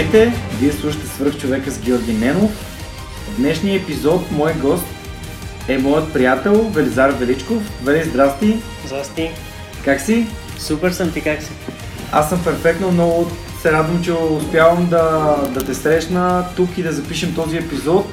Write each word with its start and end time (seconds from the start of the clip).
Здравейте! 0.00 0.32
Вие 0.60 0.72
слушате 0.72 1.06
свърх 1.06 1.38
човека 1.38 1.70
с 1.70 1.78
Георги 1.78 2.12
Ненов. 2.12 2.50
В 3.28 3.36
днешния 3.36 3.76
епизод 3.76 4.30
мой 4.30 4.52
гост 4.54 4.84
е 5.68 5.78
моят 5.78 6.12
приятел 6.12 6.70
Велизар 6.74 7.10
Величков. 7.10 7.62
Вели, 7.84 8.04
здрасти! 8.04 8.56
Здрасти! 8.86 9.30
Как 9.84 10.00
си? 10.00 10.26
Супер 10.58 10.90
съм 10.90 11.12
ти, 11.12 11.20
как 11.20 11.42
си? 11.42 11.50
Аз 12.12 12.28
съм 12.28 12.44
перфектно, 12.44 12.92
много 12.92 13.30
се 13.62 13.72
радвам, 13.72 14.04
че 14.04 14.12
успявам 14.12 14.86
да, 14.86 15.36
да 15.54 15.64
те 15.64 15.74
срещна 15.74 16.44
тук 16.56 16.78
и 16.78 16.82
да 16.82 16.92
запишем 16.92 17.34
този 17.34 17.56
епизод. 17.56 18.06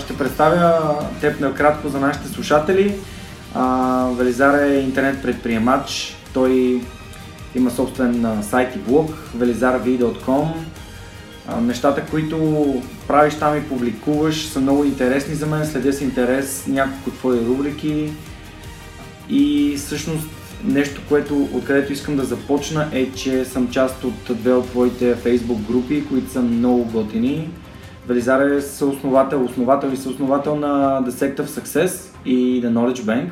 ще 0.00 0.16
представя 0.18 0.94
теб 1.20 1.40
накратко 1.40 1.88
за 1.88 2.00
нашите 2.00 2.28
слушатели. 2.28 2.94
Велизар 4.18 4.58
е 4.58 4.74
интернет 4.74 5.22
предприемач. 5.22 6.16
Той 6.34 6.80
има 7.54 7.70
собствен 7.70 8.42
сайт 8.42 8.76
и 8.76 8.78
блог 8.78 9.10
velizarv.com 9.38 10.48
нещата, 11.60 12.06
които 12.10 12.64
правиш 13.08 13.34
там 13.34 13.56
и 13.58 13.68
публикуваш 13.68 14.46
са 14.46 14.60
много 14.60 14.84
интересни 14.84 15.34
за 15.34 15.46
мен, 15.46 15.66
следя 15.66 15.92
с 15.92 16.00
интерес 16.00 16.66
няколко 16.66 17.10
твои 17.10 17.40
рубрики 17.46 18.12
и 19.28 19.74
всъщност 19.76 20.28
нещо, 20.64 21.00
което 21.08 21.48
откъдето 21.52 21.92
искам 21.92 22.16
да 22.16 22.24
започна 22.24 22.88
е, 22.92 23.12
че 23.12 23.44
съм 23.44 23.70
част 23.70 24.04
от 24.04 24.14
две 24.30 24.52
от 24.52 24.66
твоите 24.66 25.14
фейсбук 25.14 25.60
групи, 25.60 26.06
които 26.08 26.30
са 26.30 26.42
много 26.42 26.84
готини. 26.84 27.50
Велизар 28.08 28.40
е 28.40 28.60
съосновател, 28.60 29.44
основател 29.44 29.88
и 29.88 29.96
съосновател 29.96 30.56
на 30.56 31.02
The 31.02 31.10
Sect 31.10 31.40
of 31.40 31.46
Success 31.46 32.14
и 32.24 32.62
The 32.62 32.68
Knowledge 32.68 33.02
Bank. 33.02 33.30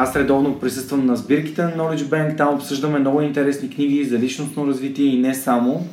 Аз 0.00 0.16
редовно 0.16 0.58
присъствам 0.58 1.06
на 1.06 1.16
сбирките 1.16 1.62
на 1.62 1.70
Knowledge 1.70 2.02
Bank, 2.02 2.36
там 2.36 2.54
обсъждаме 2.54 2.98
много 2.98 3.20
интересни 3.20 3.70
книги 3.70 4.04
за 4.04 4.18
личностно 4.18 4.66
развитие 4.66 5.06
и 5.06 5.20
не 5.20 5.34
само. 5.34 5.86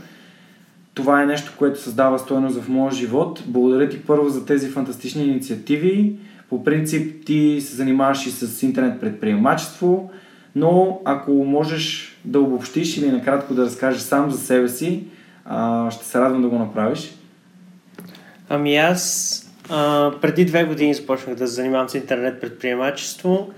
Това 0.93 1.21
е 1.21 1.25
нещо, 1.25 1.53
което 1.57 1.81
създава 1.81 2.19
стоеност 2.19 2.61
в 2.61 2.69
моя 2.69 2.91
живот. 2.91 3.43
Благодаря 3.45 3.89
ти 3.89 4.01
първо 4.01 4.29
за 4.29 4.45
тези 4.45 4.69
фантастични 4.69 5.23
инициативи. 5.23 6.15
По 6.49 6.63
принцип 6.63 7.25
ти 7.25 7.57
се 7.61 7.75
занимаваш 7.75 8.25
и 8.25 8.31
с 8.31 8.63
интернет 8.63 9.01
предприемачество, 9.01 10.09
но 10.55 11.01
ако 11.05 11.31
можеш 11.31 12.15
да 12.25 12.39
обобщиш 12.39 12.97
или 12.97 13.11
накратко 13.11 13.53
да 13.53 13.65
разкажеш 13.65 14.01
сам 14.01 14.31
за 14.31 14.37
себе 14.37 14.69
си, 14.69 15.03
ще 15.89 16.05
се 16.05 16.19
радвам 16.19 16.41
да 16.41 16.47
го 16.47 16.59
направиш. 16.59 17.15
Ами 18.49 18.77
аз 18.77 19.41
а, 19.69 20.11
преди 20.21 20.45
две 20.45 20.63
години 20.63 20.93
започнах 20.93 21.35
да 21.35 21.47
се 21.47 21.53
занимавам 21.53 21.89
с 21.89 21.95
интернет 21.95 22.41
предприемачество 22.41 23.49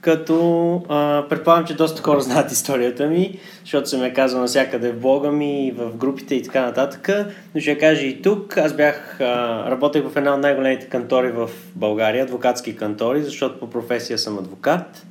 като 0.00 0.82
а, 0.88 1.24
предполагам, 1.28 1.66
че 1.66 1.76
доста 1.76 2.02
хора 2.02 2.20
знаят 2.20 2.52
историята 2.52 3.06
ми, 3.06 3.38
защото 3.60 3.88
съм 3.88 4.02
я 4.02 4.14
казал 4.14 4.40
навсякъде 4.40 4.92
в 4.92 5.00
блога 5.00 5.32
ми, 5.32 5.74
в 5.76 5.96
групите 5.96 6.34
и 6.34 6.42
така 6.42 6.62
нататък. 6.62 7.08
Но 7.54 7.60
ще 7.60 7.78
кажа 7.78 8.06
и 8.06 8.22
тук. 8.22 8.56
Аз 8.56 8.72
бях, 8.72 9.20
а, 9.20 9.70
работех 9.70 10.04
в 10.04 10.16
една 10.16 10.34
от 10.34 10.40
най-големите 10.40 10.86
кантори 10.86 11.32
в 11.32 11.50
България, 11.76 12.24
адвокатски 12.24 12.76
кантори, 12.76 13.22
защото 13.22 13.60
по 13.60 13.70
професия 13.70 14.18
съм 14.18 14.38
адвокат. 14.38 15.06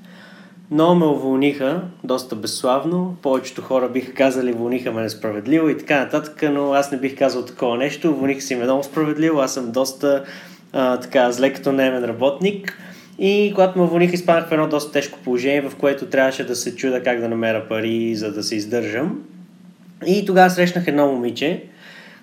Но 0.71 0.95
ме 0.95 1.05
уволниха 1.05 1.81
доста 2.03 2.35
безславно. 2.35 3.17
Повечето 3.21 3.61
хора 3.61 3.89
биха 3.89 4.13
казали, 4.13 4.53
уволниха 4.53 4.91
ме 4.91 5.01
несправедливо 5.01 5.69
и 5.69 5.77
така 5.77 5.99
нататък, 5.99 6.43
но 6.51 6.73
аз 6.73 6.91
не 6.91 6.97
бих 6.97 7.17
казал 7.17 7.45
такова 7.45 7.77
нещо. 7.77 8.09
Уволниха 8.09 8.41
си 8.41 8.55
ме 8.55 8.63
много 8.63 8.83
справедливо. 8.83 9.39
Аз 9.39 9.53
съм 9.53 9.71
доста 9.71 10.23
а, 10.73 10.97
така 10.97 11.31
зле 11.31 11.53
като 11.53 11.71
немен 11.71 12.03
работник 12.03 12.77
и 13.19 13.51
когато 13.55 13.79
ме 13.79 13.85
уволних, 13.85 14.13
изпаднах 14.13 14.49
в 14.49 14.51
едно 14.51 14.67
доста 14.67 14.91
тежко 14.91 15.19
положение, 15.23 15.61
в 15.61 15.75
което 15.75 16.05
трябваше 16.05 16.43
да 16.43 16.55
се 16.55 16.75
чуда 16.75 17.03
как 17.03 17.19
да 17.19 17.29
намеря 17.29 17.67
пари, 17.69 18.15
за 18.15 18.33
да 18.33 18.43
се 18.43 18.55
издържам. 18.55 19.19
И 20.07 20.25
тогава 20.25 20.49
срещнах 20.49 20.87
едно 20.87 21.11
момиче, 21.11 21.63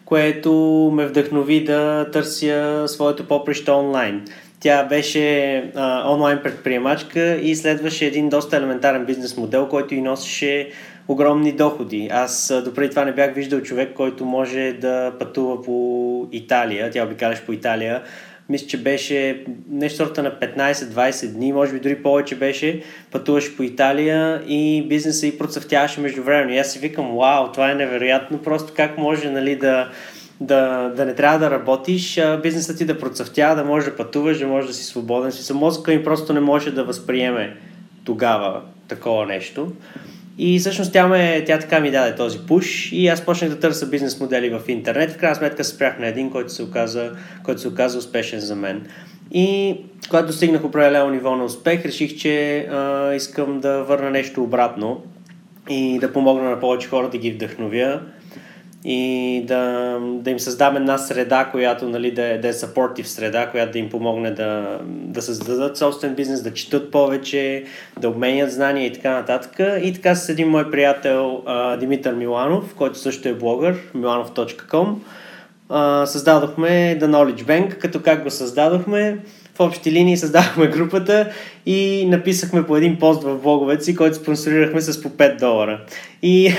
което 0.05 0.53
ме 0.95 1.06
вдъхнови 1.06 1.65
да 1.65 2.11
търся 2.12 2.85
своето 2.87 3.29
поприще 3.29 3.71
онлайн. 3.71 4.23
Тя 4.61 4.85
беше 4.85 5.56
а, 5.75 6.12
онлайн 6.12 6.41
предприемачка 6.43 7.37
и 7.37 7.56
следваше 7.56 8.06
един 8.06 8.29
доста 8.29 8.56
елементарен 8.56 9.05
бизнес 9.05 9.37
модел, 9.37 9.69
който 9.69 9.95
и 9.95 10.01
носеше 10.01 10.71
огромни 11.09 11.53
доходи. 11.53 12.09
Аз 12.12 12.53
допреди 12.65 12.91
това 12.91 13.05
не 13.05 13.12
бях 13.12 13.35
виждал 13.35 13.61
човек, 13.61 13.93
който 13.95 14.25
може 14.25 14.73
да 14.81 15.12
пътува 15.19 15.62
по 15.62 16.29
Италия. 16.33 16.91
Тя 16.91 17.05
обикаляше 17.05 17.47
по 17.47 17.53
Италия 17.53 18.03
мисля, 18.49 18.67
че 18.67 18.83
беше 18.83 19.45
нещо 19.71 19.97
сорта 19.97 20.23
на 20.23 20.31
15-20 20.31 21.33
дни, 21.33 21.53
може 21.53 21.73
би 21.73 21.81
дори 21.81 22.03
повече 22.03 22.37
беше, 22.37 22.83
пътуваше 23.12 23.57
по 23.57 23.62
Италия 23.62 24.43
и 24.47 24.87
бизнеса 24.89 25.27
и 25.27 25.39
процъфтяваше 25.39 26.01
между 26.01 26.23
време. 26.23 26.55
И 26.55 26.59
аз 26.59 26.73
си 26.73 26.79
викам, 26.79 27.17
вау, 27.17 27.53
това 27.53 27.71
е 27.71 27.75
невероятно, 27.75 28.43
просто 28.43 28.73
как 28.77 28.99
може 28.99 29.31
нали, 29.31 29.56
да, 29.56 29.91
да, 30.41 30.89
да 30.97 31.05
не 31.05 31.15
трябва 31.15 31.39
да 31.39 31.51
работиш, 31.51 32.19
а 32.19 32.41
бизнесът 32.41 32.79
ти 32.79 32.85
да 32.85 32.99
процъфтява, 32.99 33.56
да 33.56 33.65
можеш 33.65 33.91
да 33.91 33.97
пътуваш, 33.97 34.39
да 34.39 34.47
можеш 34.47 34.69
да 34.69 34.75
си 34.75 34.85
свободен. 34.85 35.33
Си 35.33 35.53
мозъка 35.53 35.91
ми 35.91 36.05
просто 36.05 36.33
не 36.33 36.41
може 36.41 36.71
да 36.71 36.85
възприеме 36.85 37.56
тогава 38.05 38.62
такова 38.89 39.27
нещо. 39.27 39.73
И 40.39 40.59
всъщност 40.59 40.93
тя, 40.93 41.09
ме, 41.09 41.45
тя 41.47 41.59
така 41.59 41.81
ми 41.81 41.91
даде 41.91 42.15
този 42.15 42.39
пуш 42.39 42.93
и 42.93 43.09
аз 43.09 43.21
почнах 43.21 43.51
да 43.51 43.61
търся 43.61 43.87
бизнес 43.87 44.21
модели 44.21 44.51
в 44.51 44.61
интернет. 44.69 45.11
В 45.11 45.17
крайна 45.17 45.37
сметка 45.37 45.65
спрях 45.65 45.99
на 45.99 46.07
един, 46.07 46.31
който 46.31 46.53
се 46.53 46.63
оказа, 46.63 47.13
който 47.45 47.61
се 47.61 47.69
оказа 47.69 47.99
успешен 47.99 48.41
за 48.41 48.57
мен. 48.57 48.87
И 49.33 49.77
когато 50.11 50.27
достигнах 50.27 50.65
определено 50.65 51.11
ниво 51.11 51.37
на 51.37 51.45
успех, 51.45 51.85
реших, 51.85 52.17
че 52.17 52.59
а, 52.59 53.13
искам 53.15 53.61
да 53.61 53.83
върна 53.83 54.11
нещо 54.11 54.43
обратно 54.43 55.03
и 55.69 55.99
да 55.99 56.13
помогна 56.13 56.51
на 56.51 56.61
повече 56.61 56.89
хора 56.89 57.09
да 57.09 57.19
ги 57.19 57.33
вдъхновя 57.33 58.01
и 58.89 59.43
да, 59.45 59.99
да 60.01 60.31
им 60.31 60.39
създам 60.39 60.77
една 60.77 60.99
среда, 60.99 61.49
която 61.51 61.89
нали, 61.89 62.11
да, 62.11 62.25
е, 62.25 62.39
да 62.39 62.49
е 62.49 62.53
supportive 62.53 63.03
среда, 63.03 63.51
която 63.51 63.73
да 63.73 63.79
им 63.79 63.91
помогне 63.91 64.31
да, 64.31 64.79
да 64.85 65.23
създадат 65.23 65.77
собствен 65.77 66.15
бизнес, 66.15 66.43
да 66.43 66.55
четат 66.55 66.91
повече, 66.91 67.65
да 68.01 68.09
обменят 68.09 68.53
знания 68.53 68.87
и 68.87 68.93
така 68.93 69.11
нататък. 69.11 69.83
И 69.83 69.93
така 69.94 70.15
с 70.15 70.29
един 70.29 70.49
мой 70.49 70.71
приятел 70.71 71.43
Димитър 71.81 72.15
Миланов, 72.15 72.75
който 72.75 72.99
също 72.99 73.29
е 73.29 73.35
блогър, 73.35 73.77
milanov.com, 73.94 74.94
създадохме 76.05 76.99
The 77.00 77.05
Knowledge 77.05 77.43
Bank, 77.43 77.79
като 77.79 78.03
как 78.03 78.23
го 78.23 78.31
създадохме, 78.31 79.19
в 79.56 79.61
общи 79.61 79.93
линии 79.93 80.17
създахме 80.17 80.67
групата 80.67 81.29
и 81.67 82.06
написахме 82.08 82.67
по 82.67 82.76
един 82.76 82.99
пост 82.99 83.23
в 83.23 83.38
блоговете 83.38 83.85
си, 83.85 83.97
който 83.97 84.17
спонсорирахме 84.17 84.81
с 84.81 85.03
по 85.03 85.08
5 85.08 85.38
долара. 85.38 85.81
И 86.23 86.49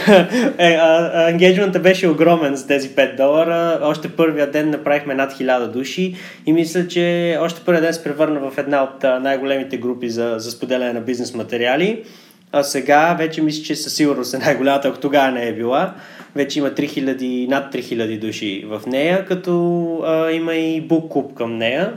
ангеджментът 1.13 1.83
беше 1.83 2.07
огромен 2.07 2.55
за 2.55 2.67
тези 2.67 2.89
5 2.89 3.17
долара. 3.17 3.79
Още 3.83 4.09
първия 4.09 4.51
ден 4.51 4.69
направихме 4.69 5.13
над 5.13 5.33
1000 5.33 5.67
души 5.67 6.15
и 6.45 6.53
мисля, 6.53 6.87
че 6.87 7.37
още 7.41 7.61
първия 7.65 7.81
ден 7.81 7.93
се 7.93 8.03
превърна 8.03 8.49
в 8.49 8.57
една 8.57 8.83
от 8.83 9.03
най-големите 9.03 9.77
групи 9.77 10.09
за, 10.09 10.35
за 10.37 10.51
споделяне 10.51 10.93
на 10.93 11.01
бизнес 11.01 11.33
материали. 11.33 12.03
А 12.51 12.63
сега 12.63 13.15
вече 13.19 13.41
мисля, 13.41 13.63
че 13.63 13.75
със 13.75 13.93
сигурност 13.93 14.33
е 14.33 14.37
най-голямата, 14.37 14.87
ако 14.87 14.99
тогава 14.99 15.31
не 15.31 15.47
е 15.47 15.53
била. 15.53 15.93
Вече 16.35 16.59
има 16.59 16.69
3000, 16.69 17.47
над 17.47 17.73
3000 17.73 18.19
души 18.19 18.65
в 18.67 18.81
нея, 18.87 19.25
като 19.25 20.03
а, 20.05 20.31
има 20.31 20.55
и 20.55 20.81
бук 20.81 21.35
към 21.37 21.57
нея. 21.57 21.93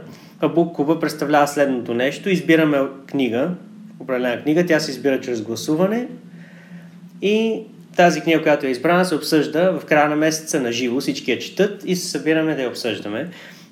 Бук 0.48 0.76
клуба 0.76 1.00
представлява 1.00 1.48
следното 1.48 1.94
нещо. 1.94 2.30
Избираме 2.30 2.78
книга, 3.06 3.50
определена 4.00 4.42
книга, 4.42 4.66
тя 4.66 4.80
се 4.80 4.90
избира 4.90 5.20
чрез 5.20 5.42
гласуване 5.42 6.08
и 7.22 7.62
тази 7.96 8.20
книга, 8.20 8.42
която 8.42 8.66
е 8.66 8.70
избрана, 8.70 9.04
се 9.04 9.14
обсъжда 9.14 9.70
в 9.80 9.84
края 9.84 10.08
на 10.08 10.16
месеца 10.16 10.60
на 10.60 10.72
живо, 10.72 11.00
всички 11.00 11.30
я 11.30 11.38
четат 11.38 11.82
и 11.86 11.96
се 11.96 12.08
събираме 12.08 12.54
да 12.54 12.62
я 12.62 12.68
обсъждаме. 12.68 13.28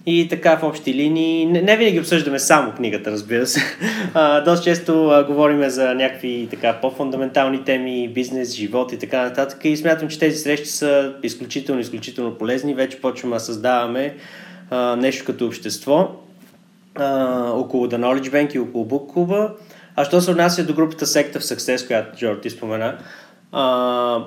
И 0.07 0.29
така 0.29 0.57
в 0.57 0.63
общи 0.63 0.95
линии, 0.95 1.47
не, 1.47 1.63
не 1.63 1.77
винаги 1.77 2.01
обсъждаме 2.01 2.39
само 2.39 2.73
книгата, 2.73 3.11
разбира 3.11 3.47
се. 3.47 3.61
А, 4.15 4.41
доста 4.41 4.65
често 4.65 5.09
а, 5.09 5.25
говорим 5.25 5.71
за 5.71 5.95
някакви 5.95 6.49
така 6.51 6.73
по-фундаментални 6.73 7.65
теми, 7.65 8.09
бизнес, 8.09 8.55
живот 8.55 8.93
и 8.93 8.99
така 8.99 9.23
нататък. 9.23 9.65
И 9.65 9.77
смятам, 9.77 10.09
че 10.09 10.19
тези 10.19 10.37
срещи 10.37 10.69
са 10.69 11.15
изключително, 11.23 11.81
изключително 11.81 12.35
полезни. 12.35 12.75
Вече 12.75 13.01
почваме 13.01 13.37
да 13.37 13.41
създаваме 13.41 14.15
а, 14.71 14.97
нещо 14.97 15.25
като 15.25 15.47
общество 15.47 16.09
а, 16.99 17.51
около 17.55 17.87
The 17.87 17.97
Knowledge 17.97 18.31
Bank 18.31 18.55
и 18.55 18.59
около 18.59 18.85
Book 18.85 19.15
Club. 19.15 19.51
А 19.97 20.05
що 20.05 20.21
се 20.21 20.31
отнася 20.31 20.65
до 20.65 20.75
групата 20.75 21.07
Sector 21.07 21.37
of 21.37 21.55
Success, 21.57 21.87
която 21.87 22.19
Джорд 22.19 22.41
ти 22.41 22.51
спомена, 22.51 22.99
а, 23.53 24.25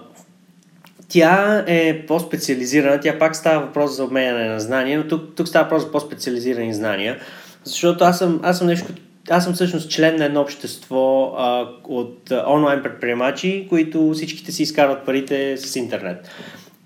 тя 1.10 1.64
е 1.68 2.06
по-специализирана, 2.06 3.00
тя 3.00 3.20
пак 3.20 3.36
става 3.36 3.66
въпрос 3.66 3.96
за 3.96 4.04
обменяне 4.04 4.50
на 4.50 4.60
знания, 4.60 4.98
но 4.98 5.08
тук, 5.08 5.36
тук 5.36 5.48
става 5.48 5.64
въпрос 5.64 5.84
за 5.84 5.92
по-специализирани 5.92 6.74
знания, 6.74 7.20
защото 7.64 8.04
аз 8.04 8.18
съм, 8.18 8.40
аз 8.44 8.58
съм 8.58 8.68
нещо 8.68 8.94
аз 9.30 9.44
съм 9.44 9.54
всъщност 9.54 9.90
член 9.90 10.16
на 10.16 10.26
едно 10.26 10.42
общество 10.42 11.34
а, 11.38 11.68
от 11.84 12.32
а, 12.32 12.46
онлайн 12.48 12.84
предприемачи, 12.84 13.66
които 13.70 14.12
всичките 14.14 14.52
си 14.52 14.64
изкарват 14.64 15.06
парите 15.06 15.58
с 15.58 15.76
интернет. 15.76 16.30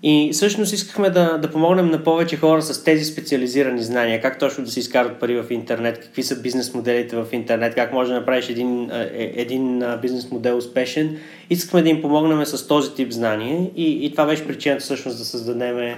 И 0.02 0.30
всъщност 0.32 0.72
искахме 0.72 1.10
да, 1.10 1.38
да 1.38 1.50
помогнем 1.50 1.90
на 1.90 2.04
повече 2.04 2.36
хора 2.36 2.62
с 2.62 2.84
тези 2.84 3.04
специализирани 3.04 3.82
знания, 3.82 4.22
как 4.22 4.38
точно 4.38 4.64
да 4.64 4.70
се 4.70 4.80
изкарват 4.80 5.20
пари 5.20 5.42
в 5.42 5.50
интернет, 5.50 6.00
какви 6.00 6.22
са 6.22 6.40
бизнес 6.40 6.74
моделите 6.74 7.16
в 7.16 7.26
интернет, 7.32 7.74
как 7.74 7.92
може 7.92 8.12
да 8.12 8.18
направиш 8.18 8.48
един, 8.48 8.90
е, 8.90 9.32
един 9.36 9.84
бизнес 10.02 10.30
модел 10.30 10.56
успешен. 10.56 11.18
Искахме 11.50 11.82
да 11.82 11.88
им 11.88 12.02
помогнем 12.02 12.46
с 12.46 12.66
този 12.66 12.94
тип 12.94 13.12
знания 13.12 13.70
и, 13.76 14.06
и 14.06 14.10
това 14.10 14.26
беше 14.26 14.46
причината 14.46 14.80
всъщност 14.80 15.18
да 15.18 15.24
създадем 15.24 15.96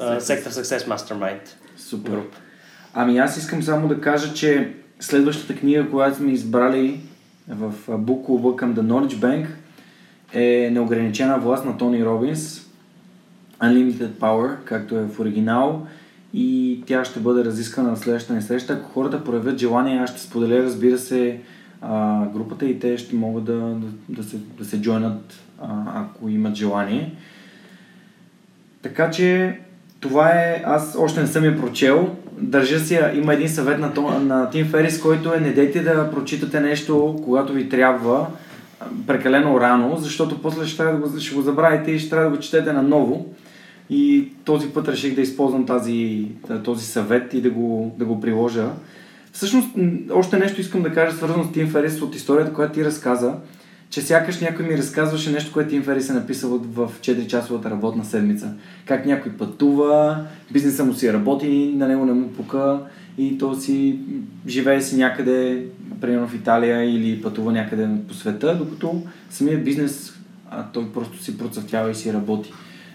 Sector 0.00 0.48
Success 0.48 0.96
Mastermind. 0.96 1.40
Супер. 1.76 2.12
Group. 2.12 2.30
Ами 2.94 3.18
аз 3.18 3.36
искам 3.36 3.62
само 3.62 3.88
да 3.88 4.00
кажа, 4.00 4.34
че 4.34 4.72
следващата 5.00 5.56
книга, 5.56 5.90
която 5.90 6.16
сме 6.16 6.32
избрали 6.32 7.00
в 7.48 7.72
Club 7.88 8.56
към 8.56 8.74
The 8.76 8.80
Knowledge 8.80 9.14
Bank– 9.14 9.46
е 10.32 10.70
неограничена 10.72 11.38
власт 11.38 11.64
на 11.64 11.78
Тони 11.78 12.04
Робинс, 12.04 12.66
Unlimited 13.60 14.10
Power, 14.10 14.56
както 14.64 14.98
е 14.98 15.02
в 15.02 15.20
оригинал 15.20 15.86
и 16.34 16.82
тя 16.86 17.04
ще 17.04 17.20
бъде 17.20 17.44
разискана 17.44 17.90
на 17.90 17.96
следващата 17.96 18.34
ни 18.34 18.42
среща. 18.42 18.72
Ако 18.72 18.90
хората 18.90 19.24
проявят 19.24 19.58
желание, 19.58 19.98
аз 19.98 20.10
ще 20.10 20.20
споделя, 20.20 20.62
разбира 20.62 20.98
се, 20.98 21.40
групата 22.32 22.66
и 22.66 22.78
те 22.78 22.98
ще 22.98 23.16
могат 23.16 23.44
да, 23.44 23.76
да, 24.08 24.22
се, 24.22 24.36
да 24.58 24.64
се 24.64 24.80
джойнат, 24.80 25.34
ако 25.94 26.28
имат 26.28 26.54
желание. 26.54 27.14
Така 28.82 29.10
че 29.10 29.58
това 30.00 30.28
е, 30.28 30.62
аз 30.66 30.96
още 30.98 31.20
не 31.20 31.26
съм 31.26 31.44
я 31.44 31.60
прочел. 31.60 32.16
Държа 32.38 32.80
си, 32.80 33.00
има 33.14 33.34
един 33.34 33.48
съвет 33.48 33.78
на, 33.78 34.20
на 34.20 34.50
Тим 34.50 34.66
Ферис, 34.66 35.00
който 35.00 35.34
е 35.34 35.40
не 35.40 35.52
дейте 35.52 35.82
да 35.82 36.10
прочитате 36.10 36.60
нещо, 36.60 37.20
когато 37.24 37.52
ви 37.52 37.68
трябва, 37.68 38.26
прекалено 39.06 39.60
рано, 39.60 39.96
защото 39.96 40.42
после 40.42 40.66
ще, 40.66 40.76
трябва 40.76 40.98
да 40.98 41.08
го, 41.08 41.20
ще 41.20 41.34
го 41.34 41.42
забравите 41.42 41.90
и 41.90 41.98
ще 41.98 42.10
трябва 42.10 42.30
да 42.30 42.36
го 42.36 42.42
четете 42.42 42.72
наново. 42.72 43.34
И 43.90 44.28
този 44.44 44.68
път 44.68 44.88
реших 44.88 45.14
да 45.14 45.20
използвам 45.20 45.66
тази, 45.66 46.26
този 46.64 46.86
съвет 46.86 47.34
и 47.34 47.40
да 47.40 47.50
го, 47.50 47.94
да 47.98 48.04
го 48.04 48.20
приложа. 48.20 48.68
Всъщност, 49.32 49.68
още 50.12 50.38
нещо 50.38 50.60
искам 50.60 50.82
да 50.82 50.92
кажа, 50.92 51.16
свързано 51.16 51.44
с 51.44 51.52
Тим 51.52 51.68
Ферис 51.68 52.02
от 52.02 52.14
историята, 52.14 52.52
която 52.52 52.72
ти 52.72 52.84
разказа, 52.84 53.34
че 53.90 54.02
сякаш 54.02 54.40
някой 54.40 54.66
ми 54.66 54.78
разказваше 54.78 55.30
нещо, 55.30 55.52
което 55.52 55.70
Тим 55.70 55.82
Ферис 55.82 56.10
е 56.10 56.12
написал 56.12 56.58
в 56.58 56.90
4-часовата 57.00 57.70
работна 57.70 58.04
седмица. 58.04 58.54
Как 58.86 59.06
някой 59.06 59.32
пътува, 59.32 60.24
бизнеса 60.50 60.84
му 60.84 60.94
си 60.94 61.12
работи, 61.12 61.72
на 61.76 61.88
него 61.88 62.04
не 62.04 62.12
му 62.12 62.28
пука 62.28 62.80
и 63.18 63.38
то 63.38 63.54
си 63.54 63.98
живее 64.48 64.82
си 64.82 64.96
някъде, 64.96 65.66
примерно 66.00 66.28
в 66.28 66.34
Италия 66.34 66.84
или 66.84 67.22
пътува 67.22 67.52
някъде 67.52 67.88
по 68.08 68.14
света, 68.14 68.56
докато 68.58 69.02
самия 69.30 69.58
бизнес 69.58 70.18
а, 70.50 70.64
той 70.72 70.92
просто 70.92 71.22
си 71.22 71.38
процъфтява 71.38 71.90
и 71.90 71.94
си 71.94 72.12
работи. 72.12 72.52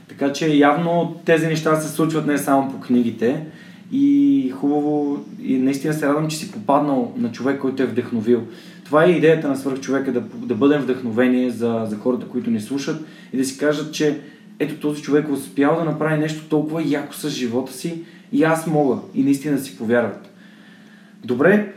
Така 0.07 0.33
че 0.33 0.47
явно 0.47 1.21
тези 1.25 1.47
неща 1.47 1.75
се 1.75 1.95
случват 1.95 2.27
не 2.27 2.37
само 2.37 2.71
по 2.71 2.79
книгите 2.79 3.45
и 3.91 4.49
хубаво 4.55 5.25
и 5.43 5.57
наистина 5.57 5.93
се 5.93 6.07
радвам, 6.07 6.27
че 6.27 6.37
си 6.37 6.51
попаднал 6.51 7.13
на 7.17 7.31
човек, 7.31 7.61
който 7.61 7.83
е 7.83 7.85
вдъхновил. 7.85 8.43
Това 8.85 9.05
е 9.05 9.11
идеята 9.11 9.47
на 9.47 9.55
свърхчовека, 9.55 10.11
да, 10.11 10.21
да 10.21 10.55
бъдем 10.55 10.81
вдъхновение 10.81 11.49
за, 11.49 11.85
за 11.89 11.97
хората, 11.97 12.27
които 12.27 12.51
ни 12.51 12.61
слушат 12.61 13.05
и 13.33 13.37
да 13.37 13.45
си 13.45 13.57
кажат, 13.57 13.93
че 13.93 14.19
ето 14.59 14.79
този 14.79 15.01
човек 15.01 15.27
е 15.27 15.31
успял 15.31 15.75
да 15.75 15.83
направи 15.85 16.19
нещо 16.19 16.49
толкова 16.49 16.83
яко 16.85 17.13
с 17.13 17.29
живота 17.29 17.73
си 17.73 18.01
и 18.31 18.43
аз 18.43 18.67
мога 18.67 18.97
и 19.13 19.23
наистина 19.23 19.59
си 19.59 19.77
повярват. 19.77 20.29
Добре. 21.25 21.73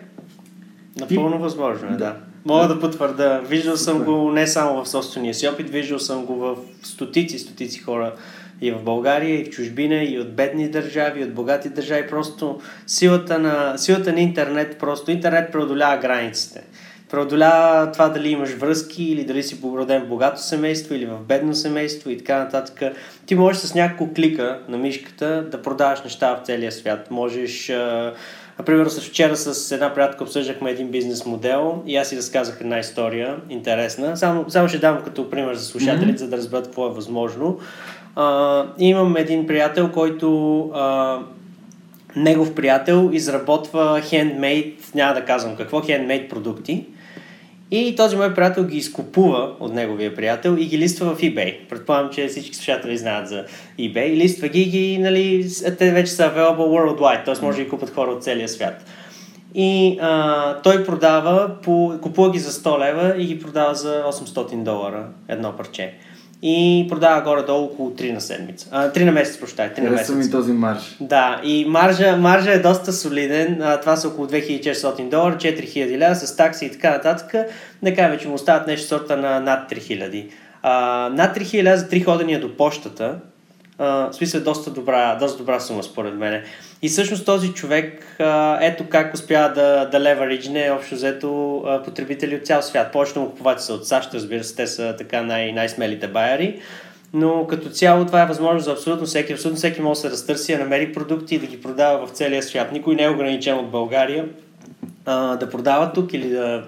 Напълно 0.96 1.38
възможно 1.38 1.88
е, 1.88 1.96
да. 1.96 2.16
Мога 2.44 2.68
да 2.68 2.80
потвърда. 2.80 3.40
Виждал 3.48 3.76
съм 3.76 4.04
го 4.04 4.32
не 4.32 4.46
само 4.46 4.84
в 4.84 4.88
собствения 4.88 5.34
си 5.34 5.48
опит, 5.48 5.70
виждал 5.70 5.98
съм 5.98 6.24
го 6.24 6.34
в 6.34 6.56
стотици, 6.82 7.38
стотици 7.38 7.78
хора 7.78 8.14
и 8.60 8.70
в 8.70 8.82
България, 8.82 9.40
и 9.40 9.44
в 9.44 9.50
чужбина, 9.50 10.04
и 10.04 10.18
от 10.18 10.36
бедни 10.36 10.68
държави, 10.68 11.20
и 11.20 11.24
от 11.24 11.34
богати 11.34 11.68
държави. 11.68 12.08
Просто 12.08 12.60
силата 12.86 13.38
на, 13.38 13.78
силата 13.78 14.12
на 14.12 14.20
интернет, 14.20 14.78
просто 14.78 15.10
интернет 15.10 15.52
преодолява 15.52 16.00
границите 16.00 16.62
преодолява 17.10 17.92
това 17.92 18.08
дали 18.08 18.28
имаш 18.28 18.50
връзки 18.50 19.04
или 19.04 19.24
дали 19.24 19.42
си 19.42 19.60
породен 19.60 20.02
в 20.02 20.08
богато 20.08 20.42
семейство 20.42 20.94
или 20.94 21.06
в 21.06 21.18
бедно 21.18 21.54
семейство 21.54 22.10
и 22.10 22.18
така 22.18 22.38
нататък. 22.38 22.96
Ти 23.26 23.34
можеш 23.34 23.62
с 23.62 23.74
няколко 23.74 24.14
клика 24.14 24.60
на 24.68 24.78
мишката 24.78 25.46
да 25.50 25.62
продаваш 25.62 26.02
неща 26.02 26.34
в 26.34 26.46
целия 26.46 26.72
свят. 26.72 27.10
Можеш, 27.10 27.72
например, 28.58 28.86
с 28.86 29.00
вчера 29.00 29.36
с 29.36 29.72
една 29.72 29.94
приятелка 29.94 30.24
обсъждахме 30.24 30.70
един 30.70 30.88
бизнес 30.88 31.26
модел 31.26 31.82
и 31.86 31.96
аз 31.96 32.08
си 32.08 32.16
разказах 32.16 32.60
една 32.60 32.78
история, 32.78 33.36
интересна. 33.50 34.16
Само, 34.16 34.44
само 34.48 34.68
ще 34.68 34.78
дам 34.78 35.02
като 35.04 35.30
пример 35.30 35.54
за 35.54 35.64
слушателите, 35.64 36.12
mm-hmm. 36.12 36.24
за 36.24 36.28
да 36.28 36.36
разберат 36.36 36.64
какво 36.64 36.86
е 36.86 36.92
възможно. 36.92 37.58
А, 38.16 38.64
имам 38.78 39.16
един 39.16 39.46
приятел, 39.46 39.92
който 39.92 40.60
а, 40.74 41.18
негов 42.16 42.54
приятел 42.54 43.10
изработва 43.12 44.00
хендмейд, 44.00 44.94
няма 44.94 45.14
да 45.14 45.24
казвам 45.24 45.56
какво, 45.56 45.80
хендмейд 45.80 46.30
продукти 46.30 46.86
и 47.70 47.96
този 47.96 48.16
мой 48.16 48.34
приятел 48.34 48.64
ги 48.64 48.76
изкупува 48.76 49.52
от 49.60 49.74
неговия 49.74 50.14
приятел 50.14 50.56
и 50.58 50.64
ги 50.64 50.78
листва 50.78 51.14
в 51.14 51.20
eBay. 51.20 51.68
Предполагам, 51.68 52.10
че 52.12 52.26
всички 52.26 52.56
слушатели 52.56 52.98
знаят 52.98 53.28
за 53.28 53.44
eBay. 53.80 54.16
Листва 54.16 54.48
ги, 54.48 54.64
ги 54.64 54.98
нали, 54.98 55.46
те 55.78 55.92
вече 55.92 56.12
са 56.12 56.22
available 56.22 56.56
worldwide, 56.56 57.24
т.е. 57.24 57.44
може 57.44 57.58
да 57.58 57.64
ги 57.64 57.70
купат 57.70 57.94
хора 57.94 58.10
от 58.10 58.24
целия 58.24 58.48
свят. 58.48 58.84
И 59.54 59.98
а, 60.00 60.54
той 60.62 60.84
продава, 60.84 61.50
по, 61.62 61.98
купува 62.02 62.30
ги 62.30 62.38
за 62.38 62.50
100 62.50 62.78
лева 62.78 63.14
и 63.22 63.26
ги 63.26 63.40
продава 63.40 63.74
за 63.74 64.02
800 64.04 64.62
долара 64.62 65.06
едно 65.28 65.56
парче 65.56 65.94
и 66.42 66.86
продава 66.88 67.22
горе-долу 67.22 67.64
около 67.64 67.90
3 67.90 68.12
на 68.12 68.20
седмица. 68.20 68.68
А, 68.70 68.92
3 68.92 69.04
на 69.04 69.12
месец, 69.12 69.40
прощай. 69.40 69.68
3 69.74 69.80
на 69.80 69.90
месец. 69.90 70.16
ми 70.16 70.30
този 70.30 70.52
марж. 70.52 70.96
Да, 71.00 71.40
и 71.44 71.64
маржа, 71.68 72.16
маржа 72.16 72.52
е 72.52 72.58
доста 72.58 72.92
солиден. 72.92 73.62
А, 73.62 73.80
това 73.80 73.96
са 73.96 74.08
около 74.08 74.26
2400 74.26 75.08
долара, 75.08 75.36
4000 75.36 75.98
лева 75.98 76.14
с 76.14 76.36
такси 76.36 76.66
и 76.66 76.70
така 76.70 76.90
нататък. 76.90 77.34
Да 77.82 77.94
кажем, 77.94 78.18
че 78.20 78.28
му 78.28 78.34
остават 78.34 78.66
нещо 78.66 78.86
сорта 78.88 79.16
на 79.16 79.40
над 79.40 79.70
3000. 79.70 80.26
А, 80.62 81.08
над 81.12 81.36
3000 81.36 81.74
за 81.74 81.88
3 81.88 82.04
ходения 82.04 82.40
до 82.40 82.56
почтата, 82.56 83.14
в 83.78 84.12
смисъл 84.12 84.40
доста 84.40 84.70
добра, 84.70 85.14
доста 85.14 85.38
добра 85.38 85.60
сума 85.60 85.82
според 85.82 86.14
мен. 86.14 86.42
И 86.82 86.88
всъщност 86.88 87.26
този 87.26 87.52
човек, 87.52 88.16
а, 88.18 88.58
ето 88.62 88.84
как 88.88 89.14
успя 89.14 89.52
да, 89.54 89.88
да 89.92 90.00
левериджне 90.00 90.70
общо 90.70 90.94
взето 90.94 91.58
а, 91.66 91.82
потребители 91.82 92.36
от 92.36 92.46
цял 92.46 92.62
свят. 92.62 92.92
Повечето 92.92 93.20
му 93.20 93.30
купувачи 93.30 93.62
са 93.62 93.74
от 93.74 93.86
САЩ, 93.86 94.14
разбира 94.14 94.44
се, 94.44 94.56
те 94.56 94.66
са 94.66 94.94
така 94.98 95.22
най- 95.22 95.52
най-смелите 95.52 96.08
байери. 96.08 96.60
Но 97.12 97.46
като 97.46 97.68
цяло 97.70 98.06
това 98.06 98.22
е 98.22 98.26
възможно 98.26 98.60
за 98.60 98.72
абсолютно 98.72 99.06
всеки. 99.06 99.32
Абсолютно 99.32 99.56
всеки 99.56 99.80
може 99.80 99.98
да 99.98 100.00
се 100.00 100.10
разтърси, 100.10 100.52
да 100.52 100.58
намери 100.58 100.92
продукти 100.92 101.34
и 101.34 101.38
да 101.38 101.46
ги 101.46 101.60
продава 101.60 102.06
в 102.06 102.10
целия 102.10 102.42
свят. 102.42 102.72
Никой 102.72 102.94
не 102.94 103.02
е 103.02 103.10
ограничен 103.10 103.58
от 103.58 103.70
България 103.70 104.28
а, 105.06 105.36
да 105.36 105.50
продава 105.50 105.92
тук 105.92 106.12
или 106.12 106.28
да, 106.28 106.64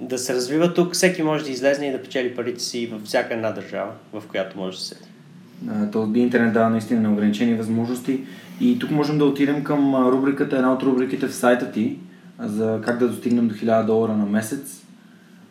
да 0.00 0.18
се 0.18 0.34
развива 0.34 0.74
тук. 0.74 0.94
Всеки 0.94 1.22
може 1.22 1.44
да 1.44 1.50
излезне 1.50 1.86
и 1.86 1.92
да 1.92 2.02
печели 2.02 2.34
парите 2.34 2.60
си 2.60 2.86
във 2.86 3.02
всяка 3.02 3.34
една 3.34 3.50
държава, 3.50 3.90
в 4.12 4.22
която 4.30 4.58
може 4.58 4.76
да 4.76 4.82
се. 4.82 4.96
То 5.92 6.12
интернет 6.14 6.54
дава 6.54 6.70
наистина 6.70 7.00
неограничени 7.00 7.54
възможности. 7.54 8.20
И 8.60 8.78
тук 8.78 8.90
можем 8.90 9.18
да 9.18 9.24
отидем 9.24 9.64
към 9.64 9.94
рубриката, 9.94 10.56
една 10.56 10.72
от 10.72 10.82
рубриките 10.82 11.26
в 11.26 11.34
сайта 11.34 11.72
ти, 11.72 11.98
за 12.40 12.80
как 12.84 12.98
да 12.98 13.08
достигнем 13.08 13.48
до 13.48 13.54
1000 13.54 13.86
долара 13.86 14.12
на 14.12 14.26
месец. 14.26 14.82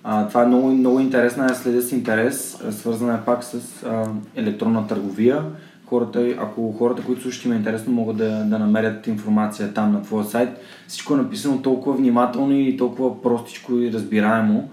А, 0.04 0.28
това 0.28 0.44
е 0.44 0.48
много, 0.48 0.68
много 0.68 1.00
интересна, 1.00 1.46
аз 1.46 1.64
следя 1.64 1.82
с 1.82 1.92
интерес, 1.92 2.64
свързана 2.72 3.14
е 3.14 3.26
пак 3.26 3.44
с 3.44 3.84
а, 3.84 4.04
електронна 4.36 4.88
търговия, 4.88 5.44
хората, 5.86 6.36
ако 6.40 6.72
хората, 6.72 7.04
които 7.04 7.22
слушат 7.22 7.46
има 7.46 7.56
интересно, 7.56 7.94
могат 7.94 8.18
да, 8.18 8.44
да 8.44 8.60
намерят 8.60 9.08
информация 9.08 9.74
там 9.74 9.92
на 9.92 10.02
твоя 10.02 10.26
сайт. 10.26 10.50
Всичко 10.88 11.14
е 11.14 11.18
написано 11.18 11.62
толкова 11.62 11.98
внимателно 11.98 12.54
и 12.54 12.78
толкова 12.78 13.22
простичко 13.22 13.74
и 13.74 13.94
разбираемо. 13.94 14.70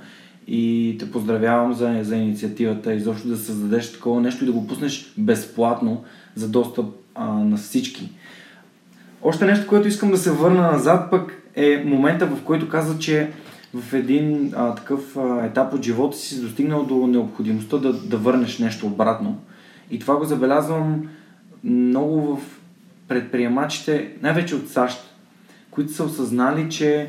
И 0.47 0.97
те 0.99 1.11
поздравявам 1.11 1.75
за, 1.75 1.99
за 2.03 2.17
инициативата 2.17 2.99
защо 2.99 3.29
да 3.29 3.37
създадеш 3.37 3.93
такова 3.93 4.21
нещо 4.21 4.45
и 4.45 4.47
да 4.47 4.53
го 4.53 4.67
пуснеш 4.67 5.15
безплатно 5.19 6.05
за 6.35 6.49
достъп 6.49 6.87
а, 7.15 7.27
на 7.27 7.57
всички. 7.57 8.11
Още 9.23 9.45
нещо, 9.45 9.67
което 9.67 9.89
искам 9.89 10.11
да 10.11 10.17
се 10.17 10.33
върна 10.33 10.63
назад, 10.63 11.11
пък 11.11 11.43
е 11.57 11.83
момента, 11.87 12.27
в 12.27 12.43
който 12.45 12.69
каза, 12.69 12.99
че 12.99 13.31
в 13.75 13.95
един 13.95 14.53
а, 14.57 14.75
такъв 14.75 15.17
а, 15.17 15.47
етап 15.47 15.75
от 15.75 15.83
живота 15.83 16.17
си 16.17 16.35
си 16.35 16.43
достигнал 16.43 16.85
до 16.85 17.07
необходимостта 17.07 17.79
да, 17.79 17.93
да 17.93 18.17
върнеш 18.17 18.59
нещо 18.59 18.87
обратно. 18.87 19.41
И 19.91 19.99
това 19.99 20.17
го 20.17 20.25
забелязвам 20.25 21.09
много 21.65 22.37
в 22.37 22.41
предприемачите, 23.09 24.11
най-вече 24.23 24.55
от 24.55 24.69
САЩ, 24.69 25.15
които 25.71 25.93
са 25.93 26.05
осъзнали, 26.05 26.71
че 26.71 27.09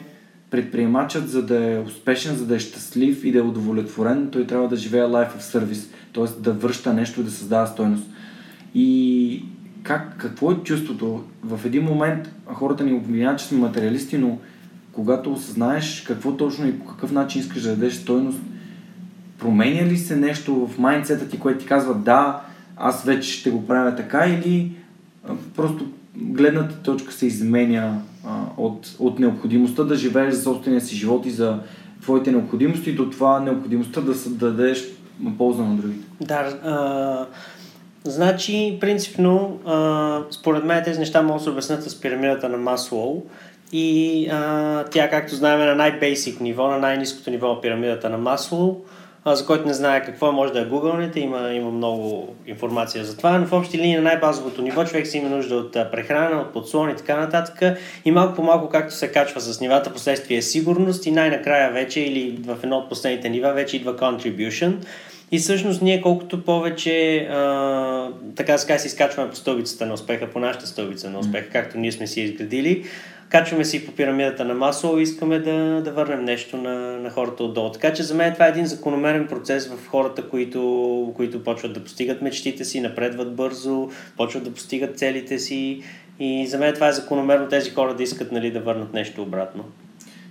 предприемачът, 0.53 1.29
за 1.29 1.45
да 1.45 1.74
е 1.74 1.79
успешен, 1.79 2.36
за 2.36 2.45
да 2.45 2.55
е 2.55 2.60
щастлив 2.60 3.25
и 3.25 3.31
да 3.31 3.39
е 3.39 3.41
удовлетворен, 3.41 4.29
той 4.31 4.48
трябва 4.48 4.67
да 4.67 4.75
живее 4.75 5.01
life 5.01 5.38
of 5.38 5.41
service, 5.41 5.88
т.е. 6.13 6.41
да 6.41 6.53
връща 6.53 6.93
нещо 6.93 7.22
и 7.22 7.24
да 7.24 7.31
създава 7.31 7.67
стойност. 7.67 8.10
И 8.75 9.45
как, 9.83 10.17
какво 10.17 10.51
е 10.51 10.55
чувството? 10.55 11.24
В 11.43 11.65
един 11.65 11.83
момент 11.83 12.31
хората 12.45 12.83
ни 12.83 12.93
обвиняват, 12.93 13.39
че 13.39 13.45
сме 13.45 13.57
материалисти, 13.57 14.17
но 14.17 14.38
когато 14.91 15.33
осъзнаеш 15.33 16.01
какво 16.07 16.38
точно 16.38 16.67
и 16.67 16.79
по 16.79 16.86
какъв 16.86 17.12
начин 17.12 17.41
искаш 17.41 17.62
да 17.62 17.69
дадеш 17.69 17.93
стойност, 17.93 18.39
променя 19.39 19.86
ли 19.86 19.98
се 19.98 20.15
нещо 20.15 20.67
в 20.67 20.77
майндсета 20.79 21.29
ти, 21.29 21.39
което 21.39 21.60
ти 21.60 21.65
казва 21.65 21.95
да, 21.95 22.41
аз 22.77 23.03
вече 23.03 23.31
ще 23.31 23.50
го 23.50 23.67
правя 23.67 23.95
така 23.95 24.25
или 24.25 24.72
просто 25.55 25.88
гледната 26.15 26.75
точка 26.75 27.13
се 27.13 27.25
изменя 27.25 28.01
от, 28.58 28.96
от 29.00 29.20
необходимостта 29.20 29.84
да 29.84 29.96
живееш 29.96 30.34
за 30.34 30.42
собствения 30.42 30.82
си 30.82 30.96
живот 30.96 31.25
и 31.25 31.32
за 31.32 31.60
твоите 32.01 32.32
необходимости 32.32 32.96
до 32.96 33.10
това 33.10 33.39
необходимостта 33.39 34.01
да, 34.01 34.13
да 34.13 34.51
дадеш 34.51 34.84
полза 35.38 35.63
на 35.63 35.75
другите. 35.75 36.06
Да, 36.22 36.36
а, 36.63 37.25
значи, 38.03 38.77
принципно, 38.82 39.60
а, 39.65 40.22
според 40.32 40.63
мен 40.63 40.84
тези 40.84 41.00
неща 41.00 41.22
могат 41.22 41.39
да 41.39 41.44
се 41.44 41.50
обяснят 41.50 41.84
с 41.84 42.01
пирамидата 42.01 42.50
на 42.50 42.58
Маслоу 42.58 43.24
и 43.72 44.27
а, 44.32 44.84
тя, 44.92 45.10
както 45.10 45.36
знаем, 45.36 45.62
е 45.62 45.65
на 45.65 45.75
най-бейсик 45.75 46.42
ниво, 46.42 46.68
на 46.68 46.77
най-низкото 46.77 47.30
ниво 47.30 47.48
на 47.48 47.62
пирамидата 47.62 48.10
на 48.10 48.18
Маслоу 48.18 48.75
за 49.25 49.46
който 49.46 49.68
не 49.68 49.74
знае 49.74 50.03
какво 50.03 50.32
може 50.32 50.53
да 50.53 50.62
е 50.62 50.65
гугълнете, 50.65 51.20
има, 51.20 51.53
има 51.53 51.72
много 51.72 52.36
информация 52.48 53.06
за 53.06 53.18
това, 53.18 53.38
но 53.38 53.46
в 53.46 53.53
общи 53.53 53.77
линии 53.77 53.96
на 53.96 54.01
най-базовото 54.01 54.62
ниво 54.62 54.86
човек 54.86 55.08
си 55.08 55.18
има 55.18 55.30
нужда 55.30 55.56
от 55.56 55.74
прехрана, 55.74 56.42
от 56.42 56.53
подслон 56.53 56.89
и 56.89 56.96
така 56.96 57.18
нататък. 57.18 57.77
И 58.06 58.12
малко 58.12 58.36
по 58.36 58.44
малко 58.44 58.70
както 58.70 58.94
се 58.94 59.12
качва 59.12 59.42
с 59.42 59.62
нивата, 59.62 59.94
последствие 59.94 60.38
е 60.38 60.42
сигурност. 60.42 61.06
И 61.06 61.12
най-накрая 61.12 61.72
вече 61.72 62.00
или 62.00 62.39
в 62.46 62.58
едно 62.63 62.77
от 62.77 62.89
последните 62.89 63.30
нива 63.30 63.53
вече 63.53 63.77
идва 63.77 63.96
contribution. 63.96 64.74
И 65.32 65.39
всъщност 65.39 65.82
ние 65.82 66.01
колкото 66.01 66.46
повече 66.46 67.18
а, 67.18 68.10
така 68.36 68.58
сега 68.58 68.77
си 68.77 68.88
изкачваме 68.88 69.30
по 69.30 69.36
стълбицата 69.36 69.86
на 69.86 69.94
успеха, 69.94 70.30
по 70.30 70.39
нашата 70.39 70.68
стълбица 70.68 71.10
на 71.10 71.20
успеха, 71.20 71.50
както 71.50 71.77
ние 71.77 71.92
сме 71.92 72.08
си 72.08 72.22
изградили, 72.22 72.86
качваме 73.34 73.66
си 73.66 73.86
по 73.86 73.92
пирамидата 73.92 74.46
на 74.46 74.54
Маслоу 74.54 75.00
и 75.00 75.04
искаме 75.04 75.40
да, 75.40 75.82
да 75.82 75.92
върнем 75.92 76.25
нещо 76.25 76.58
на, 76.58 77.00
на 77.00 77.10
хората 77.10 77.44
отдолу. 77.44 77.72
Така 77.72 77.94
че 77.94 78.04
за 78.04 78.16
мен 78.16 78.34
това 78.34 78.46
е 78.46 78.50
един 78.50 78.66
закономерен 78.66 79.28
процес 79.28 79.68
в 79.68 79.88
хората, 79.88 80.30
които, 80.30 81.13
които 81.16 81.44
почват 81.44 81.74
да 81.74 81.84
постигат 81.84 82.22
мечтите 82.22 82.66
си, 82.66 82.82
напредват 82.82 83.36
бързо, 83.36 83.90
почват 84.18 84.44
да 84.44 84.54
постигат 84.54 84.98
целите 84.98 85.40
си 85.40 85.82
и 86.20 86.48
за 86.48 86.58
мен 86.58 86.74
това 86.74 86.88
е 86.88 86.92
закономерно 86.92 87.48
тези 87.48 87.70
хора 87.70 87.96
да 87.96 88.04
искат 88.04 88.32
нали, 88.32 88.52
да 88.52 88.60
върнат 88.60 88.94
нещо 88.94 89.22
обратно. 89.22 89.63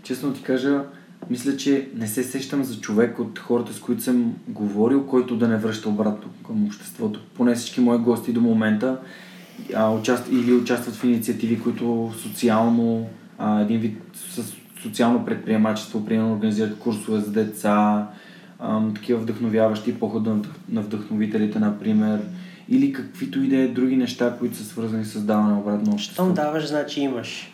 Честно 0.03 0.35
ти 0.35 0.43
кажа, 0.43 0.83
мисля, 1.31 1.57
че 1.57 1.89
не 1.95 2.07
се 2.07 2.23
сещам 2.23 2.65
за 2.65 2.81
човек 2.81 3.19
от 3.19 3.39
хората, 3.39 3.73
с 3.73 3.81
които 3.81 4.03
съм 4.03 4.35
говорил, 4.49 5.07
който 5.07 5.37
да 5.37 5.49
не 5.49 5.57
връща 5.57 5.89
обратно 5.89 6.31
към 6.47 6.67
обществото. 6.67 7.21
Поне 7.35 7.55
всички 7.55 7.81
мои 7.81 7.99
гости 7.99 8.33
до 8.33 8.41
момента 8.41 8.99
а, 9.75 9.91
участ... 9.91 10.29
или 10.33 10.53
участват 10.53 10.95
в 10.95 11.05
инициативи, 11.05 11.61
които 11.61 12.13
социално, 12.23 13.09
а, 13.39 13.61
един 13.61 13.81
вид 13.81 13.99
с 14.15 14.53
социално 14.83 15.25
предприемачество, 15.25 16.05
примерно 16.05 16.33
организират 16.33 16.79
курсове 16.79 17.21
за 17.21 17.31
деца, 17.31 18.07
а, 18.59 18.81
такива 18.95 19.21
вдъхновяващи 19.21 19.99
похода 19.99 20.37
на 20.69 20.81
вдъхновителите, 20.81 21.59
например, 21.59 22.21
или 22.69 22.93
каквито 22.93 23.43
и 23.43 23.49
да 23.49 23.57
е 23.57 23.69
други 23.69 23.97
неща, 23.97 24.37
които 24.39 24.57
са 24.57 24.65
свързани 24.65 25.05
с 25.05 25.21
даване 25.21 25.59
обратно 25.59 25.93
общество. 25.93 26.25
Щом 26.25 26.35
даваш, 26.35 26.69
значи 26.69 27.01
имаш. 27.01 27.53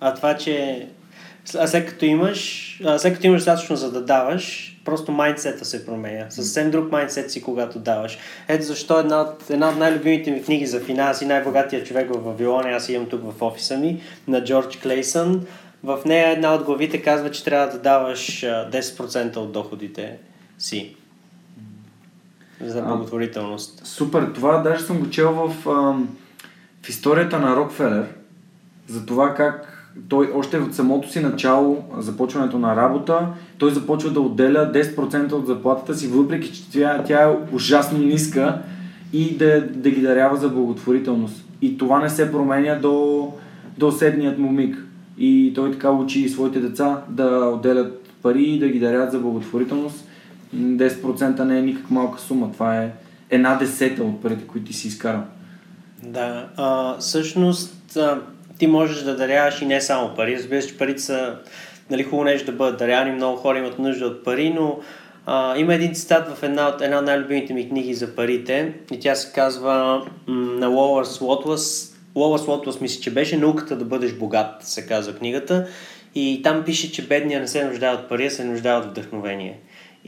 А 0.00 0.14
това, 0.14 0.36
че 0.36 0.86
а 1.54 1.66
след 1.66 1.88
като 1.88 2.04
имаш, 2.04 2.80
а 2.84 2.98
след 2.98 3.14
като 3.14 3.26
имаш 3.26 3.40
достатъчно 3.40 3.76
за 3.76 3.92
да 3.92 4.04
даваш, 4.04 4.76
просто 4.84 5.12
майндсета 5.12 5.64
се 5.64 5.86
променя. 5.86 6.30
Съвсем 6.30 6.70
друг 6.70 6.92
майндсет 6.92 7.30
си, 7.30 7.42
когато 7.42 7.78
даваш. 7.78 8.18
Ето 8.48 8.64
защо 8.64 8.98
една 8.98 9.20
от, 9.20 9.50
една 9.50 9.68
от 9.68 9.76
най-любимите 9.76 10.30
ми 10.30 10.42
книги 10.42 10.66
за 10.66 10.80
финанси, 10.80 11.26
най-богатия 11.26 11.84
човек 11.84 12.14
в 12.14 12.24
Вавилония, 12.24 12.76
аз 12.76 12.88
имам 12.88 13.08
тук 13.08 13.32
в 13.32 13.42
офиса 13.42 13.78
ми, 13.78 14.02
на 14.28 14.44
Джордж 14.44 14.76
Клейсън. 14.76 15.46
В 15.84 15.98
нея 16.04 16.30
една 16.30 16.54
от 16.54 16.64
главите 16.64 17.02
казва, 17.02 17.30
че 17.30 17.44
трябва 17.44 17.72
да 17.72 17.78
даваш 17.78 18.40
10% 18.40 19.36
от 19.36 19.52
доходите 19.52 20.18
си 20.58 20.96
за 22.60 22.82
благотворителност. 22.82 23.80
А, 23.82 23.86
супер, 23.86 24.30
това 24.34 24.58
даже 24.58 24.84
съм 24.84 24.98
го 24.98 25.10
чел 25.10 25.32
в, 25.32 25.54
в 26.82 26.88
историята 26.88 27.38
на 27.38 27.56
Рокфелер, 27.56 28.06
за 28.88 29.06
това 29.06 29.34
как 29.34 29.75
той 30.08 30.30
още 30.34 30.58
от 30.58 30.74
самото 30.74 31.10
си 31.10 31.20
начало, 31.20 31.84
започването 31.98 32.58
на 32.58 32.76
работа, 32.76 33.28
той 33.58 33.70
започва 33.70 34.10
да 34.10 34.20
отделя 34.20 34.72
10% 34.74 35.32
от 35.32 35.46
заплатата 35.46 35.94
си, 35.94 36.08
въпреки 36.08 36.52
че 36.52 36.70
тя, 36.70 37.02
тя 37.06 37.22
е 37.22 37.36
ужасно 37.52 37.98
ниска 37.98 38.58
и 39.12 39.36
да, 39.36 39.60
да 39.60 39.90
ги 39.90 40.00
дарява 40.00 40.36
за 40.36 40.48
благотворителност. 40.48 41.44
И 41.62 41.78
това 41.78 42.00
не 42.00 42.10
се 42.10 42.32
променя 42.32 42.74
до, 42.74 43.28
до 43.78 43.92
седният 43.92 44.38
му 44.38 44.52
миг. 44.52 44.86
И 45.18 45.52
той 45.54 45.72
така 45.72 45.90
учи 45.90 46.28
своите 46.28 46.60
деца 46.60 47.02
да 47.08 47.52
отделят 47.54 48.02
пари 48.22 48.44
и 48.44 48.58
да 48.58 48.68
ги 48.68 48.80
дарят 48.80 49.12
за 49.12 49.18
благотворителност. 49.18 50.08
10% 50.56 51.40
не 51.40 51.58
е 51.58 51.62
никак 51.62 51.90
малка 51.90 52.20
сума. 52.20 52.52
Това 52.52 52.76
е 52.76 52.92
една 53.30 53.54
десета 53.54 54.02
от 54.02 54.22
парите, 54.22 54.46
които 54.46 54.66
ти 54.66 54.72
си 54.72 54.88
изкарал. 54.88 55.22
Да, 56.02 56.48
а, 56.56 56.96
всъщност 56.98 57.96
а, 57.96 58.20
ти 58.58 58.66
можеш 58.66 59.02
да 59.02 59.16
даряваш 59.16 59.62
и 59.62 59.66
не 59.66 59.80
само 59.80 60.14
пари. 60.14 60.36
Разбира 60.36 60.62
се, 60.62 60.68
че 60.68 60.78
парите 60.78 61.02
са 61.02 61.36
нали, 61.90 62.02
хубаво 62.02 62.24
нещо 62.24 62.50
да 62.50 62.56
бъдат 62.56 62.78
даряни, 62.78 63.10
много 63.10 63.36
хора 63.36 63.58
имат 63.58 63.78
нужда 63.78 64.06
от 64.06 64.24
пари, 64.24 64.50
но 64.50 64.78
а, 65.26 65.58
има 65.58 65.74
един 65.74 65.94
цитат 65.94 66.36
в 66.36 66.42
една 66.42 66.68
от, 66.68 66.80
една 66.80 66.98
от 66.98 67.04
най-любимите 67.04 67.54
ми 67.54 67.68
книги 67.68 67.94
за 67.94 68.16
парите 68.16 68.72
и 68.92 69.00
тя 69.00 69.14
се 69.14 69.32
казва 69.32 70.02
на 70.28 70.70
Уолърс 70.70 71.20
Лотвас. 71.20 71.96
Уолърс 72.14 72.46
Лотвас 72.46 72.80
мисля, 72.80 73.02
че 73.02 73.10
беше 73.10 73.36
науката 73.36 73.76
да 73.76 73.84
бъдеш 73.84 74.12
богат, 74.12 74.62
се 74.62 74.86
казва 74.86 75.14
книгата. 75.14 75.66
И 76.14 76.40
там 76.42 76.64
пише, 76.64 76.92
че 76.92 77.06
бедния 77.06 77.40
не 77.40 77.48
се 77.48 77.64
нуждае 77.64 77.94
от 77.94 78.08
пари, 78.08 78.26
а 78.26 78.30
се 78.30 78.44
нуждае 78.44 78.76
от 78.76 78.84
вдъхновение. 78.84 79.58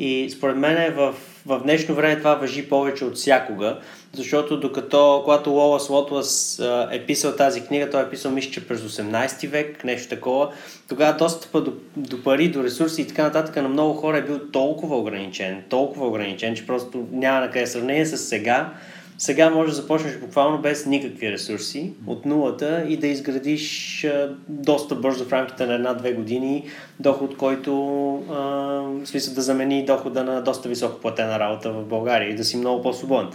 И 0.00 0.30
според 0.30 0.56
мен 0.56 0.94
в, 0.94 1.14
в 1.46 1.60
днешно 1.62 1.94
време 1.94 2.18
това 2.18 2.34
въжи 2.34 2.68
повече 2.68 3.04
от 3.04 3.16
всякога, 3.16 3.78
защото 4.12 4.60
докато, 4.60 5.20
когато 5.24 5.50
Лолас 5.50 5.90
Лотлас 5.90 6.62
е 6.92 7.06
писал 7.06 7.36
тази 7.36 7.60
книга, 7.60 7.90
той 7.90 8.02
е 8.02 8.10
писал, 8.10 8.32
мисля, 8.32 8.50
че 8.50 8.68
през 8.68 8.80
18 8.80 9.48
век, 9.48 9.84
нещо 9.84 10.08
такова, 10.08 10.52
тогава 10.88 11.18
достъпа 11.18 11.60
до, 11.60 11.72
до 11.96 12.22
пари, 12.22 12.48
до 12.48 12.64
ресурси 12.64 13.02
и 13.02 13.06
така 13.06 13.22
нататък 13.22 13.56
на 13.56 13.68
много 13.68 13.94
хора 13.94 14.18
е 14.18 14.22
бил 14.22 14.38
толкова 14.52 14.96
ограничен, 14.96 15.62
толкова 15.68 16.06
ограничен, 16.06 16.56
че 16.56 16.66
просто 16.66 17.06
няма 17.12 17.40
на 17.40 17.50
къде 17.50 17.66
сравнение 17.66 18.06
с 18.06 18.18
сега, 18.18 18.72
сега 19.18 19.50
можеш 19.50 19.75
да 19.75 19.82
започнеш 19.82 20.18
буквално 20.18 20.58
без 20.58 20.87
никакви 20.87 21.32
ресурси 21.32 21.92
от 22.06 22.26
нулата 22.26 22.84
и 22.88 22.96
да 22.96 23.06
изградиш 23.06 24.06
доста 24.48 24.94
бързо 24.94 25.25
в 25.25 25.32
рамките 25.32 25.66
на 25.66 25.75
една-две 25.75 26.12
години 26.12 26.64
доход, 27.00 27.37
който 27.37 28.14
а, 28.14 29.06
смисъл 29.06 29.34
да 29.34 29.42
замени 29.42 29.84
дохода 29.84 30.25
на 30.25 30.42
доста 30.42 30.68
високо 30.68 31.00
платена 31.00 31.38
работа 31.38 31.72
в 31.72 31.84
България 31.84 32.30
и 32.30 32.37
да 32.37 32.44
си 32.44 32.56
много 32.56 32.82
по-свободен. 32.82 33.28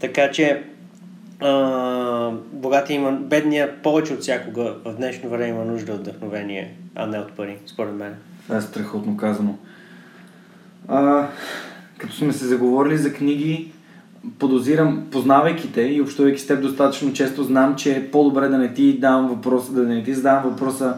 Така 0.00 0.30
че 0.30 0.62
а, 1.40 2.30
богатия 2.52 2.94
има, 2.94 3.12
бедния 3.12 3.82
повече 3.82 4.12
от 4.12 4.20
всякога 4.20 4.74
в 4.84 4.94
днешно 4.94 5.30
време 5.30 5.48
има 5.48 5.64
нужда 5.64 5.92
от 5.92 6.00
вдъхновение, 6.00 6.74
а 6.94 7.06
не 7.06 7.18
от 7.18 7.32
пари, 7.32 7.58
според 7.66 7.94
мен. 7.94 8.14
Това 8.42 8.56
е 8.56 8.60
страхотно 8.60 9.16
казано. 9.16 9.54
А, 10.88 11.28
като 11.98 12.14
сме 12.14 12.32
се 12.32 12.46
заговорили 12.46 12.96
за 12.96 13.12
книги, 13.12 13.72
подозирам, 14.38 15.06
познавайки 15.10 15.72
те 15.72 15.82
и 15.82 16.00
общувайки 16.00 16.40
с 16.40 16.46
теб 16.46 16.62
достатъчно 16.62 17.12
често, 17.12 17.42
знам, 17.42 17.76
че 17.76 17.92
е 17.92 18.10
по-добре 18.10 18.48
да 18.48 18.58
не 18.58 18.74
ти 18.74 18.98
давам 18.98 19.28
въпроса, 19.28 19.72
да 19.72 19.82
не 19.82 20.04
ти 20.04 20.14
задавам 20.14 20.50
въпроса 20.50 20.94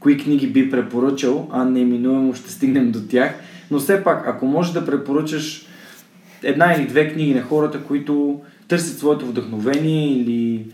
кои 0.00 0.18
книги 0.18 0.46
би 0.46 0.70
препоръчал, 0.70 1.48
а 1.52 1.64
неминуемо 1.64 2.34
ще 2.34 2.52
стигнем 2.52 2.92
до 2.92 3.00
тях. 3.08 3.34
Но 3.70 3.78
все 3.78 4.04
пак, 4.04 4.28
ако 4.28 4.46
можеш 4.46 4.72
да 4.72 4.86
препоръчаш 4.86 5.66
една 6.42 6.74
или 6.74 6.86
две 6.86 7.12
книги 7.12 7.34
на 7.34 7.42
хората, 7.42 7.82
които 7.82 8.40
търсят 8.68 8.98
своето 8.98 9.26
вдъхновение 9.26 10.12
или 10.12 10.66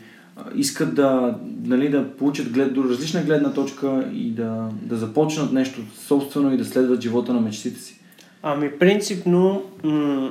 искат 0.54 0.94
да, 0.94 1.38
нали, 1.64 1.88
да 1.88 2.08
получат 2.08 2.52
глед, 2.52 2.74
до 2.74 2.84
различна 2.84 3.22
гледна 3.22 3.52
точка 3.52 4.04
и 4.14 4.30
да, 4.30 4.68
да 4.82 4.96
започнат 4.96 5.52
нещо 5.52 5.80
собствено 6.06 6.54
и 6.54 6.56
да 6.56 6.64
следват 6.64 7.00
живота 7.00 7.32
на 7.32 7.40
мечтите 7.40 7.80
си? 7.80 8.00
Ами, 8.42 8.70
принципно, 8.78 9.62
м- 9.84 10.30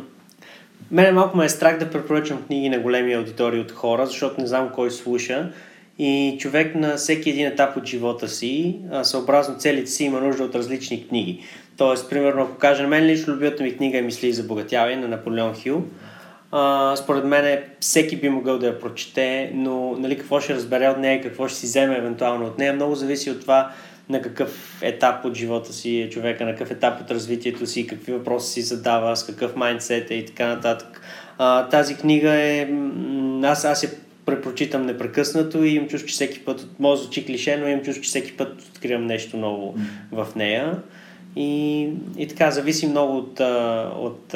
мене 0.92 1.12
малко 1.12 1.38
ме 1.38 1.46
е 1.46 1.50
страх 1.50 1.80
да 1.80 1.90
препоръчвам 1.90 2.44
книги 2.44 2.70
на 2.70 2.80
големи 2.80 3.14
аудитории 3.14 3.60
от 3.60 3.72
хора, 3.72 4.06
защото 4.06 4.42
не 4.42 4.48
знам 4.48 4.70
кой 4.76 4.92
слуша. 4.92 5.52
И 6.00 6.38
човек 6.40 6.76
на 6.76 6.96
всеки 6.96 7.30
един 7.30 7.48
етап 7.48 7.78
от 7.78 7.86
живота 7.86 8.28
си, 8.28 8.80
съобразно 9.04 9.58
целите 9.58 9.92
си, 9.92 10.04
има 10.04 10.20
нужда 10.20 10.44
от 10.44 10.56
различни 10.56 11.08
книги. 11.08 11.44
Тоест, 11.78 12.10
примерно, 12.10 12.42
ако 12.42 12.58
кажа, 12.58 12.88
мен 12.88 13.06
лично 13.06 13.34
любимата 13.34 13.64
ми 13.64 13.78
книга 13.78 13.98
е 13.98 14.02
Мисли 14.02 14.34
за 14.34 14.44
богатяване 14.44 14.96
на 14.96 15.08
Наполеон 15.08 15.54
Хил, 15.54 15.84
а, 16.52 16.96
според 16.96 17.26
мен 17.26 17.60
всеки 17.80 18.16
би 18.16 18.30
могъл 18.30 18.58
да 18.58 18.68
я 18.68 18.80
прочете, 18.80 19.52
но 19.54 19.96
нали, 20.00 20.18
какво 20.18 20.40
ще 20.40 20.54
разбере 20.54 20.90
от 20.90 20.98
нея, 20.98 21.22
какво 21.22 21.48
ще 21.48 21.60
си 21.60 21.66
вземе 21.66 21.98
евентуално 21.98 22.46
от 22.46 22.58
нея, 22.58 22.74
много 22.74 22.96
зависи 22.96 23.32
от 23.32 23.42
това 23.42 23.72
на 24.10 24.22
какъв 24.22 24.80
етап 24.82 25.26
от 25.26 25.36
живота 25.36 25.74
си 25.74 26.02
е 26.02 26.10
човека, 26.10 26.46
на 26.46 26.52
какъв 26.52 26.72
етап 26.72 27.02
от 27.02 27.12
развитието 27.12 27.68
си, 27.68 27.88
какви 27.88 28.12
въпроси 28.12 28.54
си 28.54 28.62
задава, 28.62 29.16
с 29.16 29.26
какъв 29.26 29.56
майндсет 29.56 30.12
е 30.12 30.16
и 30.16 30.26
така 30.26 30.48
нататък. 30.48 31.02
А, 31.38 31.70
тази 31.70 31.96
книга 31.96 32.32
е... 32.32 32.70
Аз, 33.44 33.66
аз 33.66 33.84
я 33.84 33.90
препрочитам 34.26 34.86
непрекъснато 34.86 35.64
и 35.64 35.70
имам 35.70 35.88
чувство, 35.88 36.08
че 36.08 36.14
всеки 36.14 36.40
път, 36.40 36.68
може 36.80 37.02
звучи 37.02 37.26
клише, 37.26 37.58
но 37.58 37.68
имам 37.68 37.84
чувство, 37.84 38.04
че 38.04 38.10
всеки 38.10 38.38
път 38.38 38.62
откривам 38.62 39.06
нещо 39.06 39.38
ново 39.38 39.76
в 40.12 40.28
нея. 40.36 40.78
И, 41.36 41.82
и 42.18 42.28
така, 42.28 42.52
зависи 42.52 42.88
много 42.88 43.18
от, 43.18 43.40
от, 43.96 44.34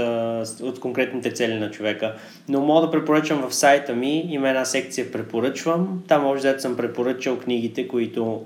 от 0.61 0.79
конкретните 0.79 1.31
цели 1.31 1.53
на 1.53 1.71
човека. 1.71 2.15
Но 2.49 2.61
мога 2.61 2.85
да 2.85 2.91
препоръчам 2.91 3.49
в 3.49 3.55
сайта 3.55 3.95
ми, 3.95 4.27
има 4.29 4.49
една 4.49 4.65
секция 4.65 5.11
препоръчвам. 5.11 6.03
Там 6.07 6.23
може 6.23 6.53
да 6.53 6.59
съм 6.59 6.77
препоръчал 6.77 7.39
книгите, 7.39 7.87
които, 7.87 8.41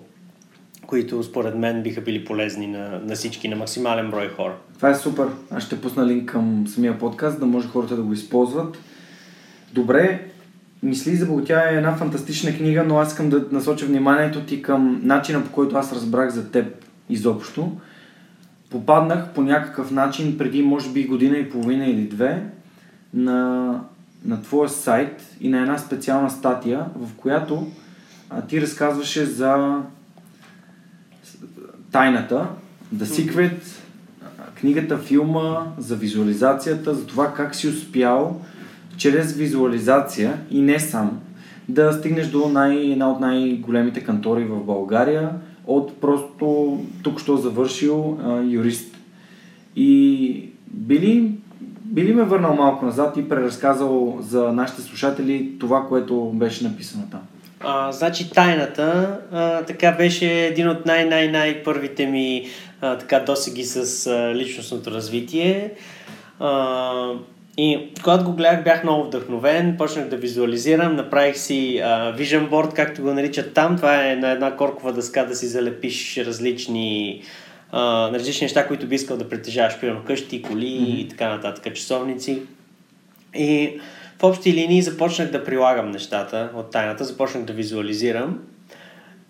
които 0.87 1.23
според 1.23 1.55
мен 1.55 1.83
биха 1.83 2.01
били 2.01 2.25
полезни 2.25 2.67
на, 2.67 3.01
на 3.05 3.15
всички, 3.15 3.47
на 3.47 3.55
максимален 3.55 4.11
брой 4.11 4.29
хора. 4.29 4.55
Това 4.75 4.89
е 4.89 4.95
супер. 4.95 5.27
Аз 5.51 5.63
ще 5.63 5.81
пусна 5.81 6.07
линк 6.07 6.29
към 6.29 6.67
самия 6.67 6.99
подкаст, 6.99 7.39
да 7.39 7.45
може 7.45 7.67
хората 7.67 7.95
да 7.95 8.01
го 8.01 8.13
използват. 8.13 8.77
Добре, 9.73 10.27
Мисли 10.83 11.15
за 11.15 11.25
богатя 11.25 11.63
е 11.71 11.75
една 11.75 11.95
фантастична 11.95 12.53
книга, 12.57 12.83
но 12.87 12.97
аз 12.97 13.11
искам 13.11 13.29
да 13.29 13.45
насоча 13.51 13.85
вниманието 13.85 14.41
ти 14.41 14.61
към 14.61 15.01
начина 15.03 15.43
по 15.43 15.51
който 15.51 15.77
аз 15.77 15.93
разбрах 15.93 16.29
за 16.29 16.51
теб 16.51 16.85
изобщо 17.09 17.71
попаднах 18.69 19.33
по 19.33 19.41
някакъв 19.41 19.91
начин 19.91 20.37
преди 20.37 20.61
може 20.61 20.89
би 20.89 21.07
година 21.07 21.37
и 21.37 21.49
половина 21.49 21.85
или 21.85 22.01
две 22.01 22.43
на, 23.13 23.71
на 24.25 24.41
твоя 24.41 24.69
сайт 24.69 25.35
и 25.41 25.49
на 25.49 25.61
една 25.61 25.77
специална 25.77 26.29
статия, 26.29 26.85
в 26.95 27.15
която 27.17 27.67
а, 28.29 28.41
ти 28.41 28.61
разказваше 28.61 29.25
за 29.25 29.81
тайната, 31.91 32.47
The 32.95 33.03
Secret, 33.03 33.61
книгата, 34.59 34.97
филма, 34.97 35.65
за 35.77 35.95
визуализацията, 35.95 36.95
за 36.95 37.07
това 37.07 37.33
как 37.33 37.55
си 37.55 37.67
успял 37.67 38.41
чрез 38.97 39.33
визуализация 39.33 40.39
и 40.51 40.61
не 40.61 40.79
сам 40.79 41.19
да 41.69 41.93
стигнеш 41.93 42.27
до 42.27 42.49
най, 42.49 42.77
една 42.77 43.11
от 43.11 43.19
най-големите 43.19 44.03
кантори 44.03 44.43
в 44.43 44.63
България, 44.63 45.29
от 45.67 46.01
просто 46.01 46.77
тук 47.03 47.19
що 47.19 47.37
завършил 47.37 48.17
а, 48.23 48.41
юрист. 48.41 48.97
И 49.75 50.49
били, 50.67 51.31
били 51.85 52.13
ме 52.13 52.23
върнал 52.23 52.55
малко 52.55 52.85
назад 52.85 53.17
и 53.17 53.29
преразказал 53.29 54.17
за 54.21 54.53
нашите 54.53 54.81
слушатели 54.81 55.51
това, 55.59 55.87
което 55.87 56.31
беше 56.35 56.63
написано 56.63 57.03
там. 57.11 57.21
А, 57.59 57.91
значи 57.91 58.29
тайната 58.29 59.19
а, 59.31 59.61
така 59.61 59.91
беше 59.91 60.45
един 60.45 60.69
от 60.69 60.85
най-най-най 60.85 61.63
първите 61.63 62.05
ми 62.05 62.47
а, 62.81 62.97
така 62.97 63.19
досеги 63.19 63.63
с 63.63 64.07
а, 64.07 64.35
личностното 64.35 64.91
развитие. 64.91 65.71
А, 66.39 67.11
и 67.57 67.89
когато 68.03 68.23
го 68.23 68.33
гледах, 68.33 68.63
бях 68.63 68.83
много 68.83 69.03
вдъхновен, 69.03 69.75
почнах 69.77 70.07
да 70.07 70.17
визуализирам, 70.17 70.95
направих 70.95 71.37
си 71.37 71.81
а, 71.83 72.15
vision 72.17 72.49
board, 72.49 72.73
както 72.73 73.01
го 73.01 73.13
наричат 73.13 73.53
там. 73.53 73.77
Това 73.77 74.11
е 74.11 74.15
на 74.15 74.31
една 74.31 74.55
коркова 74.55 74.93
дъска 74.93 75.25
да 75.25 75.35
си 75.35 75.47
залепиш 75.47 76.17
различни, 76.17 77.21
а, 77.71 78.11
различни 78.11 78.45
неща, 78.45 78.67
които 78.67 78.87
би 78.87 78.95
искал 78.95 79.17
да 79.17 79.29
притежаваш, 79.29 79.79
примерно 79.79 80.03
къщи, 80.07 80.41
коли 80.41 80.65
mm-hmm. 80.65 80.95
и 80.95 81.07
така 81.07 81.29
нататък, 81.29 81.75
часовници. 81.75 82.41
И 83.35 83.79
в 84.19 84.23
общи 84.23 84.53
линии 84.53 84.81
започнах 84.81 85.31
да 85.31 85.43
прилагам 85.43 85.91
нещата 85.91 86.49
от 86.55 86.71
тайната, 86.71 87.05
започнах 87.05 87.43
да 87.43 87.53
визуализирам. 87.53 88.39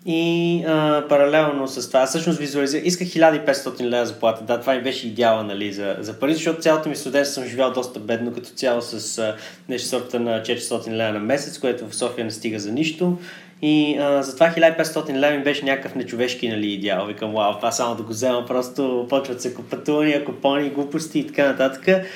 И 0.06 0.64
а, 0.66 1.04
паралелно 1.08 1.68
с 1.68 1.88
това, 1.88 2.06
всъщност 2.06 2.38
визуализирах, 2.38 2.86
исках 2.86 3.08
1500 3.08 3.80
лева 3.80 4.06
заплата. 4.06 4.44
Да, 4.44 4.60
това 4.60 4.74
ми 4.74 4.82
беше 4.82 5.06
идеала 5.06 5.44
нали, 5.44 5.72
за, 5.72 5.96
за 6.00 6.20
пари, 6.20 6.34
защото 6.34 6.60
цялото 6.60 6.88
ми 6.88 6.96
студентство 6.96 7.40
съм 7.40 7.50
живял 7.50 7.72
доста 7.72 8.00
бедно, 8.00 8.32
като 8.32 8.48
цяло 8.48 8.82
с 8.82 9.18
а, 9.18 9.36
нещо 9.68 9.88
сорта 9.88 10.20
на 10.20 10.42
400 10.42 10.90
лева 10.90 11.12
на 11.12 11.18
месец, 11.18 11.58
което 11.58 11.88
в 11.88 11.96
София 11.96 12.24
не 12.24 12.30
стига 12.30 12.58
за 12.58 12.72
нищо. 12.72 13.18
И 13.62 13.98
а, 13.98 14.22
затова 14.22 14.50
1500 14.50 15.12
лева 15.12 15.36
ми 15.36 15.44
беше 15.44 15.64
някакъв 15.64 15.94
нечовешки 15.94 16.48
нали, 16.48 16.72
идеал. 16.72 17.06
Викам, 17.06 17.32
вау, 17.32 17.54
това 17.56 17.72
само 17.72 17.94
да 17.94 18.02
го 18.02 18.08
взема, 18.08 18.46
просто 18.46 19.06
почват 19.08 19.42
се 19.42 19.54
купатувания, 19.54 20.24
купони, 20.24 20.70
глупости 20.70 21.18
и 21.18 21.26
така 21.26 21.46
нататък. 21.46 22.06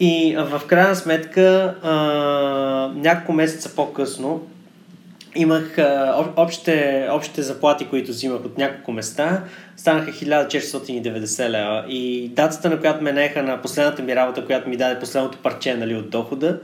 И 0.00 0.36
в 0.38 0.62
крайна 0.66 0.96
сметка, 0.96 1.74
а, 1.82 1.92
няколко 2.94 3.32
месеца 3.32 3.74
по-късно, 3.76 4.46
имах 5.34 5.78
а, 5.78 6.24
общите, 6.36 7.08
общите 7.10 7.42
заплати, 7.42 7.86
които 7.86 8.10
взимах 8.10 8.44
от 8.44 8.58
няколко 8.58 8.92
места, 8.92 9.44
станаха 9.76 10.12
1490 10.12 11.48
лева. 11.48 11.84
И 11.88 12.28
датата, 12.28 12.70
на 12.70 12.80
която 12.80 13.04
ме 13.04 13.12
неха 13.12 13.42
на 13.42 13.62
последната 13.62 14.02
ми 14.02 14.16
работа, 14.16 14.46
която 14.46 14.68
ми 14.68 14.76
даде 14.76 15.00
последното 15.00 15.38
парче 15.38 15.74
нали, 15.74 15.94
от 15.94 16.10
дохода, 16.10 16.60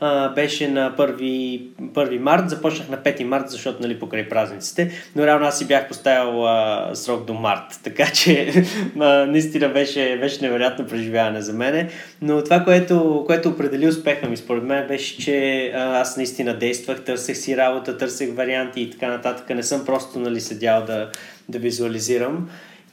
а, 0.00 0.28
беше 0.28 0.68
на 0.68 0.94
1, 0.96 1.62
1 1.80 2.18
март, 2.18 2.50
започнах 2.50 2.88
на 2.88 2.96
5 2.96 3.24
март, 3.24 3.50
защото 3.50 3.82
нали, 3.82 3.98
покрай 3.98 4.28
празниците, 4.28 4.90
но 5.16 5.26
реално 5.26 5.46
аз 5.46 5.58
си 5.58 5.66
бях 5.66 5.88
поставил 5.88 6.46
а, 6.46 6.90
срок 6.94 7.24
до 7.26 7.34
март, 7.34 7.80
така 7.82 8.06
че 8.06 8.64
а, 9.00 9.26
наистина 9.26 9.68
беше, 9.68 10.18
беше 10.20 10.42
невероятно 10.42 10.86
преживяване 10.86 11.42
за 11.42 11.52
мене, 11.52 11.88
но 12.22 12.44
това, 12.44 12.60
което, 12.60 13.24
което 13.26 13.48
определи 13.48 13.88
успеха 13.88 14.28
ми 14.28 14.36
според 14.36 14.64
мен 14.64 14.88
беше, 14.88 15.18
че 15.18 15.66
а, 15.74 16.00
аз 16.00 16.16
наистина 16.16 16.54
действах, 16.54 17.04
търсех 17.04 17.36
си 17.36 17.56
работа, 17.56 17.98
търсех 17.98 18.34
варианти 18.34 18.80
и 18.80 18.90
така 18.90 19.08
нататък, 19.08 19.48
не 19.48 19.62
съм 19.62 19.84
просто 19.84 20.18
нали, 20.18 20.40
седял 20.40 20.84
да, 20.84 21.10
да 21.48 21.58
визуализирам. 21.58 22.48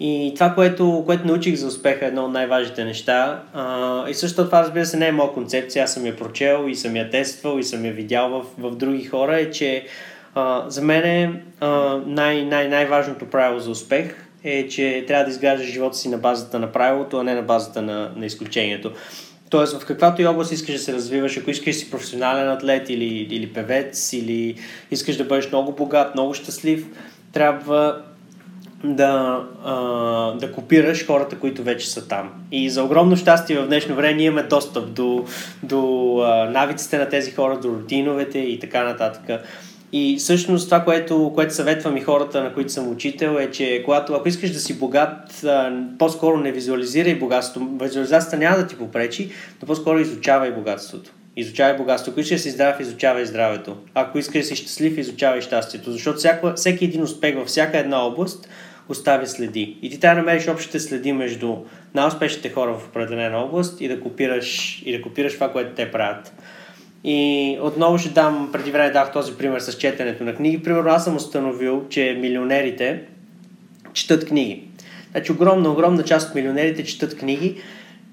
И 0.06 0.32
това, 0.36 0.54
което, 0.54 1.04
което 1.06 1.28
научих 1.28 1.56
за 1.56 1.68
успеха 1.68 2.06
е 2.06 2.08
едно 2.08 2.26
от 2.26 2.32
най-важните 2.32 2.86
неща. 2.86 3.44
А, 3.54 4.10
и 4.10 4.14
също 4.14 4.46
това, 4.46 4.64
разбира 4.64 4.86
се, 4.86 4.98
не 4.98 5.08
е 5.08 5.12
моя 5.12 5.32
концепция. 5.32 5.84
Аз 5.84 5.94
съм 5.94 6.06
я 6.06 6.16
прочел 6.16 6.66
и 6.68 6.76
съм 6.76 6.96
я 6.96 7.10
тествал 7.10 7.60
и 7.60 7.64
съм 7.64 7.86
я 7.86 7.94
видял 7.94 8.30
в, 8.30 8.70
в 8.70 8.76
други 8.76 9.06
хора. 9.06 9.40
Е, 9.40 9.52
че 9.52 9.86
а, 10.36 10.70
за 10.70 10.82
мен 10.82 11.04
е, 11.04 11.42
най- 12.06 12.46
най- 12.46 12.68
най-важното 12.68 13.26
правило 13.26 13.60
за 13.60 13.72
успех 13.72 14.16
е, 14.44 14.68
че 14.68 15.04
трябва 15.08 15.24
да 15.26 15.32
изграждаш 15.32 15.68
живота 15.68 15.98
си 15.98 16.10
на 16.10 16.18
базата 16.18 16.60
на 16.60 16.72
правилото, 16.72 17.18
а 17.18 17.24
не 17.24 17.36
на 17.36 17.42
базата 17.42 17.82
на, 17.82 18.12
на 18.16 18.26
изключението. 18.26 18.92
Тоест, 19.50 19.82
в 19.82 19.86
каквато 19.86 20.22
и 20.22 20.26
област 20.26 20.52
искаш 20.52 20.76
да 20.76 20.82
се 20.82 20.94
развиваш, 20.94 21.38
ако 21.38 21.50
искаш 21.50 21.76
да 21.76 21.80
си 21.80 21.92
професионален 21.92 22.50
атлет 22.50 22.90
или, 22.90 23.28
или 23.30 23.54
певец, 23.54 24.14
или 24.14 24.56
искаш 24.92 25.18
да 25.18 25.24
бъдеш 25.24 25.48
много 25.48 25.72
богат, 25.72 26.16
много 26.16 26.34
щастлив, 26.34 26.86
трябва 27.34 28.02
да, 28.84 29.44
а, 29.64 29.76
да 30.32 30.52
копираш 30.52 31.08
хората, 31.08 31.40
които 31.40 31.64
вече 31.64 31.90
са 31.90 32.08
там. 32.08 32.32
И 32.52 32.70
за 32.70 32.84
огромно 32.84 33.16
щастие 33.16 33.60
в 33.60 33.68
днешно 33.68 33.96
време 33.96 34.14
ние 34.14 34.26
имаме 34.26 34.44
достъп 34.44 34.94
до, 34.94 35.26
до 35.64 36.18
а, 36.20 36.50
навиците 36.50 36.98
на 36.98 37.10
тези 37.10 37.32
хора, 37.32 37.60
до 37.60 37.70
рутиновете 37.70 38.40
и 38.40 38.60
така 38.60 38.84
нататък. 38.84 39.44
И 39.96 40.16
всъщност 40.20 40.68
това, 40.68 40.84
което, 40.84 41.32
което 41.36 41.54
съветвам 41.54 41.98
и 41.98 42.02
хората, 42.02 42.44
на 42.44 42.54
които 42.54 42.72
съм 42.72 42.92
учител, 42.92 43.38
е, 43.40 43.52
че 43.52 43.82
когато, 43.86 44.14
ако 44.14 44.28
искаш 44.28 44.52
да 44.52 44.60
си 44.60 44.80
богат, 44.80 45.46
по-скоро 46.00 46.38
не 46.38 46.52
визуализирай 46.52 47.16
богатството. 47.16 47.68
Визуализацията 47.82 48.38
няма 48.38 48.58
да 48.58 48.68
ти 48.68 48.78
попречи, 48.78 49.32
но 49.62 49.68
по-скоро 49.68 50.00
изучавай 50.00 50.52
богатството. 50.52 51.12
Изучавай 51.36 51.78
богатството. 51.78 52.12
Ако 52.12 52.20
искаш 52.20 52.38
да 52.38 52.44
си 52.44 52.50
здрав, 52.50 52.80
изучавай 52.80 53.26
здравето. 53.26 53.78
Ако 53.94 54.18
искаш 54.18 54.42
да 54.42 54.48
си 54.48 54.56
щастлив, 54.56 54.98
изучавай 54.98 55.42
щастието. 55.42 55.92
Защото 55.92 56.18
всяко, 56.18 56.52
всеки 56.56 56.86
един 56.86 57.04
успех 57.04 57.36
във 57.36 57.48
всяка 57.48 57.78
една 57.78 58.06
област 58.06 58.48
оставя 58.90 59.28
следи. 59.28 59.78
И 59.82 59.90
ти 59.90 60.00
трябва 60.00 60.16
да 60.16 60.22
намериш 60.22 60.48
общите 60.48 60.80
следи 60.80 61.14
между 61.14 61.56
най-успешните 61.94 62.50
хора 62.50 62.74
в 62.74 62.88
определена 62.88 63.38
област 63.38 63.82
и 63.82 63.88
да 63.88 64.00
копираш, 64.00 64.82
и 64.86 64.98
да 64.98 65.02
копираш 65.02 65.34
това, 65.34 65.52
което 65.52 65.76
те 65.76 65.92
правят. 65.92 66.34
И 67.04 67.58
отново 67.62 67.98
ще 67.98 68.10
дам, 68.10 68.50
преди 68.54 68.72
време 68.72 68.92
дах 68.92 69.12
този 69.12 69.38
пример 69.38 69.60
с 69.60 69.78
четенето 69.78 70.24
на 70.24 70.36
книги. 70.36 70.64
Примерно 70.64 70.90
аз 70.90 71.04
съм 71.04 71.16
установил, 71.16 71.86
че 71.90 72.18
милионерите 72.20 73.02
четат 73.94 74.26
книги. 74.26 74.64
Значи 75.12 75.32
огромна, 75.32 75.70
огромна 75.70 76.04
част 76.04 76.30
от 76.30 76.36
милионерите 76.36 76.84
четат 76.84 77.18
книги 77.18 77.62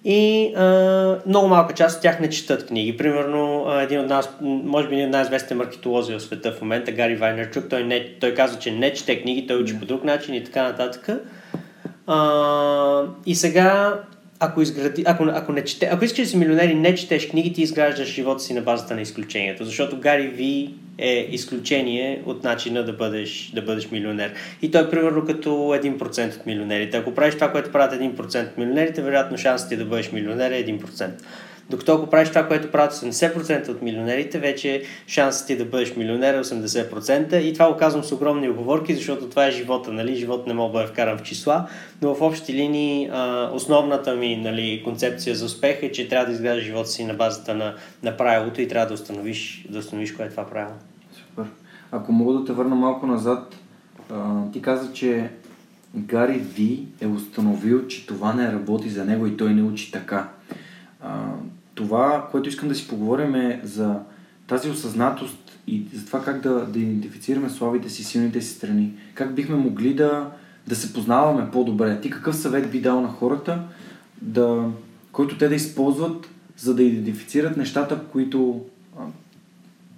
и 0.05 0.55
а, 0.57 1.19
много 1.27 1.49
малка 1.49 1.75
част 1.75 1.97
от 1.97 2.03
тях 2.03 2.21
не 2.21 2.31
четат 2.31 2.67
книги. 2.67 2.97
Примерно, 2.97 3.65
а, 3.67 3.83
един 3.83 4.01
от 4.01 4.09
нас, 4.09 4.31
може 4.41 4.89
би 4.89 4.95
един 4.95 5.07
от 5.07 5.13
най-известните 5.13 5.55
маркетолози 5.55 6.15
в 6.15 6.21
света 6.21 6.53
в 6.53 6.61
момента, 6.61 6.93
Гари 6.93 7.17
Вайнерчук, 7.17 7.69
той, 7.71 7.85
не, 7.85 8.19
той 8.21 8.35
казва, 8.35 8.59
че 8.59 8.71
не 8.71 8.93
чете 8.93 9.23
книги, 9.23 9.47
той 9.47 9.63
учи 9.63 9.75
yeah. 9.75 9.81
по 9.81 9.87
друг 9.87 10.05
начин 10.05 10.35
и 10.35 10.45
така 10.45 10.63
нататък. 10.63 11.09
А, 12.07 13.03
и 13.27 13.35
сега 13.35 14.01
ако, 14.41 14.63
изгради, 14.63 15.05
ако, 15.07 15.25
ако, 15.25 15.53
не 15.53 15.65
чете, 15.65 15.89
ако 15.93 16.05
искаш 16.05 16.25
да 16.25 16.31
си 16.31 16.37
милионер 16.37 16.69
и 16.69 16.75
не 16.75 16.95
четеш 16.95 17.29
книги, 17.29 17.53
ти 17.53 17.63
изграждаш 17.63 18.09
живота 18.09 18.43
си 18.43 18.55
на 18.55 18.61
базата 18.61 18.95
на 18.95 19.01
изключението. 19.01 19.65
Защото 19.65 19.99
Гари 19.99 20.29
Ви 20.29 20.75
е 20.99 21.29
изключение 21.31 22.23
от 22.27 22.45
начина 22.45 22.85
да 22.85 22.93
бъдеш, 22.93 23.51
да 23.55 23.63
бъдеш 23.63 23.91
милионер. 23.91 24.33
И 24.63 24.71
той 24.71 24.83
е 24.83 24.91
примерно 24.91 25.25
като 25.25 25.51
1% 25.51 26.37
от 26.37 26.47
милионерите. 26.47 26.97
Ако 26.97 27.15
правиш 27.15 27.35
това, 27.35 27.53
което 27.53 27.73
правят 27.73 28.01
1% 28.01 28.51
от 28.51 28.59
милионерите, 28.59 29.03
вероятно 29.03 29.39
шансът 29.39 29.69
ти 29.69 29.77
да 29.77 29.85
бъдеш 29.85 30.13
милионер 30.13 30.51
е 30.51 30.67
1%. 30.67 31.11
Докато 31.71 31.95
ако 31.95 32.07
правиш 32.07 32.29
това, 32.29 32.49
което 32.49 32.71
правят 32.71 32.93
80% 32.93 33.69
от 33.69 33.83
милионерите, 33.83 34.39
вече 34.39 34.83
шансът 35.07 35.47
ти 35.47 35.57
да 35.57 35.65
бъдеш 35.65 35.97
милионер 35.97 36.35
е 36.35 36.41
80%. 36.43 37.37
И 37.37 37.53
това 37.53 37.73
го 37.73 37.79
казвам 37.79 38.05
с 38.05 38.13
огромни 38.13 38.49
оговорки, 38.49 38.95
защото 38.95 39.29
това 39.29 39.47
е 39.47 39.51
живота. 39.51 39.93
Нали? 39.93 40.17
Живот 40.17 40.47
не 40.47 40.55
мога 40.55 40.69
да 40.69 40.73
бъде 40.73 40.93
вкаран 40.93 41.19
в 41.19 41.23
числа, 41.23 41.69
но 42.03 42.15
в 42.15 42.23
общи 42.23 42.53
линии 42.55 43.11
основната 43.53 44.17
ми 44.17 44.37
нали, 44.37 44.83
концепция 44.85 45.37
за 45.37 45.45
успех 45.45 45.83
е, 45.83 45.93
че 45.93 46.09
трябва 46.09 46.27
да 46.27 46.33
изградиш 46.33 46.65
живота 46.65 46.89
си 46.89 47.05
на 47.05 47.15
базата 47.15 47.55
на, 47.55 47.75
на 48.03 48.17
правилото 48.17 48.61
и 48.61 48.69
трябва 48.69 48.87
да 48.87 48.95
установиш, 48.95 49.67
да 49.71 49.79
установиш 49.79 50.13
кое 50.13 50.27
е 50.27 50.31
това 50.31 50.47
правило. 50.47 50.77
Супер. 51.13 51.45
Ако 51.93 52.13
мога 52.13 52.33
да 52.33 52.45
те 52.45 52.53
върна 52.53 52.75
малко 52.75 53.07
назад, 53.07 53.57
ти 54.53 54.63
каза, 54.63 54.93
че 54.93 55.31
Гари 55.97 56.39
Ви 56.39 56.87
е 57.01 57.07
установил, 57.07 57.87
че 57.87 58.07
това 58.07 58.33
не 58.33 58.53
работи 58.53 58.91
за 58.91 59.05
него 59.05 59.27
и 59.27 59.37
той 59.37 59.55
не 59.55 59.63
учи 59.63 59.93
така. 59.93 60.29
Това, 61.81 62.29
което 62.31 62.49
искам 62.49 62.69
да 62.69 62.75
си 62.75 62.89
поговорим 62.89 63.35
е 63.35 63.61
за 63.65 63.99
тази 64.47 64.71
осъзнатост 64.71 65.59
и 65.67 65.85
за 65.95 66.07
това 66.07 66.23
как 66.23 66.41
да, 66.41 66.67
да 66.67 66.79
идентифицираме 66.79 67.51
слабите 67.51 67.91
си, 67.91 68.05
силните 68.05 68.41
си 68.41 68.55
страни. 68.55 68.93
Как 69.15 69.35
бихме 69.35 69.57
могли 69.57 69.95
да, 69.95 70.31
да 70.67 70.77
се 70.77 70.93
познаваме 70.93 71.51
по-добре. 71.51 72.01
Ти 72.01 72.11
какъв 72.11 72.37
съвет 72.37 72.71
би 72.71 72.81
дал 72.81 73.01
на 73.01 73.09
хората, 73.09 73.63
да, 74.23 74.65
който 75.13 75.39
те 75.39 75.49
да 75.49 75.55
използват, 75.55 76.29
за 76.57 76.75
да 76.75 76.83
идентифицират 76.83 77.57
нещата, 77.57 78.01
които 78.13 78.61
а, 78.99 79.03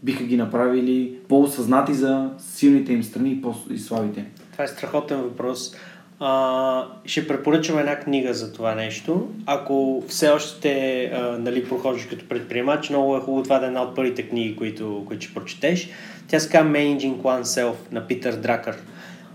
биха 0.02 0.24
ги 0.24 0.36
направили 0.36 1.18
по-осъзнати 1.28 1.94
за 1.94 2.30
силните 2.38 2.92
им 2.92 3.02
страни 3.02 3.42
и, 3.70 3.78
слабите. 3.78 4.26
Това 4.52 4.64
е 4.64 4.68
страхотен 4.68 5.22
въпрос. 5.22 5.74
А, 6.24 6.84
ще 7.04 7.28
препоръчам 7.28 7.78
една 7.78 7.96
книга 7.96 8.34
за 8.34 8.52
това 8.52 8.74
нещо. 8.74 9.28
Ако 9.46 10.04
все 10.08 10.28
още 10.28 11.04
а, 11.04 11.38
нали, 11.38 11.68
прохождаш 11.68 12.06
като 12.06 12.28
предприемач, 12.28 12.90
много 12.90 13.16
е 13.16 13.20
хубаво 13.20 13.42
това 13.42 13.58
да 13.58 13.64
е 13.64 13.68
една 13.68 13.82
от 13.82 13.94
първите 13.94 14.22
книги, 14.22 14.56
които, 14.56 15.04
които 15.08 15.24
ще 15.24 15.34
прочетеш. 15.34 15.88
Тя 16.28 16.40
се 16.40 16.48
казва 16.48 16.70
Managing 16.70 17.16
Oneself 17.16 17.74
на 17.92 18.06
Питър 18.06 18.32
Дракър. 18.32 18.76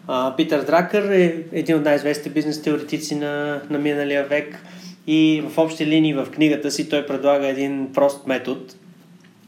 А, 0.07 0.35
Питър 0.35 0.63
Дракър 0.63 1.11
е 1.11 1.43
един 1.51 1.75
от 1.75 1.83
най-известните 1.83 2.29
бизнес 2.29 2.61
теоретици 2.61 3.15
на, 3.15 3.61
на 3.69 3.79
миналия 3.79 4.23
век 4.23 4.63
и 5.07 5.43
в 5.49 5.57
общи 5.57 5.85
линии 5.85 6.13
в 6.13 6.27
книгата 6.31 6.71
си 6.71 6.89
той 6.89 7.05
предлага 7.05 7.47
един 7.47 7.93
прост 7.93 8.27
метод 8.27 8.61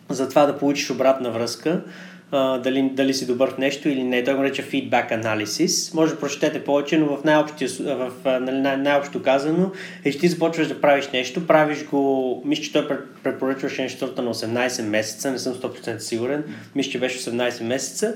за 0.10 0.30
това 0.30 0.46
да 0.46 0.58
получиш 0.58 0.90
обратна 0.90 1.32
връзка 1.32 1.82
дали, 2.32 2.90
дали 2.94 3.14
си 3.14 3.28
добър 3.28 3.54
в 3.54 3.58
нещо 3.58 3.90
или 3.90 4.04
не. 4.04 4.24
Той 4.24 4.34
го 4.34 4.42
нарича 4.42 4.64
feedback 4.64 5.24
analysis. 5.24 5.96
Може 5.96 6.14
да 6.14 6.20
прочетете 6.20 6.64
повече, 6.64 6.98
но 6.98 7.06
в, 7.06 7.22
в 7.80 8.12
нали, 8.26 8.58
най- 8.58 8.78
най-общо 8.78 9.22
казано 9.22 9.72
е, 10.06 10.12
че 10.12 10.20
ти 10.20 10.28
започваш 10.28 10.68
да 10.68 10.82
правиш 10.82 11.10
нещо, 11.14 11.48
правиш 11.48 11.86
го, 11.86 12.42
мисля, 12.46 12.64
че 12.64 12.74
той 12.74 12.88
препоръчваше 13.24 13.82
нещо 13.82 14.06
на 14.18 14.34
18 14.34 14.82
месеца, 14.82 15.32
не 15.32 15.40
съм 15.40 15.54
100% 15.54 15.98
сигурен, 15.98 16.44
мисля, 16.76 16.92
че 16.92 17.00
беше 17.00 17.20
18 17.20 17.64
месеца 17.64 18.16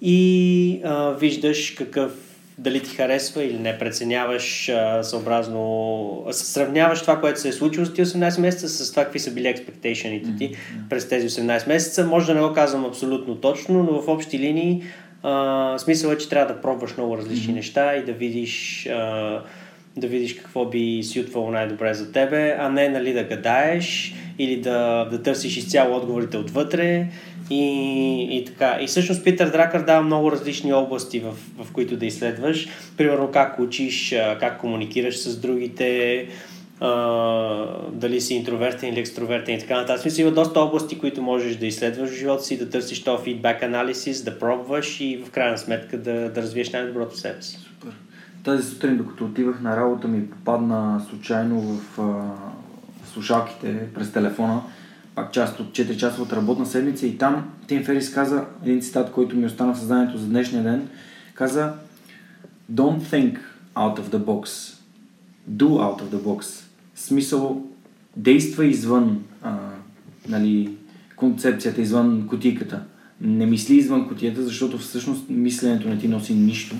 и 0.00 0.80
а, 0.84 1.10
виждаш 1.10 1.70
какъв 1.70 2.12
дали 2.58 2.82
ти 2.82 2.96
харесва 2.96 3.44
или 3.44 3.58
не, 3.58 3.78
преценяваш 3.78 4.68
а, 4.68 5.02
съобразно, 5.02 6.26
сравняваш 6.30 7.00
това, 7.00 7.20
което 7.20 7.40
се 7.40 7.48
е 7.48 7.52
случило 7.52 7.84
за 7.84 7.94
ти 7.94 8.04
18 8.04 8.40
месеца 8.40 8.68
с 8.68 8.90
това, 8.90 9.04
какви 9.04 9.18
са 9.18 9.30
били 9.30 9.46
expectationите 9.46 10.38
ти 10.38 10.50
mm-hmm. 10.50 10.88
през 10.90 11.08
тези 11.08 11.28
18 11.28 11.68
месеца. 11.68 12.06
Може 12.06 12.26
да 12.26 12.34
не 12.34 12.46
го 12.46 12.52
казвам 12.52 12.84
абсолютно 12.84 13.34
точно, 13.34 13.82
но 13.82 14.02
в 14.02 14.08
общи 14.08 14.38
линии 14.38 14.82
а, 15.22 15.78
смисъл 15.78 16.10
е, 16.10 16.18
че 16.18 16.28
трябва 16.28 16.54
да 16.54 16.60
пробваш 16.60 16.96
много 16.96 17.16
различни 17.16 17.52
mm-hmm. 17.52 17.56
неща 17.56 17.96
и 17.96 18.04
да 18.04 18.12
видиш 18.12 18.86
а, 18.86 19.42
да 19.96 20.06
видиш 20.06 20.34
какво 20.34 20.64
би 20.64 21.02
сютвало 21.02 21.50
най-добре 21.50 21.94
за 21.94 22.12
тебе, 22.12 22.56
а 22.58 22.68
не 22.68 22.88
нали, 22.88 23.12
да 23.12 23.24
гадаеш 23.24 24.14
или 24.38 24.60
да, 24.60 25.08
да 25.10 25.22
търсиш 25.22 25.56
изцяло 25.56 25.96
отговорите 25.96 26.36
отвътре 26.36 27.06
и, 27.50 28.38
и 28.38 28.44
така. 28.44 28.78
И 28.80 28.86
всъщност 28.86 29.24
Питър 29.24 29.50
Дракър 29.50 29.82
дава 29.82 30.02
много 30.02 30.32
различни 30.32 30.72
области, 30.72 31.20
в, 31.20 31.32
в 31.64 31.72
които 31.72 31.96
да 31.96 32.06
изследваш. 32.06 32.68
Примерно 32.96 33.30
как 33.32 33.58
учиш, 33.58 34.14
как 34.40 34.60
комуникираш 34.60 35.18
с 35.18 35.40
другите, 35.40 36.28
Uh, 36.80 37.90
дали 37.90 38.20
си 38.20 38.34
интровертен 38.34 38.92
или 38.92 39.00
екстровертен 39.00 39.54
и 39.54 39.60
така 39.60 39.76
нататък. 39.76 40.02
Смисъл 40.02 40.22
има 40.22 40.32
доста 40.32 40.60
области, 40.60 40.98
които 40.98 41.22
можеш 41.22 41.56
да 41.56 41.66
изследваш 41.66 42.10
в 42.10 42.14
живота 42.14 42.42
си, 42.42 42.58
да 42.58 42.70
търсиш 42.70 43.04
то 43.04 43.18
фидбак 43.18 43.62
анализис, 43.62 44.22
да 44.22 44.38
пробваш 44.38 45.00
и 45.00 45.22
в 45.26 45.30
крайна 45.30 45.58
сметка 45.58 45.98
да, 45.98 46.30
да 46.30 46.42
развиеш 46.42 46.72
най-доброто 46.72 47.16
себе 47.16 47.42
си. 47.42 47.56
Супер. 47.56 47.94
Тази 48.44 48.70
сутрин, 48.70 48.96
докато 48.96 49.24
отивах 49.24 49.60
на 49.60 49.76
работа 49.76 50.08
ми, 50.08 50.30
попадна 50.30 51.06
случайно 51.10 51.60
в, 51.60 51.96
в 51.96 53.08
слушалките 53.12 53.78
през 53.94 54.12
телефона 54.12 54.62
пак 55.14 55.32
част 55.32 55.60
от 55.60 55.66
4 55.66 55.96
часовата 55.96 56.36
работна 56.36 56.66
седмица 56.66 57.06
и 57.06 57.18
там 57.18 57.50
Тим 57.66 57.84
Ферис 57.84 58.14
каза 58.14 58.44
един 58.62 58.80
цитат, 58.80 59.12
който 59.12 59.36
ми 59.36 59.46
остана 59.46 59.74
в 59.74 59.78
съзнанието 59.78 60.18
за 60.18 60.26
днешния 60.26 60.62
ден. 60.62 60.88
Каза 61.34 61.72
Don't 62.72 63.00
think 63.00 63.38
out 63.74 64.00
of 64.00 64.08
the 64.08 64.18
box. 64.18 64.74
Do 65.50 65.68
out 65.68 66.02
of 66.02 66.04
the 66.04 66.22
box. 66.22 66.64
Смисъл 66.94 67.62
действа 68.16 68.66
извън 68.66 69.22
а, 69.42 69.56
нали, 70.28 70.70
концепцията, 71.16 71.80
извън 71.80 72.26
кутийката. 72.26 72.82
Не 73.20 73.46
мисли 73.46 73.76
извън 73.76 74.08
кутията, 74.08 74.42
защото 74.42 74.78
всъщност 74.78 75.24
мисленето 75.28 75.88
не 75.88 75.98
ти 75.98 76.08
носи 76.08 76.34
нищо. 76.34 76.76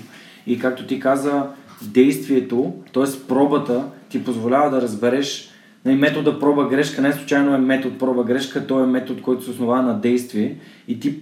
И 0.47 0.59
както 0.59 0.87
ти 0.87 0.99
каза, 0.99 1.47
действието, 1.81 2.73
т.е. 2.93 3.27
пробата, 3.27 3.85
ти 4.09 4.23
позволява 4.23 4.69
да 4.69 4.81
разбереш 4.81 5.49
метода 5.85 6.39
проба 6.39 6.67
грешка 6.67 7.01
не 7.01 7.13
случайно 7.13 7.55
е 7.55 7.57
метод 7.57 7.97
проба 7.97 8.23
грешка, 8.23 8.67
той 8.67 8.83
е 8.83 8.87
метод, 8.87 9.21
който 9.21 9.43
се 9.43 9.51
основава 9.51 9.81
на 9.81 9.99
действие 9.99 10.55
и 10.87 10.99
ти 10.99 11.15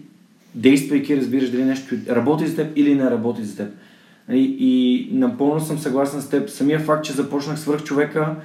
действайки 0.55 1.17
разбираш 1.17 1.49
дали 1.49 1.63
нещо 1.63 1.95
работи 2.09 2.47
за 2.47 2.55
теб 2.55 2.67
или 2.75 2.95
не 2.95 3.11
работи 3.11 3.43
за 3.43 3.57
теб. 3.57 3.67
И, 3.67 4.31
нали, 4.31 4.55
и 4.59 5.09
напълно 5.11 5.59
съм 5.59 5.79
съгласен 5.79 6.21
с 6.21 6.29
теб. 6.29 6.49
Самия 6.49 6.79
факт, 6.79 7.05
че 7.05 7.13
започнах 7.13 7.59
свърх 7.59 7.83
човека 7.83 8.35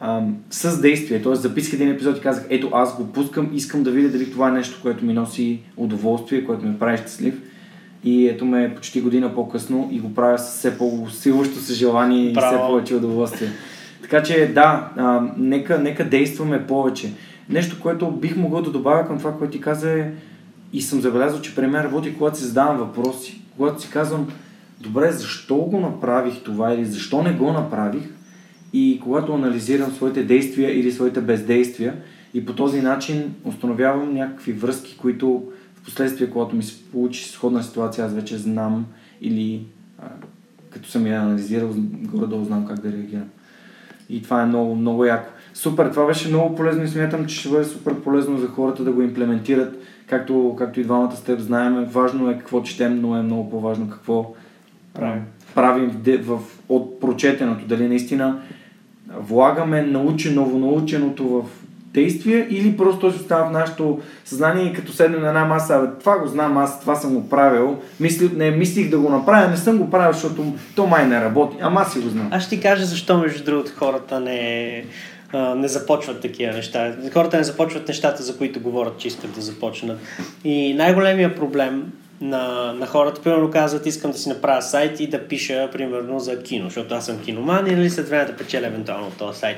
ам, 0.00 0.36
с 0.50 0.80
действие, 0.80 1.22
т.е. 1.22 1.34
записах 1.34 1.72
един 1.72 1.90
епизод 1.90 2.18
и 2.18 2.20
казах, 2.20 2.46
ето 2.50 2.70
аз 2.72 2.96
го 2.96 3.06
пускам, 3.06 3.50
искам 3.54 3.82
да 3.82 3.90
видя 3.90 4.08
дали 4.08 4.30
това 4.30 4.48
е 4.48 4.52
нещо, 4.52 4.78
което 4.82 5.04
ми 5.04 5.12
носи 5.12 5.60
удоволствие, 5.76 6.44
което 6.44 6.66
ме 6.66 6.78
прави 6.78 6.98
щастлив. 6.98 7.40
И 8.04 8.28
ето 8.28 8.44
ме 8.44 8.72
почти 8.74 9.00
година 9.00 9.34
по-късно 9.34 9.88
и 9.92 10.00
го 10.00 10.14
правя 10.14 10.38
с 10.38 10.58
все 10.58 10.78
по-силващо 10.78 11.58
се 11.58 11.74
желание 11.74 12.30
и 12.30 12.34
все 12.34 12.56
повече 12.56 12.94
удоволствие. 12.94 13.48
Така 14.04 14.22
че 14.22 14.52
да, 14.54 14.90
а, 14.96 15.22
нека, 15.36 15.78
нека 15.78 16.04
действаме 16.08 16.66
повече. 16.66 17.12
Нещо, 17.48 17.80
което 17.80 18.10
бих 18.10 18.36
могъл 18.36 18.62
да 18.62 18.70
добавя 18.70 19.06
към 19.06 19.18
това, 19.18 19.38
което 19.38 19.52
ти 19.52 19.60
каза 19.60 19.90
е 19.90 20.12
и 20.72 20.82
съм 20.82 21.00
забелязал, 21.00 21.40
че 21.40 21.54
при 21.54 21.66
мен 21.66 21.82
работи, 21.82 22.14
когато 22.14 22.38
си 22.38 22.44
задавам 22.44 22.76
въпроси. 22.76 23.40
Когато 23.56 23.82
си 23.82 23.90
казвам, 23.90 24.28
добре, 24.80 25.12
защо 25.12 25.56
го 25.56 25.80
направих 25.80 26.42
това 26.42 26.74
или 26.74 26.84
защо 26.84 27.22
не 27.22 27.32
го 27.32 27.52
направих 27.52 28.02
и 28.72 29.00
когато 29.02 29.34
анализирам 29.34 29.92
своите 29.92 30.24
действия 30.24 30.80
или 30.80 30.92
своите 30.92 31.20
бездействия 31.20 31.94
и 32.34 32.46
по 32.46 32.52
този 32.52 32.80
начин 32.80 33.34
установявам 33.44 34.14
някакви 34.14 34.52
връзки, 34.52 34.96
които 34.96 35.42
в 35.74 35.84
последствие, 35.84 36.30
когато 36.30 36.56
ми 36.56 36.62
се 36.62 36.84
получи 36.92 37.28
сходна 37.28 37.62
ситуация, 37.62 38.04
аз 38.04 38.12
вече 38.12 38.38
знам 38.38 38.86
или 39.20 39.66
а, 39.98 40.06
като 40.70 40.88
съм 40.88 41.06
я 41.06 41.20
анализирал, 41.20 41.70
горе-долу 41.76 42.44
знам 42.44 42.66
как 42.66 42.80
да 42.80 42.92
реагирам. 42.92 43.28
И 44.10 44.22
това 44.22 44.42
е 44.42 44.46
много, 44.46 44.74
много 44.74 45.04
яко. 45.04 45.28
Супер, 45.54 45.90
това 45.90 46.06
беше 46.06 46.28
много 46.28 46.54
полезно 46.56 46.84
и 46.84 46.88
смятам, 46.88 47.26
че 47.26 47.36
ще 47.36 47.48
бъде 47.48 47.64
супер 47.64 47.94
полезно 47.94 48.38
за 48.38 48.48
хората 48.48 48.84
да 48.84 48.92
го 48.92 49.02
имплементират. 49.02 49.78
Както, 50.06 50.54
както 50.58 50.80
и 50.80 50.84
двамата 50.84 51.16
с 51.16 51.22
теб 51.22 51.40
знаем, 51.40 51.84
важно 51.84 52.30
е 52.30 52.38
какво 52.38 52.62
четем, 52.62 53.00
но 53.00 53.16
е 53.16 53.22
много 53.22 53.50
по-важно 53.50 53.90
какво 53.90 54.34
правим, 54.94 55.22
правим 55.54 56.02
в, 56.06 56.36
в, 56.36 56.40
от 56.68 57.00
прочетеното. 57.00 57.66
Дали 57.66 57.88
наистина 57.88 58.38
влагаме 59.18 59.82
научен, 59.82 60.34
новонаученото 60.34 61.28
в 61.28 61.44
действие 61.94 62.46
или 62.50 62.76
просто 62.76 63.00
той 63.00 63.10
остава 63.10 63.48
в 63.48 63.52
нашето 63.52 64.00
съзнание 64.24 64.64
и 64.64 64.72
като 64.72 64.92
седнем 64.92 65.22
на 65.22 65.28
една 65.28 65.44
маса, 65.44 65.78
бе, 65.78 65.98
това 66.00 66.18
го 66.18 66.28
знам, 66.28 66.58
аз 66.58 66.80
това 66.80 66.94
съм 66.94 67.14
го 67.14 67.28
правил, 67.28 67.78
Мисли, 68.00 68.30
не 68.36 68.50
мислих 68.50 68.90
да 68.90 68.98
го 68.98 69.10
направя, 69.10 69.48
не 69.48 69.56
съм 69.56 69.78
го 69.78 69.90
правил, 69.90 70.12
защото 70.12 70.54
то 70.76 70.86
май 70.86 71.06
не 71.06 71.20
работи, 71.20 71.56
ама 71.60 71.80
аз 71.80 71.92
си 71.92 71.98
го 71.98 72.08
знам. 72.08 72.28
Аз 72.32 72.42
ще 72.42 72.56
ти 72.56 72.62
кажа 72.62 72.84
защо 72.84 73.18
между 73.18 73.44
другото 73.44 73.72
хората 73.76 74.20
не 74.20 74.84
а, 75.32 75.54
не 75.54 75.68
започват 75.68 76.20
такива 76.20 76.52
неща. 76.52 76.96
Хората 77.12 77.36
не 77.36 77.44
започват 77.44 77.88
нещата, 77.88 78.22
за 78.22 78.36
които 78.36 78.60
говорят, 78.60 78.98
че 78.98 79.08
искат 79.08 79.32
да 79.32 79.40
започнат. 79.40 79.98
И 80.44 80.74
най-големия 80.74 81.34
проблем 81.34 81.92
на, 82.20 82.72
на 82.72 82.86
хората, 82.86 83.22
примерно 83.22 83.50
казват, 83.50 83.86
искам 83.86 84.10
да 84.10 84.18
си 84.18 84.28
направя 84.28 84.62
сайт 84.62 85.00
и 85.00 85.06
да 85.06 85.28
пиша, 85.28 85.68
примерно, 85.72 86.20
за 86.20 86.42
кино, 86.42 86.64
защото 86.64 86.94
аз 86.94 87.06
съм 87.06 87.18
киноман 87.18 87.66
и 87.66 87.70
нали, 87.70 87.90
след 87.90 88.08
време 88.08 88.24
да 88.24 88.36
печеля 88.36 88.66
евентуално 88.66 89.10
този 89.18 89.38
сайт. 89.38 89.56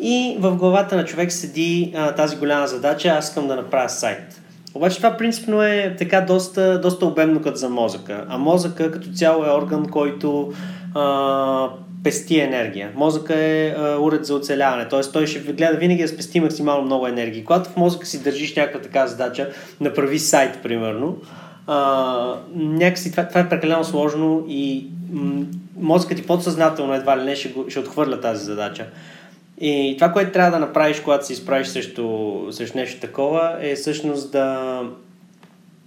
И 0.00 0.36
в 0.38 0.56
главата 0.56 0.96
на 0.96 1.04
човек 1.04 1.32
седи 1.32 1.92
а, 1.96 2.14
тази 2.14 2.36
голяма 2.36 2.66
задача, 2.66 3.08
аз 3.08 3.28
искам 3.28 3.48
да 3.48 3.56
направя 3.56 3.88
сайт. 3.88 4.40
Обаче 4.74 4.96
това 4.96 5.16
принципно 5.16 5.62
е 5.62 5.96
така 5.98 6.20
доста, 6.20 6.80
доста 6.80 7.06
обемно 7.06 7.42
като 7.42 7.56
за 7.56 7.68
мозъка. 7.68 8.24
А 8.28 8.38
мозъка 8.38 8.90
като 8.90 9.08
цяло 9.12 9.44
е 9.44 9.50
орган, 9.50 9.88
който 9.88 10.52
а, 10.94 11.68
пести 12.04 12.40
енергия. 12.40 12.90
Мозъка 12.94 13.34
е 13.36 13.68
а, 13.68 13.98
уред 14.00 14.24
за 14.24 14.34
оцеляване, 14.34 14.88
т.е. 14.88 15.00
той 15.12 15.26
ще 15.26 15.38
гледа 15.38 15.76
винаги 15.76 16.02
да 16.02 16.08
спести 16.08 16.40
максимално 16.40 16.84
много 16.84 17.06
енергия. 17.06 17.44
Когато 17.44 17.70
в 17.70 17.76
мозъка 17.76 18.06
си 18.06 18.22
държиш 18.22 18.56
някаква 18.56 18.80
така 18.80 19.06
задача, 19.06 19.48
направи 19.80 20.18
сайт, 20.18 20.58
примерно, 20.62 21.16
а, 21.66 22.34
някакси 22.54 23.10
това, 23.10 23.28
това 23.28 23.40
е 23.40 23.48
прекалено 23.48 23.84
сложно 23.84 24.44
и 24.48 24.86
м- 25.12 25.44
мозъкът 25.80 26.16
ти 26.16 26.26
подсъзнателно 26.26 26.94
едва 26.94 27.18
ли 27.18 27.24
не 27.24 27.36
ще, 27.36 27.54
ще 27.68 27.78
отхвърля 27.78 28.20
тази 28.20 28.44
задача. 28.44 28.86
И 29.60 29.94
това, 29.98 30.12
което 30.12 30.32
трябва 30.32 30.50
да 30.50 30.58
направиш, 30.58 31.00
когато 31.00 31.26
се 31.26 31.32
изправиш 31.32 31.66
срещу, 31.66 32.38
срещу 32.52 32.78
нещо 32.78 33.00
такова, 33.00 33.58
е 33.60 33.74
всъщност 33.74 34.32
да, 34.32 34.82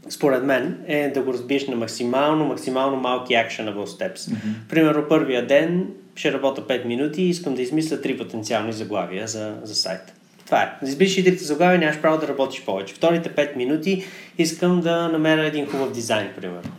според 0.09 0.43
мен, 0.43 0.77
е 0.88 1.09
да 1.09 1.21
го 1.21 1.33
разбиеш 1.33 1.67
на 1.67 1.75
максимално, 1.75 2.45
максимално 2.45 2.97
малки 2.97 3.33
actionable 3.33 3.86
steps. 3.86 4.15
Mm-hmm. 4.15 4.69
Примерно 4.69 5.07
първия 5.09 5.47
ден 5.47 5.88
ще 6.15 6.33
работя 6.33 6.62
5 6.62 6.86
минути 6.86 7.21
и 7.21 7.29
искам 7.29 7.55
да 7.55 7.62
измисля 7.62 8.01
три 8.01 8.17
потенциални 8.17 8.73
заглавия 8.73 9.27
за, 9.27 9.55
за 9.63 9.75
сайта. 9.75 10.13
Това 10.45 10.62
е. 10.62 10.86
Избиш 10.86 11.17
и 11.17 11.23
трите 11.23 11.43
заглавия, 11.43 11.79
нямаш 11.79 12.01
право 12.01 12.17
да 12.17 12.27
работиш 12.27 12.65
повече. 12.65 12.93
Вторите 12.93 13.29
5 13.29 13.55
минути 13.55 14.05
искам 14.38 14.81
да 14.81 15.07
намеря 15.07 15.45
един 15.45 15.67
хубав 15.67 15.91
дизайн, 15.91 16.29
примерно. 16.41 16.71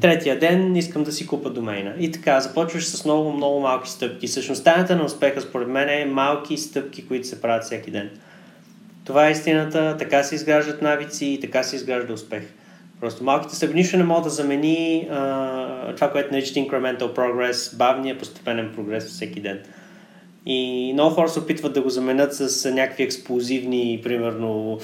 Третия 0.00 0.38
ден 0.38 0.76
искам 0.76 1.04
да 1.04 1.12
си 1.12 1.26
купа 1.26 1.50
домейна. 1.50 1.94
И 1.98 2.12
така, 2.12 2.40
започваш 2.40 2.86
с 2.86 3.04
много, 3.04 3.32
много 3.32 3.60
малки 3.60 3.90
стъпки. 3.90 4.26
Всъщност, 4.26 4.64
тайната 4.64 4.96
на 4.96 5.04
успеха, 5.04 5.40
според 5.40 5.68
мен, 5.68 5.88
е 5.88 6.04
малки 6.04 6.56
стъпки, 6.58 7.06
които 7.06 7.26
се 7.26 7.40
правят 7.40 7.64
всеки 7.64 7.90
ден. 7.90 8.10
Това 9.04 9.28
е 9.28 9.30
истината, 9.30 9.96
така 9.98 10.22
се 10.22 10.34
изграждат 10.34 10.82
навици 10.82 11.26
и 11.26 11.40
така 11.40 11.62
се 11.62 11.76
изгражда 11.76 12.12
успех. 12.12 12.42
Просто 13.00 13.24
малките 13.24 13.56
стъпки 13.56 13.76
нищо 13.76 13.96
не 13.96 14.04
могат 14.04 14.24
да 14.24 14.30
замени 14.30 15.08
а, 15.10 15.94
това, 15.94 16.10
което 16.10 16.34
наричат 16.34 16.56
incremental 16.56 17.16
progress, 17.16 17.76
бавния 17.76 18.18
постепенен 18.18 18.72
прогрес 18.74 19.06
всеки 19.06 19.40
ден. 19.40 19.60
И 20.46 20.90
много 20.92 21.14
хора 21.14 21.28
се 21.28 21.38
опитват 21.38 21.72
да 21.72 21.82
го 21.82 21.90
заменят 21.90 22.34
с 22.34 22.70
някакви 22.70 23.02
експлозивни, 23.02 24.00
примерно, 24.02 24.78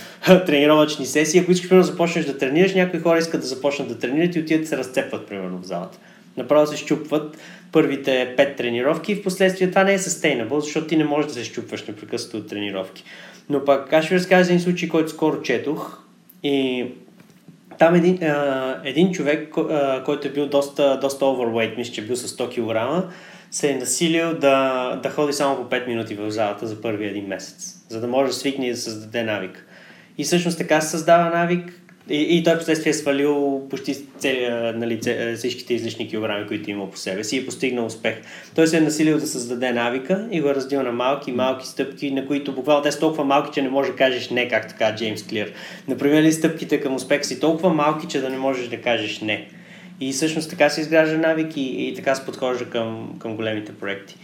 тренировъчни 0.47 1.07
сесии. 1.07 1.41
Ако 1.41 1.53
искаш, 1.53 1.69
примерно, 1.69 1.87
започнеш 1.87 2.25
да 2.25 2.39
тренираш, 2.39 2.75
някои 2.75 3.01
хора 3.01 3.19
искат 3.19 3.41
да 3.41 3.47
започнат 3.47 3.89
да 3.89 3.99
тренират 3.99 4.37
и 4.37 4.41
отидат 4.41 4.63
да 4.63 4.69
се 4.69 4.77
разцепват, 4.77 5.27
примерно, 5.27 5.59
в 5.59 5.67
залата. 5.67 5.99
Направо 6.37 6.67
се 6.67 6.77
щупват 6.77 7.39
първите 7.73 8.35
пет 8.37 8.57
тренировки 8.57 9.13
и 9.13 9.15
в 9.15 9.23
последствие 9.23 9.69
това 9.69 9.85
не 9.85 9.95
е 9.95 9.99
sustainable, 9.99 10.59
защото 10.59 10.87
ти 10.87 10.97
не 10.97 11.05
можеш 11.05 11.29
да 11.29 11.35
се 11.35 11.45
щупваш 11.45 11.87
непрекъснато 11.87 12.37
от 12.37 12.49
тренировки. 12.49 13.05
Но 13.51 13.65
пак, 13.65 13.93
аз 13.93 14.05
ще 14.05 14.15
ви 14.15 14.21
разкажа 14.21 14.51
един 14.51 14.61
случай, 14.61 14.89
който 14.89 15.11
скоро 15.11 15.43
четох 15.43 16.03
и 16.43 16.87
там 17.79 17.95
един, 17.95 18.23
а, 18.23 18.81
един 18.85 19.13
човек, 19.13 19.55
а, 19.59 20.03
който 20.05 20.29
е 20.29 20.31
бил 20.31 20.47
доста, 20.47 20.99
доста 21.01 21.25
overweight, 21.25 21.77
мисля, 21.77 21.93
че 21.93 22.01
е 22.01 22.05
бил 22.05 22.17
с 22.17 22.37
100 22.37 22.49
кг, 22.49 23.09
се 23.51 23.71
е 23.71 23.77
насилил 23.77 24.39
да, 24.39 24.97
да 25.03 25.11
ходи 25.11 25.33
само 25.33 25.57
по 25.57 25.77
5 25.77 25.87
минути 25.87 26.15
в 26.15 26.31
залата 26.31 26.67
за 26.67 26.81
първи 26.81 27.07
един 27.07 27.27
месец, 27.27 27.85
за 27.89 28.01
да 28.01 28.09
може 28.09 28.29
да 28.29 28.35
свикне 28.35 28.67
и 28.67 28.71
да 28.71 28.77
създаде 28.77 29.23
навик. 29.23 29.67
И 30.19 30.25
всъщност 30.25 30.59
така 30.59 30.81
се 30.81 30.91
създава 30.91 31.39
навик 31.39 31.83
и, 32.11 32.39
и 32.39 32.45
той 32.45 32.59
последствие 32.59 32.91
е 32.91 32.95
свалил 32.95 33.67
почти 33.71 33.95
цели, 34.19 34.49
нали, 34.75 35.01
всичките 35.37 35.75
излишни 35.75 36.09
килограми, 36.09 36.47
които 36.47 36.71
има 36.71 36.91
по 36.91 36.97
себе 36.97 37.25
си 37.25 37.37
и 37.37 37.39
е 37.39 37.47
постигнал 37.47 37.87
успех. 37.87 38.15
Той 38.55 38.67
се 38.67 38.77
е 38.77 38.81
насилил 38.81 39.19
да 39.19 39.27
създаде 39.27 39.73
навика 39.73 40.29
и 40.31 40.41
го 40.41 40.49
е 40.49 40.55
раздил 40.55 40.83
на 40.83 40.93
малки, 40.93 41.33
малки 41.33 41.67
стъпки, 41.67 42.11
на 42.11 42.27
които 42.27 42.55
буквално 42.55 42.83
те 42.83 42.93
са 42.93 43.01
толкова 43.01 43.25
малки, 43.25 43.51
че 43.55 43.63
не 43.63 43.69
можеш 43.69 43.93
да 43.93 43.99
кажеш 43.99 44.31
не, 44.31 44.49
как 44.49 44.69
така 44.69 44.95
Джеймс 44.97 45.27
Клир. 45.27 45.53
Например, 45.89 46.23
ли 46.23 46.33
стъпките 46.33 46.81
към 46.81 46.95
успех 46.95 47.25
си 47.25 47.41
толкова 47.41 47.75
малки, 47.75 48.07
че 48.07 48.21
да 48.21 48.31
не 48.31 48.39
можеш 48.39 48.69
да 48.69 48.81
кажеш 48.81 49.21
не. 49.21 49.49
И 50.01 50.13
всъщност 50.13 50.51
така 50.51 50.69
се 50.69 50.81
изгражда 50.81 51.19
навик 51.19 51.57
и, 51.57 51.89
и 51.89 51.95
така 51.95 52.15
се 52.15 52.25
подхожда 52.25 52.65
към, 52.65 53.17
към 53.19 53.37
големите 53.37 53.73
проекти. 53.73 54.17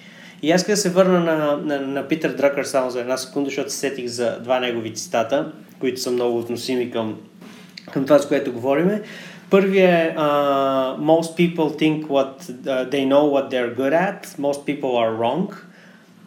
И 0.42 0.52
аз 0.52 0.66
да 0.66 0.76
се 0.76 0.90
върна 0.90 1.20
на, 1.20 1.56
на, 1.56 1.80
на 1.80 2.08
Питър 2.08 2.30
Дръкър 2.30 2.64
само 2.64 2.90
за 2.90 3.00
една 3.00 3.16
секунда, 3.16 3.48
защото 3.48 3.72
се 3.72 3.78
сетих 3.78 4.06
за 4.06 4.40
два 4.40 4.60
негови 4.60 4.94
цитата, 4.94 5.52
които 5.80 6.00
са 6.00 6.10
много 6.10 6.38
относими 6.38 6.90
към, 6.90 7.18
към 7.92 8.04
това, 8.04 8.18
с 8.18 8.28
което 8.28 8.52
говориме. 8.52 9.02
Първият 9.50 9.90
е 9.90 10.14
uh, 10.18 10.98
Most 10.98 11.36
people 11.36 11.78
think 11.82 12.06
what 12.06 12.42
uh, 12.42 12.90
they 12.90 13.06
know 13.08 13.24
what 13.34 13.50
they're 13.50 13.74
good 13.76 13.92
at, 13.92 14.26
most 14.38 14.60
people 14.66 14.92
are 14.96 15.18
wrong. 15.18 15.54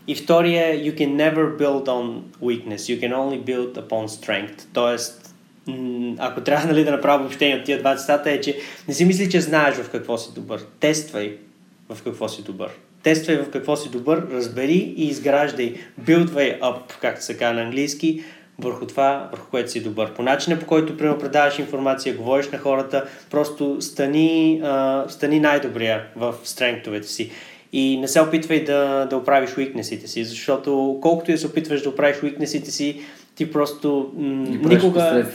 И 0.08 0.16
втория 0.16 0.68
е 0.68 0.78
You 0.78 0.98
can 0.98 1.16
never 1.16 1.58
build 1.58 1.84
on 1.84 2.22
weakness, 2.42 2.78
you 2.78 3.02
can 3.02 3.14
only 3.14 3.46
build 3.46 3.88
upon 3.88 4.08
strength. 4.08 4.66
Тоест, 4.74 5.27
ако 6.18 6.42
трябва 6.42 6.68
нали, 6.68 6.84
да 6.84 6.92
направя 6.92 7.20
въобще 7.20 7.58
от 7.60 7.66
тия 7.66 7.80
два 7.80 7.96
цитата, 7.96 8.32
е, 8.32 8.42
че 8.42 8.58
не 8.88 8.94
си 8.94 9.06
мисли, 9.06 9.30
че 9.30 9.42
знаеш 9.42 9.76
в 9.76 9.90
какво 9.90 10.18
си 10.18 10.30
добър. 10.36 10.62
Тествай 10.80 11.38
в 11.90 12.04
какво 12.04 12.28
си 12.28 12.44
добър. 12.44 12.70
Тествай 13.04 13.38
в 13.38 13.50
какво 13.50 13.76
си 13.76 13.90
добър, 13.90 14.28
разбери 14.32 14.94
и 14.98 15.08
изграждай. 15.08 15.76
Buildway 16.02 16.60
up, 16.60 16.80
както 17.02 17.24
се 17.24 17.38
казва 17.38 17.54
на 17.54 17.62
английски, 17.62 18.24
върху 18.60 18.88
това, 18.88 19.30
върху 19.32 19.50
което 19.50 19.72
си 19.72 19.84
добър. 19.84 20.14
По 20.14 20.24
начина, 20.24 20.60
по 20.60 20.66
който 20.66 20.98
предаваш 20.98 21.60
информация, 21.60 22.16
говориш 22.16 22.50
на 22.52 22.58
хората, 22.58 23.06
просто 23.32 23.82
стани, 23.82 24.62
а, 24.64 25.06
стани 25.10 25.40
най-добрия 25.40 26.04
в 26.16 26.36
стренктовете 26.44 27.08
си. 27.08 27.32
И 27.74 27.98
не 28.00 28.08
се 28.08 28.22
опитвай 28.22 28.64
да, 28.64 29.08
да 29.10 29.18
оправиш 29.18 29.58
уикнесите 29.58 30.08
си, 30.08 30.24
защото 30.24 31.00
колкото 31.02 31.32
и 31.32 31.38
се 31.38 31.48
опитваш 31.48 31.82
да 31.82 31.90
оправиш 31.90 32.24
уикнесите 32.24 32.72
си, 32.72 33.02
ти 33.38 33.52
просто 33.52 34.12
м- 34.18 34.46
никога... 34.50 35.26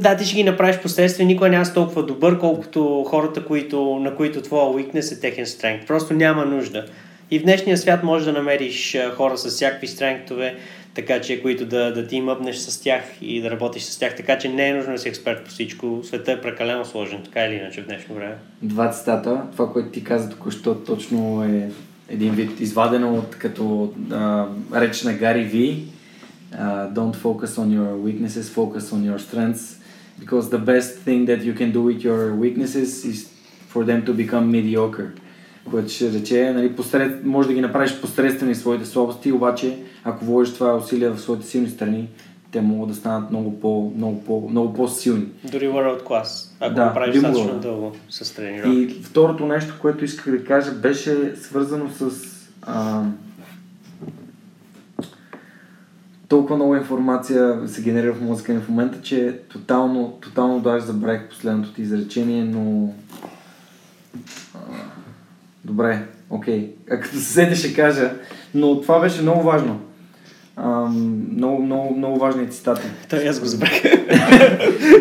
Да, 0.00 0.16
ти 0.16 0.24
ще 0.24 0.36
ги 0.36 0.44
направиш 0.44 0.78
последствие, 0.78 1.26
никога 1.26 1.48
няма 1.48 1.72
толкова 1.74 2.02
добър, 2.02 2.38
колкото 2.38 3.04
хората, 3.08 3.44
които, 3.44 3.98
на 4.00 4.14
които 4.14 4.42
твоя 4.42 4.64
weakness 4.64 5.16
е 5.16 5.20
техен 5.20 5.46
strength. 5.46 5.86
Просто 5.86 6.14
няма 6.14 6.44
нужда. 6.44 6.86
И 7.30 7.38
в 7.38 7.42
днешния 7.42 7.78
свят 7.78 8.02
можеш 8.02 8.26
да 8.26 8.32
намериш 8.32 8.96
хора 9.16 9.38
с 9.38 9.48
всякакви 9.48 9.86
стренктове, 9.86 10.54
така 10.94 11.20
че 11.20 11.42
които 11.42 11.66
да, 11.66 11.92
да 11.92 12.06
ти 12.06 12.20
мъпнеш 12.20 12.56
с 12.56 12.82
тях 12.82 13.02
и 13.22 13.40
да 13.40 13.50
работиш 13.50 13.82
с 13.82 13.98
тях, 13.98 14.16
така 14.16 14.38
че 14.38 14.48
не 14.48 14.68
е 14.68 14.74
нужно 14.74 14.92
да 14.92 14.98
си 14.98 15.08
експерт 15.08 15.44
по 15.44 15.50
всичко. 15.50 16.00
Света 16.04 16.32
е 16.32 16.40
прекалено 16.40 16.84
сложен, 16.84 17.22
така 17.24 17.44
или 17.44 17.54
иначе 17.54 17.82
в 17.82 17.86
днешно 17.86 18.14
време. 18.14 18.34
Два 18.62 18.90
цитата. 18.90 19.42
Това, 19.52 19.72
което 19.72 19.88
ти 19.88 20.04
каза 20.04 20.30
току-що, 20.30 20.74
точно 20.74 21.44
е 21.44 21.70
един 22.08 22.34
вид 22.34 22.60
извадено 22.60 23.14
от 23.14 23.36
като 23.36 23.92
а, 24.12 24.46
реч 24.74 25.02
на 25.02 25.12
Гари 25.12 25.42
Ви 25.42 25.82
uh, 26.56 26.86
don't 26.94 27.16
focus 27.16 27.58
on 27.58 27.70
your 27.70 27.96
weaknesses, 28.06 28.48
focus 28.48 28.92
on 28.92 29.04
your 29.04 29.18
strengths. 29.18 29.76
Because 30.18 30.48
the 30.48 30.58
best 30.58 30.90
thing 31.06 31.26
that 31.26 31.42
you 31.42 31.52
can 31.52 31.70
do 31.72 31.82
with 31.82 32.00
your 32.02 32.34
weaknesses 32.34 33.04
is 33.04 33.18
for 33.68 33.84
them 33.84 34.00
to 34.06 34.12
become 34.12 34.50
mediocre. 34.50 35.12
Което 35.70 35.88
ще 35.88 36.12
рече, 36.12 36.52
нали, 36.52 36.76
посред, 36.76 37.24
може 37.24 37.48
да 37.48 37.54
ги 37.54 37.60
направиш 37.60 38.00
посредствени 38.00 38.54
своите 38.54 38.86
слабости, 38.86 39.32
обаче 39.32 39.78
ако 40.04 40.24
вложиш 40.24 40.54
това 40.54 40.76
усилие 40.76 41.08
в 41.08 41.18
своите 41.18 41.46
силни 41.46 41.68
страни, 41.68 42.08
те 42.52 42.60
могат 42.60 42.88
да 42.88 42.94
станат 42.94 43.30
много, 43.30 43.60
по, 43.60 43.92
много, 43.96 44.24
по, 44.24 44.48
много 44.50 44.74
по-силни. 44.74 45.26
Дори 45.52 45.68
world 45.68 46.02
class, 46.02 46.50
ако 46.60 46.74
да, 46.74 46.88
го 46.88 46.94
правиш 46.94 47.14
достатъчно 47.14 47.60
дълго 47.60 47.92
с 48.10 48.34
тренировки. 48.34 48.78
И 48.78 49.02
второто 49.02 49.46
нещо, 49.46 49.74
което 49.80 50.04
исках 50.04 50.38
да 50.38 50.44
кажа, 50.44 50.72
беше 50.72 51.36
свързано 51.36 51.90
с 51.90 52.10
а, 52.62 53.02
толкова 56.28 56.56
много 56.56 56.76
информация 56.76 57.58
се 57.66 57.82
генерира 57.82 58.12
в 58.12 58.20
мозъка 58.20 58.52
ми 58.52 58.60
в 58.60 58.68
момента, 58.68 59.02
че 59.02 59.38
тотално, 59.48 60.18
тотално 60.20 60.60
даже 60.60 60.86
забравих 60.86 61.28
последното 61.28 61.72
ти 61.72 61.82
изречение, 61.82 62.44
но... 62.44 62.92
А, 64.54 64.58
добре, 65.64 66.02
окей. 66.30 66.70
А 66.90 67.00
като 67.00 67.16
се 67.16 67.22
седе 67.22 67.54
ще 67.54 67.74
кажа, 67.74 68.10
но 68.54 68.80
това 68.80 69.00
беше 69.00 69.22
много 69.22 69.42
важно. 69.42 69.80
А, 70.56 70.68
много, 71.32 71.62
много, 71.62 71.94
много 71.96 72.18
важни 72.18 72.50
цитати. 72.50 72.86
Той 73.10 73.28
аз 73.28 73.40
го 73.40 73.46
забрах. 73.46 73.82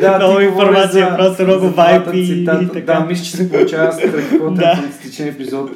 да, 0.01 0.17
много 0.17 0.39
информация, 0.39 1.09
за, 1.09 1.17
просто 1.17 1.43
много 1.43 1.69
вайп 1.69 2.07
и, 2.13 2.45
така. 2.73 2.93
Да, 2.93 3.05
мисля, 3.05 3.25
че 3.25 3.31
се 3.31 3.51
получава 3.51 3.93
страхотен 3.93 4.53
да. 4.53 4.83
епизод. 5.19 5.71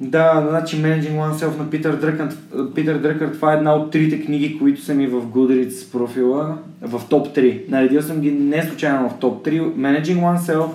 Да, 0.00 0.46
значи 0.48 0.76
Managing 0.76 1.16
Oneself 1.16 1.58
на 1.58 1.70
Питър 1.70 1.96
Дръкър. 1.96 2.36
Питър 2.74 2.98
Дръкър, 2.98 3.32
това 3.32 3.52
е 3.52 3.56
една 3.56 3.74
от 3.74 3.90
трите 3.90 4.24
книги, 4.24 4.58
които 4.58 4.80
са 4.80 4.94
ми 4.94 5.06
в 5.06 5.22
Goodreads 5.22 5.92
профила, 5.92 6.58
в 6.82 7.02
топ 7.08 7.28
3. 7.28 7.68
Наредил 7.68 8.02
съм 8.02 8.20
ги 8.20 8.30
не 8.30 8.62
случайно 8.62 9.08
в 9.08 9.18
топ 9.18 9.46
3. 9.46 9.60
Managing 9.60 10.20
Oneself, 10.20 10.70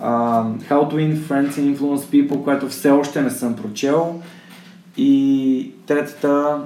uh, 0.00 0.62
How 0.70 0.90
to 0.90 0.94
Win 0.94 1.16
Friends 1.16 1.50
and 1.50 1.76
Influence 1.76 2.28
People, 2.28 2.44
което 2.44 2.68
все 2.68 2.90
още 2.90 3.22
не 3.22 3.30
съм 3.30 3.56
прочел. 3.56 4.22
И 4.96 5.72
третата 5.86 6.60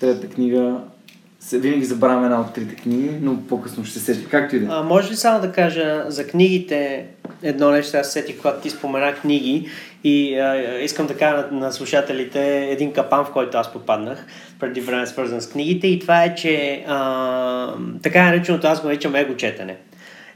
третата 0.00 0.28
книга 0.28 0.80
винаги 1.52 1.84
забравяме 1.84 2.26
една 2.26 2.40
от 2.40 2.54
трите 2.54 2.74
книги, 2.74 3.10
но 3.22 3.46
по-късно 3.48 3.84
ще 3.84 3.98
се 3.98 4.04
сети. 4.04 4.26
Както 4.30 4.56
и 4.56 4.60
да 4.60 4.66
е. 4.66 4.82
Може 4.82 5.10
ли 5.10 5.16
само 5.16 5.40
да 5.40 5.52
кажа 5.52 6.04
за 6.08 6.26
книгите 6.26 7.04
едно 7.42 7.70
нещо, 7.70 7.96
аз 7.96 8.12
сетих, 8.12 8.36
когато 8.36 8.60
ти 8.60 8.70
спомена 8.70 9.14
книги 9.14 9.68
и 10.04 10.38
а, 10.38 10.78
искам 10.80 11.06
да 11.06 11.16
кажа 11.16 11.36
на, 11.36 11.58
на 11.60 11.72
слушателите 11.72 12.68
един 12.70 12.92
капан, 12.92 13.24
в 13.24 13.32
който 13.32 13.58
аз 13.58 13.72
попаднах 13.72 14.26
преди 14.60 14.80
време 14.80 15.06
свързан 15.06 15.40
с 15.40 15.48
книгите 15.48 15.86
и 15.86 15.98
това 15.98 16.24
е, 16.24 16.34
че 16.34 16.84
а, 16.88 17.74
така 18.02 18.24
нареченото 18.24 18.66
аз 18.66 18.80
го 18.80 18.86
наричам 18.86 19.14
его 19.14 19.36
четене. 19.36 19.76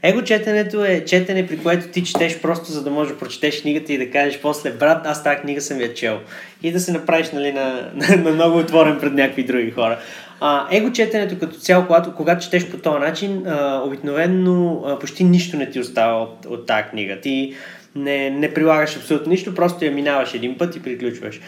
Его 0.03 0.21
четенето 0.21 0.85
е 0.85 1.05
четене, 1.05 1.47
при 1.47 1.57
което 1.57 1.87
ти 1.87 2.03
четеш 2.03 2.41
просто 2.41 2.71
за 2.71 2.83
да 2.83 2.89
можеш 2.89 3.13
да 3.13 3.19
прочетеш 3.19 3.61
книгата 3.61 3.93
и 3.93 3.97
да 3.97 4.11
кажеш 4.11 4.39
после, 4.41 4.71
брат, 4.71 5.07
аз 5.07 5.23
тази 5.23 5.37
книга 5.41 5.61
съм 5.61 5.81
я 5.81 5.93
чел. 5.93 6.19
И 6.63 6.71
да 6.71 6.79
се 6.79 6.91
направиш 6.91 7.31
нали, 7.31 7.51
на, 7.51 7.91
на, 7.95 8.17
на 8.17 8.31
много 8.31 8.57
отворен 8.57 8.97
пред 8.99 9.13
някакви 9.13 9.43
други 9.43 9.71
хора. 9.71 9.99
А, 10.41 10.67
его 10.71 10.91
четенето 10.91 11.39
като 11.39 11.59
цяло, 11.59 11.85
когато, 11.85 12.15
когато 12.15 12.43
четеш 12.43 12.69
по 12.69 12.77
този 12.77 12.99
начин, 12.99 13.47
а, 13.47 13.81
обикновено 13.85 14.83
а, 14.85 14.99
почти 14.99 15.23
нищо 15.23 15.57
не 15.57 15.69
ти 15.69 15.79
остава 15.79 16.21
от, 16.21 16.45
от 16.45 16.65
тази 16.65 16.83
книга. 16.83 17.19
Ти 17.21 17.53
не, 17.95 18.29
не 18.29 18.53
прилагаш 18.53 18.97
абсолютно 18.97 19.29
нищо, 19.29 19.55
просто 19.55 19.85
я 19.85 19.91
минаваш 19.91 20.33
един 20.33 20.57
път 20.57 20.75
и 20.75 20.83
приключваш. 20.83 21.39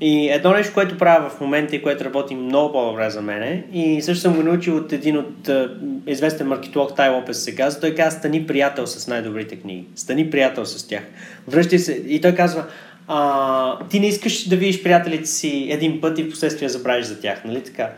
И 0.00 0.28
едно 0.28 0.52
нещо, 0.52 0.74
което 0.74 0.98
правя 0.98 1.30
в 1.30 1.40
момента 1.40 1.76
и 1.76 1.82
което 1.82 2.04
работи 2.04 2.34
много 2.34 2.72
по-добре 2.72 3.10
за 3.10 3.22
мене, 3.22 3.64
и 3.72 4.02
също 4.02 4.22
съм 4.22 4.34
го 4.34 4.42
научил 4.42 4.76
от 4.76 4.92
един 4.92 5.18
от 5.18 5.46
uh, 5.46 5.70
известен 6.06 6.46
маркетолог 6.46 6.96
Тай 6.96 7.08
Лопес 7.08 7.44
се 7.44 7.54
казва, 7.54 7.80
той 7.80 7.94
казва, 7.94 8.18
стани 8.18 8.46
приятел 8.46 8.86
с 8.86 9.08
най-добрите 9.08 9.56
книги. 9.56 9.84
Стани 9.94 10.30
приятел 10.30 10.64
с 10.64 10.88
тях. 10.88 11.02
Връщай 11.48 11.78
се. 11.78 11.92
И 11.92 12.20
той 12.20 12.34
казва, 12.34 12.64
а, 13.08 13.78
ти 13.88 14.00
не 14.00 14.06
искаш 14.06 14.48
да 14.48 14.56
видиш 14.56 14.82
приятелите 14.82 15.26
си 15.26 15.68
един 15.70 16.00
път 16.00 16.18
и 16.18 16.22
в 16.22 16.30
последствие 16.30 16.68
забравиш 16.68 17.06
за 17.06 17.20
тях, 17.20 17.44
нали 17.44 17.62
така? 17.62 17.90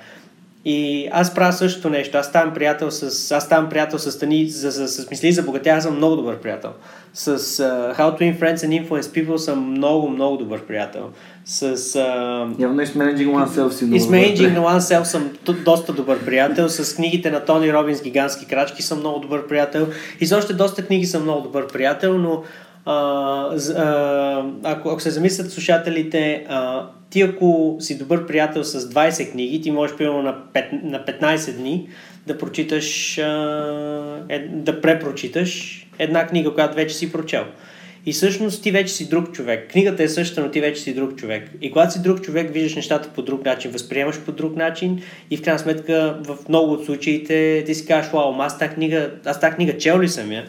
И 0.70 1.08
аз 1.12 1.34
правя 1.34 1.52
същото 1.52 1.90
нещо. 1.90 2.18
Аз 2.18 2.26
ставам 2.26 2.54
приятел 2.54 2.90
с, 2.90 3.32
аз 3.32 3.44
ставам 3.44 3.68
приятел 3.68 3.98
с 3.98 4.18
Тани, 4.18 4.48
за, 4.48 4.70
за, 4.70 4.88
с 4.88 5.10
мисли 5.10 5.32
за 5.32 5.42
богатя, 5.42 5.70
аз 5.70 5.84
съм 5.84 5.96
много 5.96 6.16
добър 6.16 6.38
приятел. 6.38 6.70
С 7.14 7.38
uh, 7.38 7.98
How 7.98 8.18
to 8.18 8.20
Win 8.20 8.38
Friends 8.40 8.56
and 8.56 8.88
Influence 8.88 9.02
People 9.02 9.36
съм 9.36 9.70
много, 9.70 10.08
много 10.08 10.36
добър 10.36 10.60
приятел. 10.60 11.10
С... 11.44 11.76
Uh, 11.76 12.60
Явно 12.62 12.80
и 12.80 12.86
с 12.86 12.92
Managing 12.92 13.28
Oneself 13.28 13.70
си 13.70 13.88
И 13.92 14.00
с 14.00 14.06
Managing 14.06 14.58
Oneself 14.58 15.02
съм 15.02 15.30
доста 15.64 15.92
добър 15.92 16.24
приятел. 16.24 16.68
С 16.68 16.94
книгите 16.96 17.30
на 17.30 17.44
Тони 17.44 17.72
Робинс 17.72 18.02
Гигантски 18.02 18.46
крачки 18.46 18.82
съм 18.82 18.98
много 18.98 19.18
добър 19.18 19.46
приятел. 19.46 19.86
И 20.20 20.26
за 20.26 20.36
още 20.38 20.52
доста 20.52 20.86
книги 20.86 21.06
съм 21.06 21.22
много 21.22 21.40
добър 21.42 21.66
приятел, 21.66 22.18
но 22.18 22.42
ако, 24.62 24.88
ако 24.88 25.00
се 25.00 25.10
замислят 25.10 25.50
слушателите, 25.50 26.44
а, 26.48 26.86
ти 27.10 27.22
ако 27.22 27.76
си 27.80 27.98
добър 27.98 28.26
приятел 28.26 28.64
с 28.64 28.80
20 28.80 29.30
книги, 29.30 29.60
ти 29.60 29.70
можеш 29.70 29.96
примерно 29.96 30.22
на, 30.22 30.36
5, 30.54 30.82
на 30.82 31.04
15 31.04 31.56
дни 31.56 31.88
да 32.26 32.38
прочиташ, 32.38 33.18
а, 33.18 34.24
е, 34.28 34.38
да 34.38 34.80
препрочиташ 34.80 35.84
една 35.98 36.26
книга, 36.26 36.54
която 36.54 36.76
вече 36.76 36.94
си 36.94 37.12
прочел. 37.12 37.44
И 38.06 38.12
всъщност 38.12 38.62
ти 38.62 38.70
вече 38.70 38.94
си 38.94 39.08
друг 39.08 39.32
човек. 39.32 39.70
Книгата 39.70 40.02
е 40.02 40.08
същата, 40.08 40.40
но 40.40 40.50
ти 40.50 40.60
вече 40.60 40.80
си 40.80 40.94
друг 40.94 41.16
човек. 41.16 41.50
И 41.60 41.72
когато 41.72 41.92
си 41.92 42.02
друг 42.02 42.20
човек, 42.20 42.52
виждаш 42.52 42.74
нещата 42.74 43.08
по 43.08 43.22
друг 43.22 43.44
начин, 43.44 43.70
възприемаш 43.70 44.20
по 44.20 44.32
друг 44.32 44.56
начин 44.56 45.02
и 45.30 45.36
в 45.36 45.42
крайна 45.42 45.58
сметка 45.58 46.18
в 46.24 46.36
много 46.48 46.72
от 46.72 46.84
случаите 46.84 47.64
ти 47.66 47.74
си 47.74 47.86
кажеш, 47.86 48.12
вау, 48.12 48.34
аз 48.38 48.58
тази 48.58 48.74
книга, 48.74 49.10
аз 49.24 49.40
тази 49.40 49.54
книга 49.54 49.78
чел 49.78 50.00
ли 50.00 50.08
съм 50.08 50.32
я? 50.32 50.44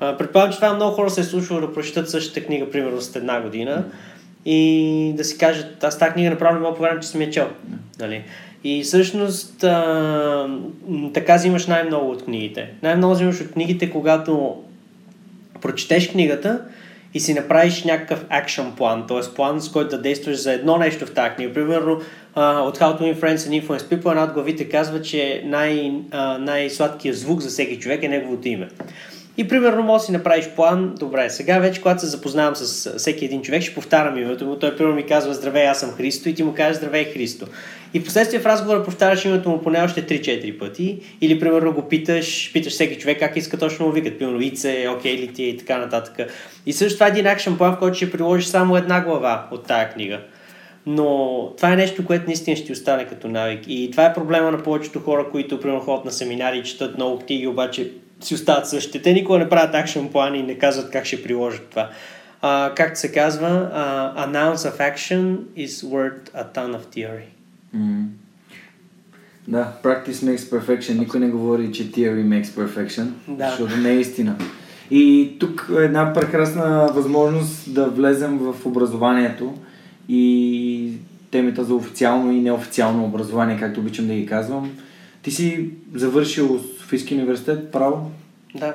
Предполагам, 0.00 0.52
че 0.52 0.58
това 0.58 0.74
много 0.74 0.94
хора 0.94 1.10
се 1.10 1.20
е 1.20 1.24
случвало 1.24 1.60
да 1.60 1.72
прочитат 1.72 2.10
същата 2.10 2.46
книга, 2.46 2.70
примерно 2.70 3.00
след 3.00 3.16
една 3.16 3.40
година 3.40 3.84
и 4.44 5.12
да 5.16 5.24
си 5.24 5.38
кажат, 5.38 5.84
аз 5.84 5.98
тази 5.98 6.12
книга 6.12 6.30
направо 6.30 6.54
не 6.54 6.60
мога 6.60 6.76
повярвам, 6.76 7.02
че 7.02 7.08
съм 7.08 7.20
я 7.20 7.30
чел. 7.30 7.48
Нали? 8.00 8.22
И 8.64 8.82
всъщност 8.82 9.64
а, 9.64 10.48
така 11.14 11.34
взимаш 11.36 11.66
най-много 11.66 12.10
от 12.10 12.24
книгите. 12.24 12.70
Най-много 12.82 13.14
взимаш 13.14 13.40
от 13.40 13.52
книгите, 13.52 13.90
когато 13.90 14.56
прочетеш 15.60 16.08
книгата 16.08 16.60
и 17.14 17.20
си 17.20 17.34
направиш 17.34 17.84
някакъв 17.84 18.24
акшен 18.28 18.72
план, 18.76 19.04
т.е. 19.08 19.34
план, 19.34 19.60
с 19.60 19.72
който 19.72 19.90
да 19.90 20.02
действаш 20.02 20.36
за 20.42 20.52
едно 20.52 20.78
нещо 20.78 21.06
в 21.06 21.14
тази 21.14 21.34
книга. 21.34 21.52
Примерно 21.52 21.92
от 22.36 22.78
How 22.78 22.98
to 22.98 23.00
Win 23.00 23.20
Friends 23.20 23.36
and 23.36 23.62
Influence 23.62 23.82
People 23.82 24.10
една 24.10 24.24
от 24.24 24.32
главите 24.32 24.68
казва, 24.68 25.02
че 25.02 25.42
най- 25.44 25.92
най-сладкият 26.38 27.16
звук 27.16 27.40
за 27.40 27.48
всеки 27.48 27.78
човек 27.78 28.02
е 28.02 28.08
неговото 28.08 28.48
име. 28.48 28.68
И 29.38 29.48
примерно 29.48 29.82
може 29.82 30.00
да 30.00 30.06
си 30.06 30.12
направиш 30.12 30.48
план, 30.56 30.94
добре, 30.98 31.30
сега 31.30 31.58
вече 31.58 31.80
когато 31.80 32.00
се 32.00 32.06
запознавам 32.06 32.56
с 32.56 32.98
всеки 32.98 33.24
един 33.24 33.42
човек, 33.42 33.62
ще 33.62 33.74
повтарям 33.74 34.18
името 34.18 34.46
му, 34.46 34.56
той 34.56 34.76
примерно 34.76 34.96
ми 34.96 35.06
казва 35.06 35.34
здравей, 35.34 35.68
аз 35.68 35.80
съм 35.80 35.92
Христо 35.92 36.28
и 36.28 36.34
ти 36.34 36.42
му 36.42 36.54
кажеш 36.54 36.76
здравей 36.76 37.04
Христо. 37.04 37.46
И 37.94 38.04
последствие 38.04 38.40
в 38.40 38.46
разговора 38.46 38.84
повтаряш 38.84 39.24
името 39.24 39.50
му 39.50 39.62
поне 39.62 39.82
още 39.82 40.06
3-4 40.06 40.58
пъти 40.58 40.98
или 41.20 41.40
примерно 41.40 41.72
го 41.72 41.82
питаш, 41.82 42.50
питаш 42.52 42.72
всеки 42.72 42.98
човек 42.98 43.18
как 43.18 43.36
иска 43.36 43.58
точно 43.58 43.86
му 43.86 43.92
викат, 43.92 44.18
примерно 44.18 44.40
Ице, 44.40 44.88
окей 44.96 45.16
ли 45.16 45.32
ти 45.32 45.44
и 45.44 45.56
така 45.56 45.78
нататък. 45.78 46.30
И 46.66 46.72
също 46.72 46.96
това 46.96 47.06
е 47.06 47.10
един 47.10 47.26
акшен 47.26 47.56
план, 47.56 47.76
в 47.76 47.78
който 47.78 47.96
ще 47.96 48.10
приложиш 48.10 48.46
само 48.46 48.76
една 48.76 49.00
глава 49.00 49.48
от 49.50 49.66
тая 49.66 49.90
книга. 49.90 50.20
Но 50.86 51.52
това 51.56 51.72
е 51.72 51.76
нещо, 51.76 52.06
което 52.06 52.26
наистина 52.26 52.56
ще 52.56 52.72
остане 52.72 53.04
като 53.04 53.28
навик. 53.28 53.60
И 53.66 53.90
това 53.90 54.04
е 54.04 54.14
проблема 54.14 54.50
на 54.50 54.62
повечето 54.62 55.00
хора, 55.00 55.26
които 55.30 55.60
примерно 55.60 55.80
ходят 55.80 56.04
на 56.04 56.12
семинари 56.12 56.58
и 56.58 56.62
четат 56.62 56.96
много 56.96 57.18
книги, 57.18 57.46
обаче 57.46 57.90
си 58.20 58.34
остават 58.34 58.68
същите. 58.68 59.02
Те 59.02 59.12
никога 59.12 59.38
не 59.38 59.48
правят 59.48 59.74
акшен 59.74 60.08
план 60.08 60.34
и 60.34 60.42
не 60.42 60.58
казват 60.58 60.90
как 60.90 61.04
ще 61.04 61.22
приложат 61.22 61.66
това. 61.70 61.90
Uh, 62.42 62.74
както 62.74 63.00
се 63.00 63.12
казва, 63.12 63.48
uh, 63.48 64.26
an 64.26 64.54
ounce 64.54 64.70
of 64.70 64.94
action 64.94 65.36
is 65.56 65.84
worth 65.84 66.30
a 66.34 66.44
ton 66.54 66.76
of 66.76 66.96
theory. 66.96 67.26
Mm. 67.76 68.04
Да, 69.48 69.72
practice 69.82 70.12
makes 70.12 70.58
perfection. 70.58 70.98
Никой 70.98 71.20
не 71.20 71.28
говори, 71.28 71.72
че 71.72 71.92
theory 71.92 72.24
makes 72.24 72.44
perfection, 72.44 73.06
Да. 73.28 73.48
защото 73.50 73.76
не 73.76 73.90
е 73.90 74.00
истина. 74.00 74.36
И 74.90 75.32
тук 75.40 75.70
е 75.80 75.84
една 75.84 76.12
прекрасна 76.12 76.90
възможност 76.94 77.74
да 77.74 77.86
влезем 77.86 78.38
в 78.38 78.66
образованието 78.66 79.54
и 80.08 80.92
темата 81.30 81.64
за 81.64 81.74
официално 81.74 82.32
и 82.32 82.40
неофициално 82.40 83.04
образование, 83.04 83.58
както 83.60 83.80
обичам 83.80 84.06
да 84.06 84.14
ги 84.14 84.26
казвам. 84.26 84.70
Ти 85.22 85.30
си 85.30 85.70
завършил 85.94 86.60
Софийски 86.88 87.14
университет, 87.14 87.72
право? 87.72 88.10
Да. 88.54 88.74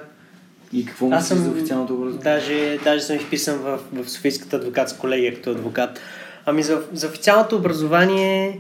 И 0.74 0.86
какво 0.86 1.10
Аз 1.12 1.28
съм, 1.28 1.38
за 1.38 1.50
официалното 1.50 1.94
образование? 1.94 2.24
даже, 2.24 2.80
даже 2.84 3.02
съм 3.04 3.16
изписан 3.16 3.58
в, 3.58 3.80
в 3.94 4.10
Софийската 4.10 4.56
адвокатска 4.56 5.00
колегия 5.00 5.36
като 5.36 5.50
адвокат. 5.52 6.00
Ами 6.46 6.64
за, 6.64 6.82
за 6.94 7.08
официалното 7.08 7.56
образование, 7.56 8.60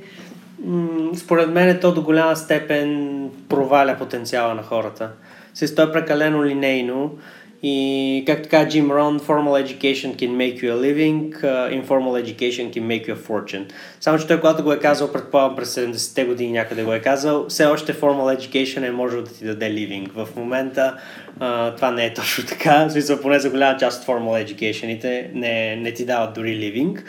м- 0.65 1.17
според 1.17 1.49
мен 1.49 1.69
е 1.69 1.79
то 1.79 1.93
до 1.93 2.01
голяма 2.01 2.35
степен 2.35 3.29
проваля 3.49 3.95
потенциала 3.99 4.53
на 4.53 4.63
хората. 4.63 5.09
Се 5.53 5.75
то 5.75 5.83
е 5.83 5.91
прекалено 5.91 6.45
линейно 6.45 7.17
и 7.63 8.23
както 8.27 8.49
каза 8.49 8.69
Джим 8.69 8.91
Рон, 8.91 9.19
formal 9.19 9.55
education 9.65 10.15
can 10.15 10.31
make 10.35 10.61
you 10.61 10.71
a 10.71 10.77
living, 10.87 11.33
uh, 11.43 11.69
informal 11.81 12.15
education 12.23 12.71
can 12.73 12.83
make 12.87 13.07
you 13.07 13.13
a 13.13 13.29
fortune. 13.29 13.65
Само, 14.01 14.19
че 14.19 14.27
той 14.27 14.39
когато 14.39 14.63
го 14.63 14.73
е 14.73 14.79
казал, 14.79 15.11
предполагам 15.11 15.55
през 15.55 15.75
70-те 15.75 16.25
години 16.25 16.51
някъде 16.51 16.83
го 16.83 16.93
е 16.93 16.99
казал, 16.99 17.45
все 17.49 17.65
още 17.65 17.93
formal 17.93 18.39
education 18.39 18.87
е 18.87 18.91
може 18.91 19.17
да 19.17 19.23
ти 19.23 19.45
даде 19.45 19.65
living. 19.65 20.11
В 20.11 20.35
момента 20.35 20.97
uh, 21.39 21.75
това 21.75 21.91
не 21.91 22.05
е 22.05 22.13
точно 22.13 22.45
така, 22.45 22.85
в 22.85 22.91
смисъл 22.91 23.21
поне 23.21 23.39
за 23.39 23.49
голяма 23.49 23.77
част 23.79 24.01
от 24.01 24.07
formal 24.07 24.45
education 24.45 25.31
не, 25.33 25.75
не 25.75 25.93
ти 25.93 26.05
дават 26.05 26.33
дори 26.33 26.49
living. 26.49 27.03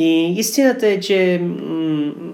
И 0.00 0.34
истината 0.36 0.86
е, 0.86 1.00
че 1.00 1.40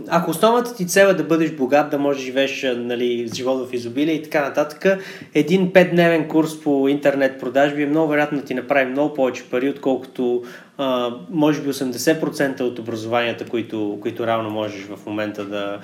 ако 0.09 0.31
основната 0.31 0.75
ти 0.75 0.87
цел 0.87 1.07
е 1.07 1.15
да 1.15 1.25
бъдеш 1.25 1.53
богат, 1.53 1.91
да 1.91 1.99
можеш 1.99 2.23
да 2.23 2.27
живееш 2.27 2.67
нали, 2.77 3.29
живот 3.35 3.69
в 3.69 3.75
изобилие 3.75 4.15
и 4.15 4.23
така 4.23 4.41
нататък, 4.41 4.99
един 5.35 5.73
5-дневен 5.73 6.29
курс 6.29 6.61
по 6.61 6.89
интернет 6.89 7.41
продажби 7.41 7.83
е 7.83 7.87
много 7.87 8.09
вероятно 8.09 8.43
ти 8.43 8.55
направи 8.55 8.91
много 8.91 9.15
повече 9.15 9.45
пари, 9.45 9.69
отколкото 9.69 10.43
а, 10.79 11.11
може 11.31 11.61
би 11.63 11.69
80% 11.69 12.61
от 12.61 12.79
образованията, 12.79 13.45
които, 13.45 13.99
които 14.03 14.27
равно 14.27 14.51
можеш 14.51 14.85
в 14.85 15.07
момента 15.07 15.45
да, 15.45 15.79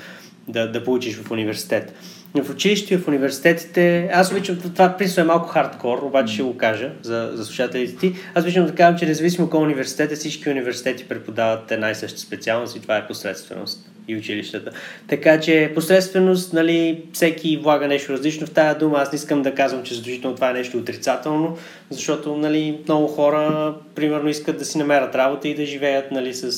да, 0.48 0.72
да 0.72 0.84
получиш 0.84 1.16
в 1.16 1.30
университет. 1.30 1.94
В 2.34 2.50
училище 2.50 2.98
в 2.98 3.08
университетите, 3.08 4.10
аз 4.12 4.32
обичам, 4.32 4.58
това 4.74 4.96
принцип 4.96 5.18
е 5.18 5.22
малко 5.22 5.48
хардкор, 5.48 5.98
обаче 6.02 6.34
ще 6.34 6.42
го 6.42 6.56
кажа 6.56 6.90
за, 7.02 7.30
за 7.34 7.44
слушателите 7.44 7.96
ти. 7.96 8.14
Аз 8.34 8.44
обичам 8.44 8.66
да 8.66 8.74
кажам, 8.74 8.98
че 8.98 9.06
независимо 9.06 9.50
кой 9.50 9.60
университет 9.60 10.12
е, 10.12 10.14
всички 10.16 10.50
университети 10.50 11.08
преподават 11.08 11.72
една 11.72 11.90
и 11.90 11.94
съща 11.94 12.18
специалност 12.18 12.76
и 12.76 12.80
това 12.80 12.96
е 12.96 13.06
посредственост 13.06 13.90
и 14.08 14.16
училищата. 14.16 14.70
Така 15.08 15.40
че 15.40 15.72
посредственост, 15.74 16.52
нали, 16.52 17.04
всеки 17.12 17.56
влага 17.56 17.88
нещо 17.88 18.12
различно 18.12 18.46
в 18.46 18.50
тази 18.50 18.78
дума. 18.78 18.98
Аз 18.98 19.12
не 19.12 19.16
искам 19.16 19.42
да 19.42 19.54
казвам, 19.54 19.82
че 19.82 19.94
задължително 19.94 20.36
това 20.36 20.50
е 20.50 20.52
нещо 20.52 20.78
отрицателно, 20.78 21.56
защото 21.90 22.36
нали, 22.36 22.80
много 22.88 23.06
хора, 23.06 23.74
примерно, 23.94 24.28
искат 24.28 24.58
да 24.58 24.64
си 24.64 24.78
намерят 24.78 25.14
работа 25.14 25.48
и 25.48 25.54
да 25.54 25.64
живеят 25.64 26.10
нали, 26.10 26.34
с, 26.34 26.52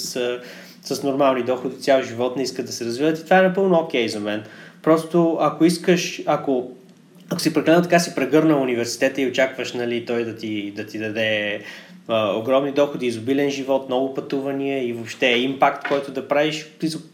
с 0.83 1.03
нормални 1.03 1.43
доходи 1.43 1.77
цял 1.77 2.03
живот, 2.03 2.37
не 2.37 2.43
искат 2.43 2.67
да 2.67 2.73
се 2.73 2.85
развиват 2.85 3.19
и 3.19 3.25
това 3.25 3.39
е 3.39 3.43
напълно 3.43 3.79
окей 3.79 4.07
okay 4.07 4.13
за 4.13 4.21
мен. 4.21 4.43
Просто 4.85 5.39
ако 5.41 5.65
искаш, 5.65 6.23
ако, 6.27 6.71
ако 7.31 7.41
си 7.41 7.55
прекалено 7.55 7.83
така 7.83 7.99
си 7.99 8.15
прегърнал 8.15 8.63
университета 8.63 9.23
и 9.23 9.27
очакваш 9.27 9.73
нали, 9.73 10.07
той 10.07 10.25
да 10.25 10.37
ти, 10.37 10.71
да 10.71 10.87
ти 10.87 10.99
даде 10.99 11.61
а, 12.09 12.37
огромни 12.37 12.73
доходи, 12.73 13.07
изобилен 13.07 13.51
живот, 13.51 13.89
много 13.89 14.15
пътувания 14.15 14.89
и 14.89 14.93
въобще 14.93 15.27
импакт, 15.27 15.89
който 15.89 16.13
да 16.13 16.29
правиш, 16.29 16.67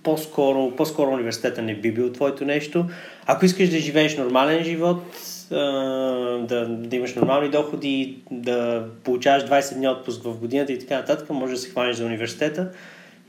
по-скоро, 0.02 0.72
по-скоро 0.76 1.10
университета 1.10 1.62
не 1.62 1.74
би 1.74 1.92
бил 1.92 2.12
твоето 2.12 2.44
нещо. 2.44 2.86
Ако 3.26 3.44
искаш 3.44 3.68
да 3.68 3.78
живееш 3.78 4.16
нормален 4.16 4.64
живот, 4.64 5.02
да, 5.50 6.66
да 6.68 6.96
имаш 6.96 7.14
нормални 7.14 7.48
доходи, 7.48 8.16
да 8.30 8.84
получаваш 9.04 9.44
20 9.44 9.74
дни 9.74 9.88
отпуск 9.88 10.22
в 10.22 10.38
годината 10.38 10.72
и 10.72 10.78
така 10.78 10.96
нататък, 10.96 11.30
може 11.30 11.52
да 11.52 11.58
се 11.58 11.70
хванеш 11.70 11.96
за 11.96 12.04
университета 12.04 12.68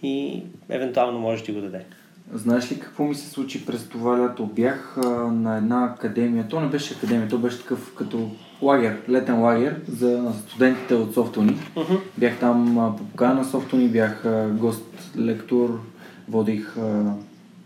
и 0.03 0.43
евентуално 0.69 1.19
може 1.19 1.41
да 1.41 1.45
ти 1.45 1.51
го 1.51 1.61
даде. 1.61 1.81
Знаеш 2.33 2.71
ли 2.71 2.79
какво 2.79 3.03
ми 3.03 3.15
се 3.15 3.29
случи 3.29 3.65
през 3.65 3.83
това 3.83 4.19
лято? 4.19 4.45
Бях 4.45 4.97
а, 4.97 5.09
на 5.31 5.57
една 5.57 5.85
академия, 5.85 6.47
то 6.47 6.59
не 6.59 6.67
беше 6.67 6.93
академия, 6.93 7.27
то 7.27 7.37
беше 7.37 7.59
такъв 7.59 7.93
като 7.97 8.31
лагер, 8.61 8.97
летен 9.09 9.41
лагер 9.41 9.81
за 9.87 10.33
студентите 10.47 10.95
от 10.95 11.13
Софтуни. 11.13 11.57
Uh-huh. 11.75 11.99
Бях 12.17 12.39
там 12.39 12.79
а, 12.79 12.95
по 12.95 13.03
покана 13.03 13.33
на 13.33 13.45
Софтуни, 13.45 13.87
бях 13.87 14.25
а, 14.25 14.49
гост, 14.49 15.11
лектор, 15.17 15.79
водих 16.29 16.77
а, 16.77 17.13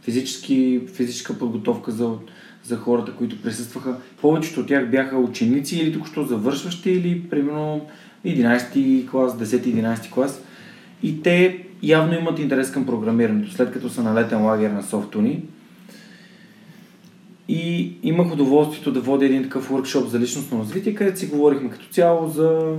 физически, 0.01 0.81
физическа 0.93 1.39
подготовка 1.39 1.91
за, 1.91 2.11
за 2.63 2.77
хората, 2.77 3.11
които 3.11 3.41
присъстваха. 3.41 3.97
Повечето 4.21 4.59
от 4.59 4.67
тях 4.67 4.89
бяха 4.89 5.17
ученици 5.17 5.77
или 5.77 5.93
току-що 5.93 6.23
завършващи, 6.23 6.91
или 6.91 7.29
примерно 7.29 7.85
11 8.25 9.09
клас, 9.09 9.37
10-11 9.37 10.09
клас. 10.09 10.41
И 11.03 11.21
те 11.21 11.65
явно 11.85 12.13
имат 12.13 12.39
интерес 12.39 12.71
към 12.71 12.85
програмирането, 12.85 13.51
след 13.51 13.71
като 13.71 13.89
са 13.89 14.03
на 14.03 14.21
летен 14.21 14.45
лагер 14.45 14.71
на 14.71 14.83
Софтуни. 14.83 15.43
И 17.47 17.93
имах 18.03 18.33
удоволствието 18.33 18.91
да 18.91 19.01
водя 19.01 19.25
един 19.25 19.43
такъв 19.43 19.69
workshop 19.69 20.05
за 20.05 20.19
личностно 20.19 20.59
развитие, 20.59 20.95
където 20.95 21.19
си 21.19 21.27
говорихме 21.27 21.69
като 21.69 21.85
цяло 21.85 22.29
за 22.29 22.77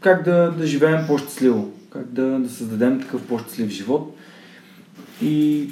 как 0.00 0.24
да, 0.24 0.54
да 0.58 0.66
живеем 0.66 1.06
по-щастливо, 1.06 1.72
как 1.90 2.12
да, 2.12 2.38
да 2.38 2.48
създадем 2.48 3.00
такъв 3.00 3.26
по-щастлив 3.26 3.70
живот. 3.70 4.16
И 5.22 5.68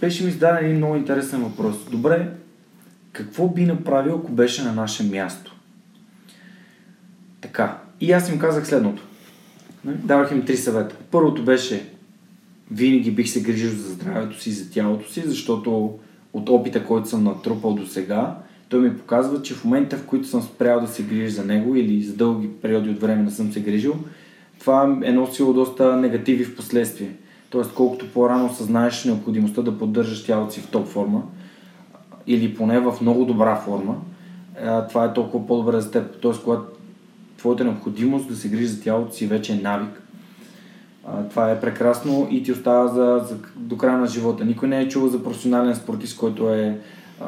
беше 0.00 0.24
ми 0.24 0.30
зададен 0.30 0.64
един 0.64 0.76
много 0.76 0.96
интересен 0.96 1.42
въпрос. 1.42 1.76
Добре, 1.90 2.30
какво 3.12 3.48
би 3.48 3.64
направил, 3.64 4.14
ако 4.14 4.32
беше 4.32 4.62
на 4.62 4.72
наше 4.72 5.02
място? 5.02 5.54
Така. 7.40 7.78
И 8.00 8.12
аз 8.12 8.30
им 8.30 8.38
казах 8.38 8.66
следното. 8.66 9.07
Давах 9.94 10.32
им 10.32 10.44
три 10.44 10.56
съвета. 10.56 10.96
Първото 11.10 11.44
беше 11.44 11.88
винаги 12.70 13.10
бих 13.10 13.28
се 13.28 13.42
грижил 13.42 13.70
за 13.70 13.92
здравето 13.92 14.40
си, 14.40 14.50
за 14.50 14.70
тялото 14.70 15.12
си, 15.12 15.22
защото 15.26 15.98
от 16.32 16.48
опита, 16.48 16.84
който 16.84 17.08
съм 17.08 17.24
натрупал 17.24 17.74
до 17.74 17.86
сега, 17.86 18.38
той 18.68 18.80
ми 18.80 18.96
показва, 18.96 19.42
че 19.42 19.54
в 19.54 19.64
момента, 19.64 19.96
в 19.96 20.06
които 20.06 20.26
съм 20.26 20.42
спрял 20.42 20.80
да 20.80 20.88
се 20.88 21.02
грижа 21.02 21.34
за 21.34 21.44
него 21.44 21.76
или 21.76 22.02
за 22.02 22.16
дълги 22.16 22.48
периоди 22.62 22.90
от 22.90 23.00
време 23.00 23.22
не 23.22 23.30
съм 23.30 23.52
се 23.52 23.60
грижил, 23.60 23.96
това 24.60 24.98
е 25.02 25.12
носило 25.12 25.52
доста 25.52 25.96
негативи 25.96 26.44
в 26.44 26.56
последствие. 26.56 27.10
Тоест, 27.50 27.74
колкото 27.74 28.12
по-рано 28.12 28.46
осъзнаеш 28.46 29.04
необходимостта 29.04 29.62
да 29.62 29.78
поддържаш 29.78 30.24
тялото 30.24 30.52
си 30.52 30.60
в 30.60 30.66
топ 30.66 30.88
форма, 30.88 31.22
или 32.26 32.54
поне 32.54 32.80
в 32.80 32.94
много 33.00 33.24
добра 33.24 33.56
форма, 33.56 33.96
това 34.88 35.04
е 35.04 35.12
толкова 35.12 35.46
по-добре 35.46 35.80
за 35.80 35.90
теб. 35.90 36.20
Тоест, 36.20 36.42
когато 36.42 36.77
твоята 37.38 37.64
необходимост 37.64 38.28
да 38.28 38.36
се 38.36 38.48
грижи 38.48 38.66
за 38.66 38.82
тялото 38.82 39.14
си 39.14 39.26
вече 39.26 39.52
е 39.52 39.56
навик, 39.56 40.02
а, 41.06 41.28
това 41.28 41.50
е 41.50 41.60
прекрасно 41.60 42.28
и 42.30 42.42
ти 42.42 42.52
остава 42.52 42.88
за, 42.88 43.24
за, 43.28 43.36
до 43.56 43.76
края 43.76 43.98
на 43.98 44.06
живота. 44.06 44.44
Никой 44.44 44.68
не 44.68 44.80
е 44.80 44.88
чувал 44.88 45.08
за 45.08 45.24
професионален 45.24 45.74
спортист, 45.74 46.18
който 46.18 46.54
е... 46.54 46.78
А, 47.20 47.24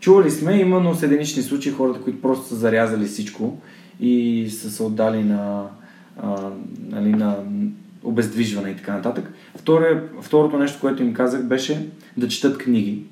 чували 0.00 0.30
сме, 0.30 0.60
има 0.60 0.80
но 0.80 0.96
единични 1.02 1.42
случаи 1.42 1.72
хората, 1.72 2.00
които 2.00 2.22
просто 2.22 2.46
са 2.46 2.54
зарязали 2.54 3.04
всичко 3.04 3.58
и 4.00 4.46
са 4.50 4.70
се 4.70 4.82
отдали 4.82 5.24
на, 5.24 5.64
а, 6.22 6.50
нали, 6.88 7.10
на 7.10 7.36
обездвижване 8.02 8.70
и 8.70 8.76
така 8.76 8.94
нататък. 8.94 9.32
Второ, 9.56 9.84
второто 10.22 10.58
нещо, 10.58 10.80
което 10.80 11.02
им 11.02 11.14
казах, 11.14 11.42
беше 11.42 11.88
да 12.16 12.28
четат 12.28 12.58
книги. 12.58 13.02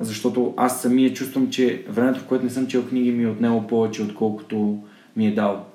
Защото 0.00 0.54
аз 0.56 0.82
самия 0.82 1.12
чувствам, 1.12 1.50
че 1.50 1.84
времето, 1.88 2.20
в 2.20 2.24
което 2.24 2.44
не 2.44 2.50
съм 2.50 2.66
чел 2.66 2.86
книги, 2.86 3.12
ми 3.12 3.24
е 3.24 3.28
отнело 3.28 3.66
повече, 3.66 4.02
отколкото 4.02 4.78
ми 5.16 5.26
е 5.26 5.34
дал. 5.34 5.66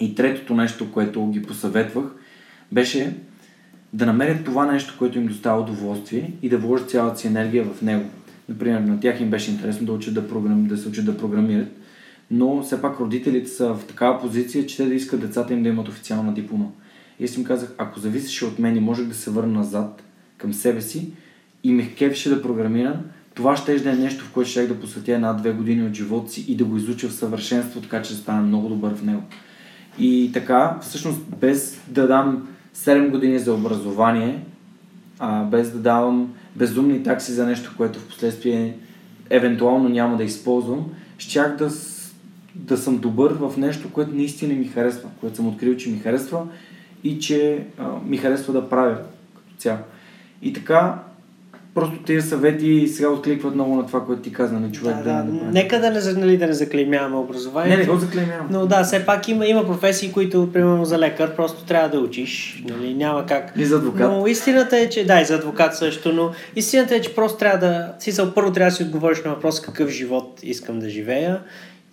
И 0.00 0.14
третото 0.14 0.54
нещо, 0.54 0.92
което 0.92 1.26
ги 1.26 1.42
посъветвах, 1.42 2.04
беше 2.72 3.16
да 3.92 4.06
намерят 4.06 4.44
това 4.44 4.72
нещо, 4.72 4.94
което 4.98 5.18
им 5.18 5.26
достава 5.26 5.62
удоволствие 5.62 6.32
и 6.42 6.48
да 6.48 6.58
вложат 6.58 6.90
цялата 6.90 7.18
си 7.20 7.26
енергия 7.26 7.64
в 7.64 7.82
него. 7.82 8.10
Например, 8.48 8.80
на 8.80 9.00
тях 9.00 9.20
им 9.20 9.30
беше 9.30 9.50
интересно 9.50 9.86
да, 9.86 9.92
учат 9.92 10.14
да, 10.14 10.28
програм... 10.28 10.66
да 10.66 10.76
се 10.76 10.88
учат 10.88 11.04
да 11.04 11.18
програмират, 11.18 11.68
но 12.30 12.62
все 12.62 12.82
пак 12.82 13.00
родителите 13.00 13.48
са 13.48 13.74
в 13.74 13.86
такава 13.86 14.20
позиция, 14.20 14.66
че 14.66 14.76
те 14.76 14.84
да 14.86 14.94
искат 14.94 15.20
децата 15.20 15.52
им 15.54 15.62
да 15.62 15.68
имат 15.68 15.88
официална 15.88 16.34
диплома. 16.34 16.66
И 17.20 17.24
аз 17.24 17.36
им 17.36 17.44
казах, 17.44 17.74
ако 17.78 18.00
зависеше 18.00 18.44
от 18.44 18.58
мен 18.58 18.76
и 18.76 18.80
можех 18.80 19.06
да 19.06 19.14
се 19.14 19.30
върна 19.30 19.52
назад 19.52 20.02
към 20.38 20.54
себе 20.54 20.80
си 20.80 21.12
и 21.64 21.72
ме 21.72 21.94
кефеше 21.94 22.30
да 22.30 22.42
програмирам, 22.42 22.96
това 23.36 23.56
ще 23.56 23.78
да 23.78 23.90
е 23.90 23.94
нещо, 23.94 24.24
в 24.24 24.32
което 24.32 24.50
ще 24.50 24.66
да 24.66 24.80
посветя 24.80 25.12
една-две 25.12 25.52
години 25.52 25.86
от 25.86 25.94
живота 25.94 26.30
си 26.30 26.44
и 26.48 26.56
да 26.56 26.64
го 26.64 26.76
изуча 26.76 27.08
в 27.08 27.12
съвършенство, 27.12 27.80
така 27.80 28.02
че 28.02 28.12
да 28.12 28.18
стана 28.18 28.42
много 28.42 28.68
добър 28.68 28.94
в 28.94 29.02
него. 29.02 29.22
И 29.98 30.30
така, 30.34 30.78
всъщност, 30.82 31.20
без 31.40 31.80
да 31.88 32.06
дам 32.06 32.48
7 32.76 33.10
години 33.10 33.38
за 33.38 33.54
образование, 33.54 34.44
а, 35.18 35.44
без 35.44 35.70
да 35.72 35.78
давам 35.78 36.34
безумни 36.56 37.02
такси 37.02 37.32
за 37.32 37.46
нещо, 37.46 37.74
което 37.76 37.98
в 37.98 38.08
последствие 38.08 38.76
евентуално 39.30 39.88
няма 39.88 40.16
да 40.16 40.24
използвам, 40.24 40.86
щях 41.18 41.56
да, 41.56 41.70
да 42.54 42.76
съм 42.76 42.98
добър 42.98 43.32
в 43.32 43.56
нещо, 43.56 43.92
което 43.92 44.14
наистина 44.14 44.54
ми 44.54 44.66
харесва, 44.66 45.08
което 45.20 45.36
съм 45.36 45.48
открил, 45.48 45.76
че 45.76 45.90
ми 45.90 45.98
харесва 45.98 46.46
и 47.04 47.18
че 47.18 47.64
а, 47.78 47.88
ми 48.06 48.16
харесва 48.16 48.52
да 48.52 48.68
правя 48.68 48.98
като 49.34 49.56
цяло. 49.58 49.78
И 50.42 50.52
така, 50.52 51.02
просто 51.76 51.96
тези 52.06 52.28
съвети 52.28 52.88
сега 52.88 53.08
откликват 53.08 53.54
много 53.54 53.76
на 53.76 53.86
това, 53.86 54.04
което 54.04 54.22
ти 54.22 54.32
каза, 54.32 54.54
на 54.54 54.60
нали, 54.60 54.72
човек 54.72 54.96
да, 54.96 55.02
да, 55.02 55.22
да, 55.22 55.32
да 55.32 55.52
Нека 55.52 55.80
да 55.80 55.90
не, 55.90 56.20
нали, 56.20 56.36
да 56.38 56.46
не 56.46 56.52
заклеймяваме 56.52 57.16
образование. 57.16 57.76
Не, 57.76 57.82
не 57.82 57.88
го 57.88 57.96
заклеймявам. 57.96 58.46
Но 58.50 58.66
да, 58.66 58.84
все 58.84 59.06
пак 59.06 59.28
има, 59.28 59.46
има 59.46 59.66
професии, 59.66 60.12
които, 60.12 60.52
примерно 60.52 60.84
за 60.84 60.98
лекар, 60.98 61.36
просто 61.36 61.64
трябва 61.64 61.88
да 61.88 62.00
учиш. 62.00 62.62
Нали, 62.68 62.94
няма 62.94 63.26
как. 63.26 63.52
И 63.56 63.64
за 63.64 63.76
адвокат. 63.76 64.10
Но 64.10 64.26
истината 64.26 64.78
е, 64.78 64.88
че 64.88 65.06
да, 65.06 65.20
и 65.20 65.24
за 65.24 65.34
адвокат 65.34 65.76
също, 65.76 66.12
но 66.12 66.30
истината 66.56 66.94
е, 66.94 67.00
че 67.00 67.14
просто 67.14 67.38
трябва 67.38 67.58
да, 67.58 67.92
смисъл, 67.98 68.34
първо 68.34 68.52
трябва 68.52 68.70
да 68.70 68.76
си 68.76 68.82
отговориш 68.82 69.22
на 69.24 69.30
въпрос 69.30 69.60
какъв 69.60 69.90
живот 69.90 70.40
искам 70.42 70.78
да 70.78 70.88
живея 70.88 71.40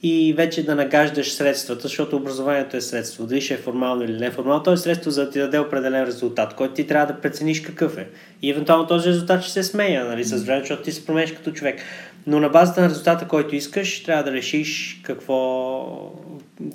и 0.03 0.33
вече 0.33 0.65
да 0.65 0.75
нагаждаш 0.75 1.31
средствата, 1.31 1.81
защото 1.81 2.15
образованието 2.15 2.77
е 2.77 2.81
средство, 2.81 3.25
дали 3.25 3.41
ще 3.41 3.53
е 3.53 3.57
формално 3.57 4.03
или 4.03 4.19
неформално, 4.19 4.63
то 4.63 4.73
е 4.73 4.77
средство 4.77 5.11
за 5.11 5.25
да 5.25 5.31
ти 5.31 5.39
даде 5.39 5.59
определен 5.59 6.03
резултат, 6.03 6.53
който 6.53 6.73
ти 6.73 6.87
трябва 6.87 7.13
да 7.13 7.21
прецениш 7.21 7.61
какъв 7.61 7.97
е. 7.97 8.07
И 8.41 8.49
евентуално 8.51 8.87
този 8.87 9.09
резултат 9.09 9.43
ще 9.43 9.51
се 9.51 9.63
сменя, 9.63 10.05
нали, 10.05 10.23
с 10.23 10.43
време, 10.43 10.59
защото 10.59 10.83
ти 10.83 10.91
се 10.91 11.05
промениш 11.05 11.31
като 11.31 11.51
човек. 11.51 11.79
Но 12.27 12.39
на 12.39 12.49
базата 12.49 12.81
на 12.81 12.89
резултата, 12.89 13.27
който 13.27 13.55
искаш, 13.55 14.03
трябва 14.03 14.23
да 14.23 14.31
решиш 14.31 15.01
какво, 15.03 16.11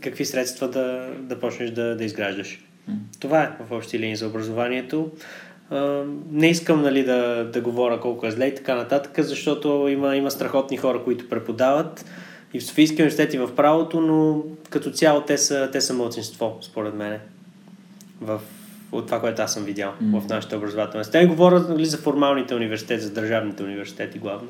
какви 0.01 0.25
средства 0.25 0.69
да, 0.69 1.09
да 1.21 1.41
почнеш 1.41 1.71
да, 1.71 1.97
да 1.97 2.05
изграждаш. 2.05 2.65
Това 3.21 3.43
е 3.43 3.51
в 3.69 3.73
общи 3.73 3.99
линии 3.99 4.17
за 4.17 4.27
образованието. 4.27 5.11
не 6.31 6.49
искам 6.49 6.83
нали, 6.83 7.05
да, 7.05 7.45
да 7.53 7.61
говоря 7.61 8.01
колко 8.01 8.27
е 8.27 8.31
зле 8.31 8.47
и 8.47 8.55
така 8.55 8.75
нататък, 8.75 9.13
защото 9.19 9.89
има, 9.91 10.17
има 10.17 10.31
страхотни 10.31 10.77
хора, 10.77 11.03
които 11.05 11.29
преподават 11.29 12.05
и 12.55 12.61
в 12.61 12.65
Софийския 12.65 13.03
университет 13.03 13.35
и 13.35 13.39
в 13.39 13.55
правото, 13.55 14.01
но 14.01 14.43
като 14.71 14.91
цяло 14.91 15.21
те 15.21 15.39
са, 15.39 15.69
те 15.73 15.81
са 15.81 15.95
младсинство, 15.95 16.59
според 16.61 16.95
мен, 16.95 17.19
в, 18.21 18.41
от 18.93 19.07
това, 19.07 19.21
което 19.21 19.43
аз 19.43 19.55
съм 19.55 19.65
видял 19.65 19.93
mm. 20.03 20.21
в 20.21 20.29
нашата 20.29 20.57
образователна 20.57 21.05
система. 21.05 21.27
Говорят 21.29 21.69
нали, 21.69 21.87
за 21.87 21.99
формалните 21.99 22.55
университети, 22.55 23.03
за 23.03 23.11
държавните 23.11 23.63
университети 23.63 24.19
главно. 24.19 24.49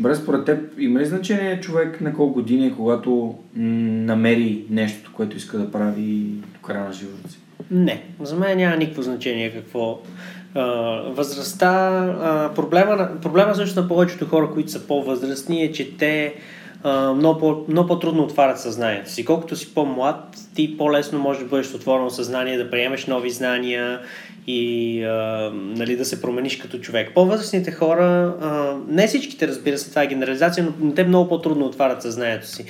Добре, 0.00 0.14
според 0.14 0.44
теб 0.44 0.58
има 0.78 1.00
ли 1.00 1.04
значение 1.04 1.60
човек 1.60 2.00
на 2.00 2.14
колко 2.14 2.34
години, 2.34 2.66
е, 2.66 2.72
когато 2.72 3.38
намери 3.54 4.64
нещо, 4.70 5.12
което 5.14 5.36
иска 5.36 5.58
да 5.58 5.70
прави 5.70 6.24
до 6.54 6.60
края 6.62 6.84
на 6.84 6.92
живота 6.92 7.30
си? 7.30 7.38
Не, 7.70 8.04
за 8.20 8.36
мен 8.36 8.58
няма 8.58 8.76
никакво 8.76 9.02
значение 9.02 9.52
какво 9.52 10.00
възрастта, 11.06 12.50
проблема, 12.54 13.08
проблема 13.22 13.54
също 13.54 13.80
на 13.80 13.88
повечето 13.88 14.26
хора, 14.26 14.50
които 14.54 14.70
са 14.70 14.86
по-възрастни 14.86 15.62
е, 15.62 15.72
че 15.72 15.96
те 15.96 16.34
много, 17.14 17.40
по, 17.40 17.64
много 17.68 17.88
по-трудно 17.88 18.22
отварят 18.22 18.60
съзнанието 18.60 19.10
си. 19.10 19.24
Колкото 19.24 19.56
си 19.56 19.74
по-млад, 19.74 20.38
ти 20.54 20.76
по-лесно 20.76 21.18
можеш 21.18 21.42
да 21.42 21.48
бъдеш 21.48 21.74
отворено 21.74 22.10
съзнание, 22.10 22.58
да 22.58 22.70
приемеш 22.70 23.06
нови 23.06 23.30
знания 23.30 24.00
и 24.46 25.04
а, 25.04 25.50
нали, 25.54 25.96
да 25.96 26.04
се 26.04 26.22
промениш 26.22 26.56
като 26.56 26.78
човек. 26.78 27.10
По-възрастните 27.14 27.72
хора, 27.72 28.34
а, 28.40 28.76
не 28.88 29.06
всичките 29.06 29.48
разбира 29.48 29.78
се, 29.78 29.90
това 29.90 30.02
е 30.02 30.06
генерализация, 30.06 30.68
но 30.80 30.94
те 30.94 31.04
много 31.04 31.28
по-трудно 31.28 31.66
отварят 31.66 32.02
съзнанието 32.02 32.46
си 32.46 32.64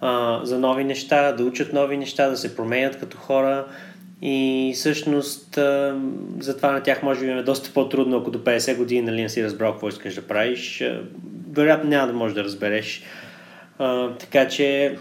а, 0.00 0.40
за 0.44 0.58
нови 0.58 0.84
неща, 0.84 1.32
да 1.32 1.44
учат 1.44 1.72
нови 1.72 1.96
неща, 1.96 2.28
да 2.28 2.36
се 2.36 2.56
променят 2.56 2.98
като 3.00 3.16
хора. 3.16 3.64
И 4.22 4.72
всъщност 4.74 5.58
затова 6.38 6.72
на 6.72 6.82
тях 6.82 7.02
може 7.02 7.20
би 7.20 7.30
е 7.30 7.42
доста 7.42 7.70
по-трудно, 7.72 8.16
ако 8.16 8.30
до 8.30 8.38
50 8.38 8.76
години 8.76 9.02
нали, 9.02 9.22
не 9.22 9.28
си 9.28 9.44
разбрал 9.44 9.72
какво 9.72 9.88
искаш 9.88 10.14
да 10.14 10.22
правиш. 10.22 10.84
Вероятно 11.52 11.90
няма 11.90 12.06
да 12.06 12.12
можеш 12.12 12.34
да 12.34 12.44
разбереш. 12.44 13.02
Така 14.18 14.48
че 14.48 14.96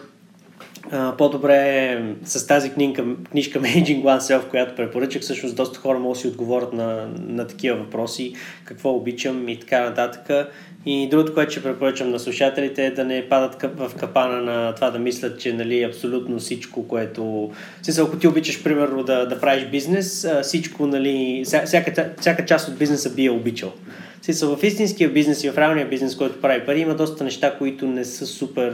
по-добре 1.17 2.01
с 2.23 2.47
тази 2.47 2.73
книжка, 2.73 3.05
книжка 3.31 3.59
Managing 3.59 4.03
Oneself, 4.03 4.47
която 4.47 4.75
препоръчах, 4.75 5.21
всъщност 5.21 5.55
доста 5.55 5.79
хора 5.79 5.99
могат 5.99 6.15
да 6.15 6.21
си 6.21 6.27
отговорят 6.27 6.73
на, 6.73 7.09
на 7.19 7.47
такива 7.47 7.77
въпроси, 7.77 8.33
какво 8.63 8.89
обичам 8.89 9.49
и 9.49 9.59
така 9.59 9.81
нататък. 9.81 10.51
И 10.85 11.09
другото, 11.09 11.33
което 11.33 11.51
ще 11.51 11.63
препоръчам 11.63 12.09
на 12.09 12.19
слушателите 12.19 12.85
е 12.85 12.91
да 12.91 13.03
не 13.03 13.29
падат 13.29 13.61
в 13.75 13.91
капана 13.99 14.41
на 14.41 14.75
това 14.75 14.89
да 14.89 14.99
мислят, 14.99 15.39
че 15.39 15.53
нали, 15.53 15.83
абсолютно 15.83 16.39
всичко, 16.39 16.87
което... 16.87 17.51
Смисъл, 17.81 18.05
ако 18.05 18.17
ти 18.17 18.27
обичаш, 18.27 18.63
примерно, 18.63 19.03
да, 19.03 19.25
да 19.25 19.39
правиш 19.39 19.65
бизнес, 19.65 20.27
всичко, 20.43 20.87
нали, 20.87 21.43
всяка, 21.65 22.13
всяка 22.19 22.45
част 22.45 22.67
от 22.67 22.77
бизнеса 22.77 23.13
би 23.13 23.25
е 23.25 23.31
обичал. 23.31 23.73
Смисъл, 24.21 24.55
в 24.55 24.63
истинския 24.63 25.09
бизнес 25.09 25.43
и 25.43 25.49
в 25.49 25.57
реалния 25.57 25.89
бизнес, 25.89 26.15
който 26.15 26.41
прави 26.41 26.65
пари, 26.65 26.79
има 26.79 26.95
доста 26.95 27.23
неща, 27.23 27.55
които 27.57 27.87
не 27.87 28.05
са 28.05 28.25
супер, 28.25 28.73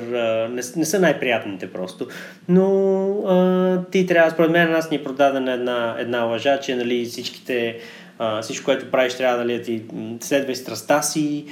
не, 0.50 0.62
не 0.76 0.86
са 0.86 1.00
най-приятните 1.00 1.72
просто. 1.72 2.08
Но 2.48 3.84
ти 3.92 4.06
трябва, 4.06 4.32
според 4.32 4.52
мен, 4.52 4.72
нас 4.72 4.92
ни 4.92 4.98
е 4.98 5.04
продадена 5.04 5.54
една, 5.54 5.96
една 6.00 6.24
лъжа, 6.24 6.60
че 6.60 6.76
нали, 6.76 7.06
всичките, 7.06 7.78
всичко, 8.42 8.66
което 8.66 8.92
правиш, 8.92 9.14
трябва 9.14 9.38
нали, 9.38 9.58
да 9.58 9.64
ти 9.64 9.82
следва 10.20 10.52
и 10.52 10.56
страста 10.56 11.04
си, 11.04 11.46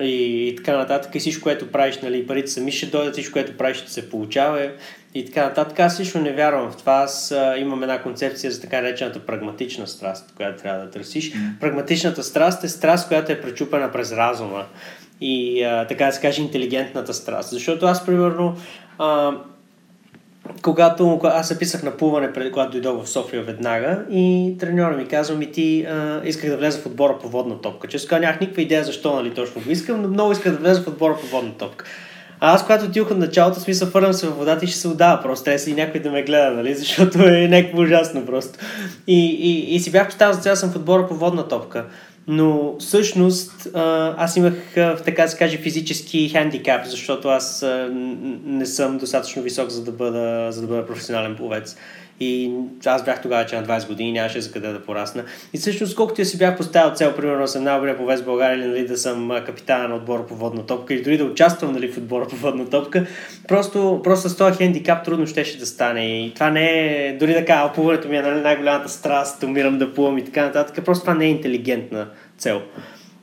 и, 0.00 0.48
и 0.48 0.56
така 0.56 0.76
нататък. 0.76 1.14
И 1.14 1.18
всичко, 1.18 1.42
което 1.42 1.72
правиш, 1.72 1.98
нали, 2.02 2.26
парите 2.26 2.50
сами 2.50 2.72
ще 2.72 2.86
дойдат, 2.86 3.12
всичко, 3.12 3.32
което 3.32 3.56
правиш, 3.56 3.76
ще 3.76 3.92
се 3.92 4.10
получава 4.10 4.70
и 5.14 5.24
така 5.24 5.44
нататък. 5.44 5.80
Аз 5.80 6.00
лично 6.00 6.20
не 6.20 6.32
вярвам 6.32 6.70
в 6.70 6.76
това. 6.76 6.92
Аз 6.92 7.32
а, 7.32 7.56
имам 7.58 7.82
една 7.82 8.02
концепция 8.02 8.52
за 8.52 8.60
така 8.60 8.80
наречената 8.80 9.26
прагматична 9.26 9.86
страст, 9.86 10.32
която 10.36 10.62
трябва 10.62 10.84
да 10.84 10.90
търсиш. 10.90 11.32
Прагматичната 11.60 12.22
страст 12.22 12.64
е 12.64 12.68
страст, 12.68 13.08
която 13.08 13.32
е 13.32 13.40
пречупена 13.40 13.92
през 13.92 14.12
разума 14.12 14.64
и 15.20 15.62
а, 15.62 15.86
така 15.86 16.06
да 16.06 16.12
се 16.12 16.20
каже 16.20 16.42
интелигентната 16.42 17.14
страст. 17.14 17.50
Защото 17.50 17.86
аз, 17.86 18.06
примерно, 18.06 18.56
а, 18.98 19.36
когато 20.62 21.20
аз 21.24 21.48
се 21.48 21.58
писах 21.58 21.82
на 21.82 21.96
плуване, 21.96 22.32
преди 22.32 22.52
когато 22.52 22.70
дойдох 22.70 23.04
в 23.04 23.08
София 23.08 23.42
веднага 23.42 24.04
и 24.10 24.54
треньора 24.60 24.96
ми 24.96 25.06
казва 25.06 25.36
ми 25.36 25.52
ти 25.52 25.84
а, 25.84 26.20
исках 26.24 26.50
да 26.50 26.56
влеза 26.56 26.78
в 26.78 26.86
отбора 26.86 27.18
по 27.18 27.28
водна 27.28 27.60
топка. 27.60 27.88
Често 27.88 28.08
казвам, 28.08 28.22
нямах 28.22 28.40
никаква 28.40 28.62
идея 28.62 28.84
защо 28.84 29.14
нали, 29.14 29.34
точно 29.34 29.62
го 29.62 29.70
искам, 29.70 30.02
но 30.02 30.08
много 30.08 30.32
исках 30.32 30.52
да 30.52 30.58
влеза 30.58 30.82
в 30.82 30.88
отбора 30.88 31.16
по 31.20 31.26
водна 31.26 31.52
топка. 31.58 31.84
А 32.44 32.54
аз, 32.54 32.62
когато 32.62 32.84
отидох 32.84 33.10
от 33.10 33.18
началото, 33.18 33.60
смисъл, 33.60 33.88
фърнам 33.88 34.12
се 34.12 34.26
във 34.26 34.38
водата 34.38 34.64
и 34.64 34.68
ще 34.68 34.78
се 34.78 34.88
отдава. 34.88 35.22
Просто 35.22 35.44
трябва 35.44 35.58
си 35.58 35.74
някой 35.74 36.00
да 36.00 36.10
ме 36.10 36.22
гледа, 36.22 36.50
нали? 36.50 36.74
Защото 36.74 37.18
е 37.18 37.48
някакво 37.48 37.82
ужасно 37.82 38.26
просто. 38.26 38.58
И, 39.06 39.26
и, 39.26 39.74
и 39.74 39.80
си 39.80 39.92
бях 39.92 40.06
поставил 40.06 40.34
за 40.34 40.40
цяло 40.40 40.56
съм 40.56 40.70
в 40.70 40.76
отбора 40.76 41.06
по 41.06 41.14
водна 41.14 41.48
топка. 41.48 41.84
Но 42.26 42.76
всъщност 42.78 43.68
аз 44.16 44.36
имах, 44.36 44.54
така 45.04 45.28
се 45.28 45.38
каже, 45.38 45.58
физически 45.58 46.28
хендикап, 46.28 46.86
защото 46.86 47.28
аз 47.28 47.66
не 48.44 48.66
съм 48.66 48.98
достатъчно 48.98 49.42
висок, 49.42 49.70
за 49.70 49.84
да 49.84 49.92
бъда, 49.92 50.52
за 50.52 50.60
да 50.60 50.66
бъда 50.66 50.86
професионален 50.86 51.36
пловец. 51.36 51.76
И 52.22 52.50
аз 52.86 53.04
бях 53.04 53.22
тогава, 53.22 53.46
че 53.46 53.56
на 53.56 53.66
20 53.66 53.86
години 53.86 54.12
нямаше 54.12 54.40
за 54.40 54.52
къде 54.52 54.68
да 54.68 54.82
порасна. 54.82 55.24
И 55.52 55.58
всъщност, 55.58 55.96
колкото 55.96 56.20
я 56.20 56.24
си 56.24 56.38
бях 56.38 56.56
поставил 56.56 56.94
цел, 56.94 57.16
примерно 57.16 57.46
съм 57.46 57.64
най-добре 57.64 57.96
повез 57.96 58.20
в 58.20 58.24
България, 58.24 58.58
или 58.58 58.66
нали, 58.66 58.86
да 58.86 58.96
съм 58.96 59.30
капитан 59.46 59.90
на 59.90 59.96
отбора 59.96 60.26
по 60.26 60.34
водна 60.34 60.66
топка, 60.66 60.94
или 60.94 61.02
дори 61.02 61.18
да 61.18 61.24
участвам 61.24 61.72
нали, 61.72 61.92
в 61.92 61.98
отбора 61.98 62.26
по 62.28 62.36
водна 62.36 62.70
топка, 62.70 63.06
просто, 63.48 64.00
просто 64.04 64.28
с 64.28 64.36
този 64.36 64.56
хендикап 64.56 65.04
трудно 65.04 65.26
щеше 65.26 65.58
да 65.58 65.66
стане. 65.66 66.26
И 66.26 66.34
това 66.34 66.50
не 66.50 66.68
е, 66.70 67.16
дори 67.20 67.32
да 67.32 67.44
кажа, 67.44 67.72
плуването 67.72 68.08
ми 68.08 68.16
е 68.16 68.22
нали, 68.22 68.40
най-голямата 68.40 68.88
страст, 68.88 69.42
умирам 69.42 69.78
да 69.78 69.94
плувам 69.94 70.18
и 70.18 70.24
така 70.24 70.44
нататък, 70.44 70.84
просто 70.84 71.02
това 71.02 71.14
не 71.14 71.24
е 71.24 71.28
интелигентна 71.28 72.08
цел. 72.38 72.62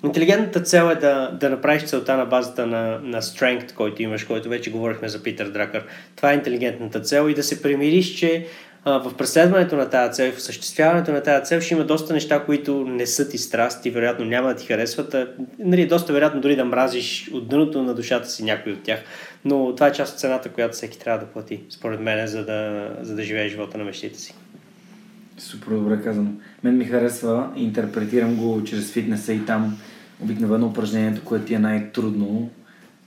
Интелигентната 0.06 0.62
цел 0.62 0.92
е 0.92 0.96
да, 0.96 1.32
да 1.40 1.50
направиш 1.50 1.84
целта 1.84 2.18
на 2.18 2.26
базата 2.26 2.68
на, 2.68 3.00
на 3.04 3.22
strength, 3.22 3.74
който 3.74 4.02
имаш, 4.02 4.24
който 4.24 4.50
вече 4.50 4.72
говорихме 4.72 5.10
за 5.10 5.24
Питър 5.24 5.50
Дракър. 5.50 5.84
Това 6.16 6.32
е 6.32 6.36
интелигентната 6.36 7.02
цел 7.02 7.30
и 7.30 7.34
да 7.34 7.44
се 7.44 7.62
примириш, 7.62 8.16
че 8.16 8.46
в 8.86 9.14
преследването 9.18 9.76
на 9.76 9.90
тази 9.90 10.14
цел, 10.14 10.32
в 10.32 10.38
осъществяването 10.38 11.12
на 11.12 11.24
тази 11.24 11.46
цел 11.46 11.62
ще 11.62 11.74
има 11.74 11.84
доста 11.84 12.14
неща, 12.14 12.44
които 12.46 12.86
не 12.88 13.08
са 13.08 13.30
ти 13.30 13.38
страст 13.38 13.86
и 13.86 13.90
вероятно 13.90 14.26
няма 14.26 14.48
да 14.48 14.56
ти 14.56 14.66
харесват. 14.66 15.16
Нали, 15.60 15.88
доста 15.88 16.14
вероятно 16.14 16.42
дори 16.42 16.56
да 16.56 16.66
мразиш 16.66 17.30
от 17.34 17.48
дъното 17.48 17.84
на 17.84 17.94
душата 17.94 18.30
си 18.30 18.44
някой 18.44 18.74
от 18.74 18.84
тях. 18.84 19.00
Но 19.46 19.76
това 19.76 19.88
е 19.88 19.92
част 19.92 20.14
от 20.14 20.20
цената, 20.20 20.50
която 20.50 20.74
всеки 20.74 21.00
трябва 21.00 21.20
да 21.20 21.26
плати, 21.26 21.60
според 21.70 22.00
мен, 22.00 22.28
за 22.28 22.46
да, 22.46 22.90
за 23.02 23.16
да 23.16 23.24
живее 23.24 23.50
живота 23.50 23.78
на 23.78 23.84
мечтите 23.84 24.20
си. 24.20 24.34
Супер 25.38 25.72
добре 25.72 26.02
казано. 26.04 26.30
Мен 26.64 26.78
ми 26.78 26.86
харесва, 26.86 27.50
интерпретирам 27.56 28.36
го 28.36 28.64
чрез 28.64 28.92
фитнеса 28.92 29.34
и 29.34 29.46
там 29.46 29.78
обикновено 30.22 30.68
упражнението, 30.68 31.26
което 31.26 31.46
ти 31.46 31.54
е 31.54 31.60
най-трудно 31.60 32.50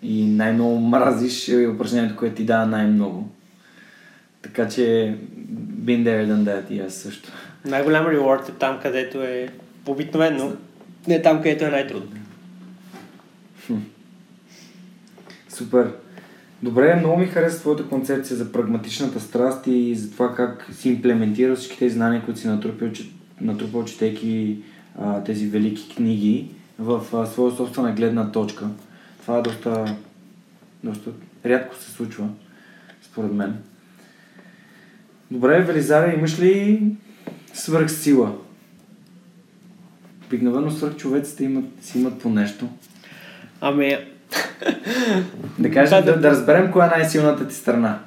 и 0.03 0.27
най-много 0.27 0.81
мразиш 0.81 1.49
е 1.49 1.69
упражнението, 1.69 2.17
което 2.17 2.35
ти 2.35 2.45
дава 2.45 2.67
най-много. 2.67 3.29
Така 4.43 4.69
че 4.69 5.17
been 5.59 6.05
there 6.05 6.27
done 6.27 6.45
that 6.45 6.71
и 6.71 6.81
аз 6.81 6.95
също. 6.95 7.33
Най-голям 7.65 8.07
реворд 8.07 8.49
е 8.49 8.53
там, 8.53 8.79
където 8.83 9.23
е 9.23 9.49
обикновено, 9.87 10.53
не 11.09 11.23
там, 11.23 11.37
където 11.37 11.65
е 11.65 11.71
най-трудно. 11.71 12.11
Супер. 15.49 15.93
Добре, 16.63 16.97
много 16.97 17.17
ми 17.17 17.27
харесва 17.27 17.61
твоята 17.61 17.89
концепция 17.89 18.37
за 18.37 18.53
прагматичната 18.53 19.21
страст 19.21 19.67
и 19.67 19.95
за 19.95 20.11
това 20.11 20.35
как 20.35 20.69
си 20.73 20.89
имплементира 20.89 21.57
всички 21.57 21.79
тези 21.79 21.95
знания, 21.95 22.25
които 22.25 22.41
си 22.41 22.47
натрупал, 22.47 22.89
натрупал 23.41 23.85
четейки 23.85 24.59
а, 24.99 25.25
тези 25.25 25.47
велики 25.47 25.95
книги 25.95 26.51
в 26.79 27.03
а, 27.13 27.27
своя 27.27 27.57
собствена 27.57 27.93
гледна 27.93 28.33
точка. 28.33 28.67
Това 29.23 29.39
е 29.39 29.43
доста, 29.43 29.97
доста 30.85 31.11
рядко 31.47 31.77
се 31.77 31.91
случва, 31.91 32.29
според 33.03 33.33
мен. 33.33 33.59
Добре, 35.33 35.61
Велизаре, 35.61 36.15
имаш 36.19 36.39
ли 36.39 36.83
свръхсила? 37.55 38.33
Обикновено 40.27 40.71
свръхчовеците 40.71 41.45
имат, 41.45 41.65
си 41.83 41.99
имат 41.99 42.19
по 42.19 42.29
нещо. 42.29 42.69
Ами... 43.61 43.97
да 45.59 45.71
кажем, 45.71 46.05
да, 46.05 46.17
да 46.17 46.31
разберем 46.31 46.73
коя 46.73 46.87
е 46.87 46.99
най-силната 46.99 47.49
ти 47.49 47.55
страна. 47.55 47.99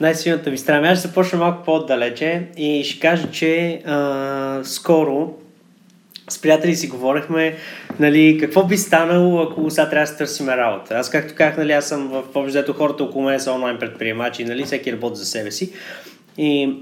Най-силната 0.00 0.50
ми 0.50 0.58
страна. 0.58 0.88
Аз 0.88 0.98
ще 0.98 1.08
започна 1.08 1.38
малко 1.38 1.64
по-отдалече 1.64 2.48
и 2.56 2.84
ще 2.84 3.00
кажа, 3.00 3.30
че 3.30 3.82
а, 3.86 4.60
скоро 4.64 5.34
с 6.28 6.40
приятели 6.40 6.76
си 6.76 6.88
говорихме, 6.88 7.56
нали, 8.00 8.38
какво 8.40 8.64
би 8.66 8.76
станало, 8.76 9.42
ако 9.42 9.70
сега 9.70 9.90
трябва 9.90 10.06
да 10.06 10.12
се 10.12 10.16
търсим 10.16 10.48
работа. 10.48 10.94
Аз, 10.94 11.10
както 11.10 11.34
казах, 11.34 11.56
нали, 11.56 11.72
аз 11.72 11.88
съм 11.88 12.08
в 12.08 12.32
повечето 12.32 12.72
хората 12.72 13.04
около 13.04 13.24
мен 13.24 13.40
са 13.40 13.52
онлайн 13.52 13.78
предприемачи, 13.78 14.44
нали, 14.44 14.64
всеки 14.64 14.92
работи 14.92 15.18
за 15.18 15.24
себе 15.24 15.50
си. 15.50 15.72
И 16.38 16.74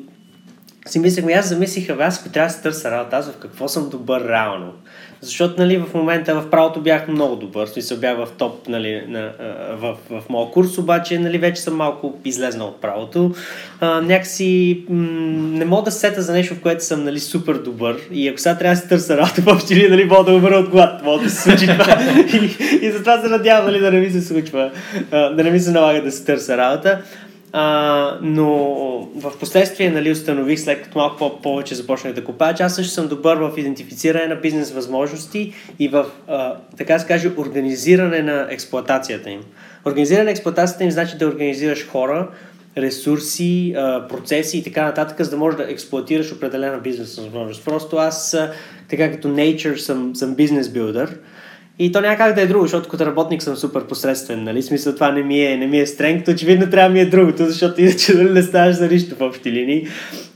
си 0.87 0.99
мислех, 0.99 1.25
аз 1.37 1.49
замислих, 1.49 1.91
аз 1.91 2.21
ако 2.21 2.29
трябва 2.29 2.49
да 2.49 2.55
се 2.55 2.63
търся 2.63 2.91
работа, 2.91 3.17
аз 3.17 3.31
в 3.31 3.37
какво 3.37 3.69
съм 3.69 3.89
добър 3.89 4.29
реално. 4.29 4.73
Защото 5.21 5.55
нали, 5.59 5.79
в 5.79 5.95
момента 5.95 6.35
в 6.35 6.51
правото 6.51 6.81
бях 6.81 7.09
много 7.09 7.37
добър, 7.37 7.67
смисъл 7.67 7.99
бях 7.99 8.17
в 8.17 8.29
топ 8.39 8.69
нали, 8.69 9.05
на, 9.09 9.33
в, 9.73 9.97
в, 10.11 10.23
моят 10.29 10.51
курс, 10.53 10.79
обаче 10.79 11.19
нали, 11.19 11.39
вече 11.39 11.63
съм 11.63 11.77
малко 11.77 12.19
излезнал 12.25 12.69
от 12.69 12.81
правото. 12.81 13.35
А, 13.81 14.01
някакси 14.01 14.83
м- 14.89 15.09
не 15.59 15.65
мога 15.65 15.83
да 15.83 15.91
сета 15.91 16.23
за 16.23 16.33
нещо, 16.33 16.55
в 16.55 16.61
което 16.61 16.85
съм 16.85 17.05
нали, 17.05 17.21
супер 17.21 17.55
добър 17.55 17.97
и 18.13 18.29
ако 18.29 18.39
сега 18.39 18.59
трябва 18.59 18.75
да 18.75 18.81
се 18.81 18.89
търся 18.89 19.17
работа, 19.17 19.41
въобще 19.45 19.75
ли 19.75 19.89
нали, 19.89 20.05
мога 20.05 20.25
да 20.25 20.37
умра 20.37 20.57
от 20.57 20.69
глад, 20.69 21.05
мога 21.05 21.25
да 21.25 21.31
се 21.31 21.43
случи 21.43 21.67
това. 21.67 21.99
и, 22.33 22.87
и 22.87 22.91
затова 22.91 23.21
се 23.21 23.29
надявам 23.29 23.67
нали, 23.67 23.81
да 23.81 23.91
не 23.91 24.01
ми 24.01 24.11
се 24.11 24.21
случва, 24.21 24.71
а, 25.11 25.31
да 25.31 25.45
не 25.45 25.51
ми 25.51 25.61
се 25.61 25.71
налага 25.71 26.03
да 26.03 26.13
се 26.13 26.25
търся 26.25 26.57
работа. 26.57 26.99
А, 27.53 28.19
но 28.23 28.49
в 29.17 29.33
последствие 29.41 29.91
нали, 29.91 30.11
установих, 30.11 30.61
след 30.61 30.83
като 30.83 30.99
малко 30.99 31.41
повече 31.43 31.75
започнах 31.75 32.13
да 32.13 32.25
купая, 32.25 32.55
че 32.55 32.63
аз 32.63 32.75
също 32.75 32.93
съм 32.93 33.09
добър 33.09 33.37
в 33.37 33.53
идентифициране 33.57 34.27
на 34.27 34.37
бизнес 34.37 34.71
възможности 34.71 35.55
и 35.79 35.89
в, 35.89 36.07
а, 36.29 36.57
така 36.77 36.99
се 36.99 37.07
каже, 37.07 37.31
организиране 37.37 38.23
на 38.23 38.47
експлуатацията 38.51 39.31
им. 39.31 39.41
Организиране 39.87 40.25
на 40.25 40.31
експлуатацията 40.31 40.85
им 40.85 40.91
значи 40.91 41.17
да 41.19 41.27
организираш 41.27 41.89
хора, 41.89 42.29
ресурси, 42.77 43.75
процеси 44.09 44.59
и 44.59 44.63
така 44.63 44.85
нататък, 44.85 45.21
за 45.21 45.31
да 45.31 45.37
можеш 45.37 45.57
да 45.57 45.73
експлуатираш 45.73 46.33
определена 46.33 46.79
бизнес 46.79 47.17
възможност. 47.17 47.65
Просто 47.65 47.97
аз, 47.97 48.37
така 48.89 49.13
като 49.13 49.29
nature, 49.29 49.77
съм, 49.77 50.17
съм 50.17 50.35
бизнес 50.35 50.69
билдър 50.69 51.19
и 51.85 51.93
то 51.93 52.01
няма 52.01 52.17
как 52.17 52.35
да 52.35 52.43
е 52.43 52.47
друго, 52.47 52.65
защото 52.65 52.89
като 52.89 53.07
работник 53.07 53.43
съм 53.43 53.57
супер 53.57 53.85
посредствен, 53.85 54.45
нали? 54.45 54.63
Смисъл 54.63 54.95
това 54.95 55.13
не 55.13 55.23
ми 55.23 55.45
е, 55.45 55.57
не 55.57 55.67
ми 55.67 55.79
е 55.79 55.87
стренг, 55.87 56.29
очевидно 56.29 56.71
трябва 56.71 56.91
ми 56.91 57.01
е 57.01 57.07
другото, 57.07 57.47
защото 57.47 57.81
иначе 57.81 58.15
нали, 58.15 58.31
не 58.31 58.43
ставаш 58.43 58.77
за 58.77 58.89
нищо 58.89 59.17
в 59.17 59.21
общи 59.21 59.53
линии. 59.53 59.87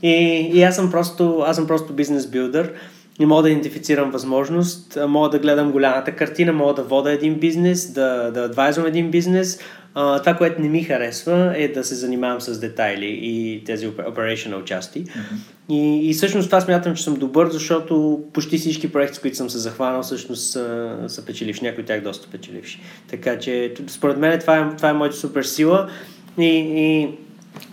И, 0.03 0.13
и 0.53 0.63
аз 0.63 0.75
съм 0.75 0.91
просто, 0.91 1.43
аз 1.45 1.55
съм 1.55 1.67
просто 1.67 1.93
бизнес 1.93 2.27
билдър. 2.27 2.73
Не 3.19 3.25
мога 3.25 3.43
да 3.43 3.49
идентифицирам 3.49 4.11
възможност, 4.11 4.97
мога 5.07 5.29
да 5.29 5.39
гледам 5.39 5.71
голямата 5.71 6.11
картина, 6.11 6.53
мога 6.53 6.73
да 6.73 6.83
вода 6.83 7.11
един 7.11 7.35
бизнес, 7.35 7.93
да, 7.93 8.31
да 8.31 8.41
адвайзвам 8.43 8.85
един 8.85 9.11
бизнес, 9.11 9.59
Uh, 9.97 10.19
това, 10.19 10.33
което 10.33 10.61
не 10.61 10.69
ми 10.69 10.83
харесва 10.83 11.53
е 11.57 11.67
да 11.67 11.83
се 11.83 11.95
занимавам 11.95 12.41
с 12.41 12.59
детайли 12.59 13.19
и 13.21 13.63
тези 13.65 13.87
operational 13.87 14.63
части. 14.63 15.05
Mm-hmm. 15.05 15.37
И, 15.69 16.09
и 16.09 16.13
всъщност 16.13 16.47
това 16.47 16.61
смятам, 16.61 16.95
че 16.95 17.03
съм 17.03 17.13
добър, 17.13 17.49
защото 17.49 18.23
почти 18.33 18.57
всички 18.57 18.91
проекти, 18.91 19.15
с 19.15 19.19
които 19.19 19.37
съм 19.37 19.49
се 19.49 19.57
захванал, 19.57 20.01
всъщност 20.01 20.51
са, 20.51 20.95
са 21.07 21.25
печеливши. 21.25 21.63
Някои 21.63 21.81
от 21.81 21.87
тях 21.87 22.01
доста 22.01 22.27
печеливши. 22.27 22.79
Така 23.09 23.39
че, 23.39 23.73
според 23.87 24.17
мен, 24.17 24.39
това 24.39 24.57
е, 24.57 24.75
това 24.75 24.89
е 24.89 24.93
моята 24.93 25.15
супер 25.15 25.43
сила. 25.43 25.89
И, 26.37 26.45
и 26.45 27.09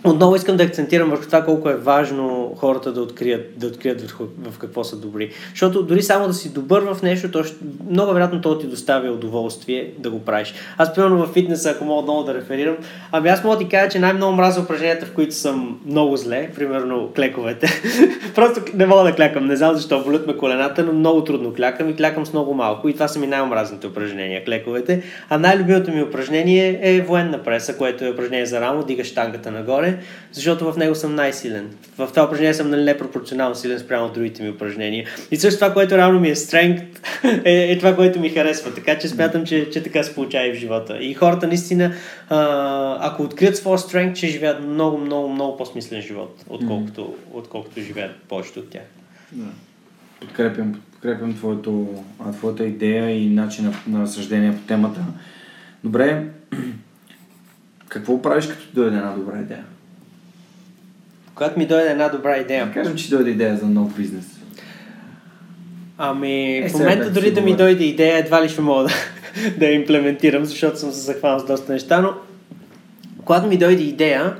отново 0.05 0.35
искам 0.35 0.57
да 0.57 0.63
акцентирам 0.63 1.09
върху 1.09 1.25
това 1.25 1.43
колко 1.43 1.69
е 1.69 1.75
важно 1.75 2.53
хората 2.57 2.93
да 2.93 3.01
открият, 3.01 3.59
да 3.59 3.67
открият 3.67 4.11
в, 4.11 4.57
какво 4.57 4.83
са 4.83 4.95
добри. 4.97 5.31
Защото 5.49 5.83
дори 5.83 6.01
само 6.01 6.27
да 6.27 6.33
си 6.33 6.53
добър 6.53 6.81
в 6.81 7.01
нещо, 7.03 7.31
то 7.31 7.43
ще, 7.43 7.55
много 7.89 8.13
вероятно 8.13 8.41
то 8.41 8.59
ти 8.59 8.67
доставя 8.67 9.11
удоволствие 9.11 9.91
да 9.99 10.09
го 10.09 10.19
правиш. 10.19 10.53
Аз, 10.77 10.93
примерно, 10.93 11.25
в 11.25 11.33
фитнеса, 11.33 11.69
ако 11.69 11.85
мога 11.85 12.01
много 12.01 12.23
да 12.23 12.33
реферирам, 12.33 12.75
ами 13.11 13.29
аз 13.29 13.43
мога 13.43 13.57
да 13.57 13.63
ти 13.63 13.69
кажа, 13.69 13.89
че 13.89 13.99
най-много 13.99 14.35
мразя 14.35 14.61
упражненията, 14.61 15.05
в 15.05 15.11
които 15.11 15.35
съм 15.35 15.79
много 15.85 16.17
зле, 16.17 16.49
примерно 16.55 17.09
клековете. 17.15 17.67
Просто 18.35 18.61
не 18.73 18.85
мога 18.85 19.03
да 19.03 19.15
клякам, 19.15 19.45
не 19.45 19.55
знам 19.55 19.75
защо, 19.75 20.03
болят 20.03 20.27
ме 20.27 20.37
колената, 20.37 20.83
но 20.83 20.93
много 20.93 21.23
трудно 21.23 21.53
клякам 21.53 21.89
и 21.89 21.95
клякам 21.95 22.25
с 22.25 22.33
много 22.33 22.53
малко. 22.53 22.89
И 22.89 22.93
това 22.93 23.07
са 23.07 23.19
ми 23.19 23.27
най-омразните 23.27 23.87
упражнения, 23.87 24.45
клековете. 24.45 25.03
А 25.29 25.37
най-любимото 25.37 25.91
ми 25.91 26.03
упражнение 26.03 26.79
е 26.81 27.01
военна 27.01 27.43
преса, 27.43 27.77
което 27.77 28.05
е 28.05 28.09
упражнение 28.09 28.45
за 28.45 28.61
рамо, 28.61 28.83
дигаш 28.83 29.07
штангата 29.07 29.51
нагоре 29.51 29.94
защото 30.31 30.71
в 30.71 30.77
него 30.77 30.95
съм 30.95 31.15
най-силен. 31.15 31.69
В 31.97 32.07
това 32.07 32.25
упражнение 32.25 32.53
съм 32.53 32.69
нали, 32.69 32.83
непропорционално 32.83 33.55
силен 33.55 33.79
спрямо 33.79 34.09
другите 34.13 34.43
ми 34.43 34.49
упражнения. 34.49 35.07
И 35.31 35.37
също 35.37 35.59
това, 35.59 35.73
което 35.73 35.97
реално 35.97 36.19
ми 36.19 36.29
е 36.29 36.35
strength, 36.35 36.85
е, 37.45 37.71
е 37.71 37.77
това, 37.77 37.95
което 37.95 38.19
ми 38.19 38.29
харесва. 38.29 38.73
Така 38.73 38.97
че 38.97 39.07
смятам, 39.07 39.45
че, 39.45 39.69
че 39.69 39.83
така 39.83 40.03
се 40.03 40.15
получава 40.15 40.47
и 40.47 40.53
в 40.53 40.55
живота. 40.55 40.97
И 41.01 41.13
хората 41.13 41.47
наистина, 41.47 41.93
а, 42.29 42.97
ако 42.99 43.23
открият 43.23 43.57
своя 43.57 43.77
strength, 43.77 44.15
ще 44.15 44.27
живеят 44.27 44.63
много, 44.63 44.97
много, 44.97 45.29
много 45.29 45.57
по-смислен 45.57 46.01
живот, 46.01 46.45
отколкото, 46.49 47.01
mm-hmm. 47.01 47.37
отколкото 47.37 47.81
живеят 47.81 48.15
повечето 48.29 48.59
от 48.59 48.69
тях. 48.69 48.83
Да. 49.31 49.45
Подкрепям, 50.19 50.81
подкрепям 50.91 51.33
твоето, 51.33 52.03
твоята 52.37 52.65
идея 52.65 53.09
и 53.09 53.29
начин 53.29 53.65
на, 53.65 53.99
на 53.99 54.07
съждение 54.07 54.55
по 54.55 54.61
темата. 54.61 55.01
Добре, 55.83 56.27
какво 57.89 58.21
правиш 58.21 58.47
като 58.47 58.63
дойде 58.73 58.97
една 58.97 59.11
добра 59.11 59.39
идея? 59.39 59.63
Когато 61.35 61.59
ми 61.59 61.65
дойде 61.65 61.89
една 61.89 62.09
добра 62.09 62.37
идея. 62.37 62.65
Да 62.65 62.71
кажем, 62.71 62.95
че 62.95 63.09
дойде 63.09 63.31
идея 63.31 63.57
за 63.57 63.65
нов 63.65 63.95
бизнес. 63.95 64.25
Ами, 65.97 66.57
е, 66.57 66.69
в 66.69 66.73
момента 66.73 67.11
дори 67.11 67.31
да 67.31 67.41
ми 67.41 67.55
дойде 67.55 67.83
идея, 67.83 68.17
едва 68.17 68.43
ли 68.43 68.49
ще 68.49 68.61
мога 68.61 68.83
да, 68.83 68.93
да 69.57 69.65
я 69.65 69.73
имплементирам, 69.73 70.45
защото 70.45 70.79
съм 70.79 70.91
се 70.91 70.99
захванал 70.99 71.39
с 71.39 71.45
доста 71.45 71.71
неща, 71.73 72.01
но 72.01 72.13
когато 73.25 73.47
ми 73.47 73.57
дойде 73.57 73.83
идея, 73.83 74.35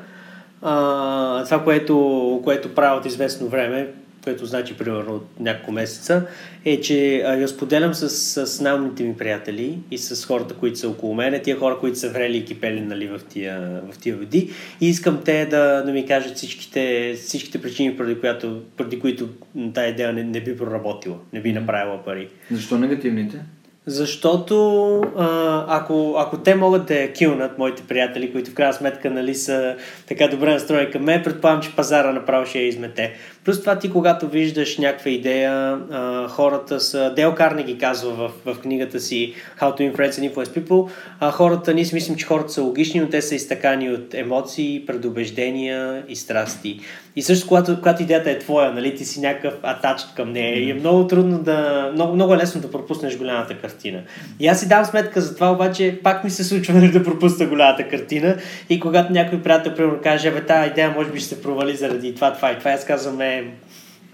а, 0.62 1.44
това, 1.46 1.64
което, 1.64 2.42
което 2.44 2.76
правя 2.76 2.98
от 2.98 3.06
известно 3.06 3.48
време, 3.48 3.88
което 4.26 4.46
значи 4.46 4.78
примерно 4.78 5.16
от 5.16 5.40
няколко 5.40 5.72
месеца, 5.72 6.28
е, 6.66 6.82
че 6.82 7.22
а, 7.26 7.36
я 7.36 7.48
споделям 7.48 7.94
с, 7.94 8.10
с 8.48 8.62
наумните 8.62 9.04
ми 9.04 9.18
приятели 9.18 9.78
и 9.92 9.98
с 9.98 10.26
хората, 10.26 10.54
които 10.54 10.80
са 10.80 10.90
около 10.90 11.16
мене, 11.16 11.42
тия 11.42 11.58
хора, 11.58 11.78
които 11.80 12.00
са 12.00 12.10
врели 12.10 12.38
и 12.38 12.46
кипели 12.46 12.82
нали, 12.82 13.08
в, 13.08 13.22
тия, 13.30 13.82
в 13.92 13.98
тия 13.98 14.18
води 14.18 14.50
и 14.82 14.90
искам 14.90 15.22
те 15.26 15.46
да, 15.46 15.84
да 15.86 15.92
ми 15.92 16.06
кажат 16.06 16.36
всичките, 16.36 17.14
всичките 17.22 17.62
причини, 17.62 17.98
преди, 17.98 18.20
която, 18.20 18.62
преди 18.78 19.00
които 19.00 19.30
тази 19.74 19.92
идея 19.92 20.14
не, 20.14 20.24
не 20.24 20.42
би 20.42 20.58
проработила, 20.58 21.18
не 21.34 21.42
би 21.42 21.54
направила 21.54 22.04
пари. 22.04 22.28
Защо 22.52 22.78
негативните? 22.78 23.42
Защото 23.88 24.96
а, 25.18 25.66
ако, 25.68 26.16
ако 26.18 26.38
те 26.38 26.56
могат 26.56 26.86
да 26.86 26.96
я 26.96 27.14
килнат, 27.14 27.58
моите 27.58 27.84
приятели, 27.84 28.32
които 28.32 28.52
в 28.52 28.54
крайна 28.54 28.74
сметка 28.74 29.10
нали, 29.10 29.36
са 29.36 29.76
така 30.08 30.28
добре 30.28 30.54
настроени 30.54 30.92
към 30.92 31.04
мен, 31.04 31.24
предполагам, 31.24 31.62
че 31.62 31.76
пазара 31.76 32.12
направо 32.12 32.46
ще 32.46 32.60
я 32.60 32.68
измете. 32.68 33.14
Плюс 33.46 33.62
това 33.62 33.80
ти, 33.80 33.90
когато 33.90 34.28
виждаш 34.28 34.78
някаква 34.78 35.12
идея, 35.12 35.80
а, 35.92 36.28
хората 36.28 36.80
са... 36.80 37.14
Дел 37.16 37.36
Карнеги 37.36 37.78
казва 37.78 38.12
в, 38.12 38.32
в 38.46 38.60
книгата 38.60 39.00
си 39.00 39.34
How 39.62 39.80
to 39.80 39.94
Influence 39.94 40.12
and 40.12 40.34
Influence 40.34 40.60
People, 40.60 40.90
а, 41.20 41.32
хората, 41.32 41.74
ние 41.74 41.86
си 41.86 41.96
мислим, 41.96 42.16
че 42.16 42.26
хората 42.26 42.54
са 42.54 42.62
логични, 42.62 43.00
но 43.00 43.10
те 43.10 43.22
са 43.22 43.36
изтъкани 43.36 43.90
от 43.90 44.14
емоции, 44.14 44.84
предубеждения 44.88 46.04
и 46.08 46.16
страсти. 46.16 46.80
И 47.16 47.22
също, 47.22 47.48
когато, 47.48 47.76
когато 47.76 48.04
идеята 48.04 48.32
е 48.32 48.40
твоя, 48.40 48.72
нали, 48.72 48.96
ти 48.96 49.06
си 49.06 49.20
някакъв 49.22 49.54
атач 49.64 50.02
към 50.16 50.32
нея 50.32 50.60
и 50.60 50.70
е 50.70 50.74
много 50.74 51.08
трудно 51.08 51.40
да... 51.40 51.90
Много, 51.94 52.14
много 52.14 52.34
е 52.34 52.38
лесно 52.38 52.62
да 52.62 52.72
пропуснеш 52.72 53.18
голямата 53.18 53.58
картина. 53.58 54.02
И 54.40 54.48
аз 54.48 54.60
си 54.60 54.68
дам 54.68 54.86
сметка 54.86 55.22
за 55.22 55.36
това, 55.36 55.52
обаче 55.52 56.00
пак 56.04 56.24
ми 56.24 56.30
се 56.30 56.44
случва 56.44 56.74
нали, 56.74 56.92
да 56.92 57.04
пропусна 57.04 57.46
голямата 57.46 57.88
картина 57.88 58.38
и 58.70 58.80
когато 58.80 59.14
някой 59.14 59.42
приятел, 59.42 59.74
примерно, 59.76 60.00
каже, 60.04 60.32
бе, 60.32 60.46
тази 60.46 60.70
идея 60.70 60.94
може 60.98 61.10
би 61.10 61.20
ще 61.20 61.30
се 61.30 61.42
провали 61.42 61.76
заради 61.76 62.16
това, 62.16 62.34
това 62.34 62.52
и 62.52 62.60
това, 62.60 62.72
аз 62.72 62.86
казвам, 62.86 63.22
е, 63.38 63.44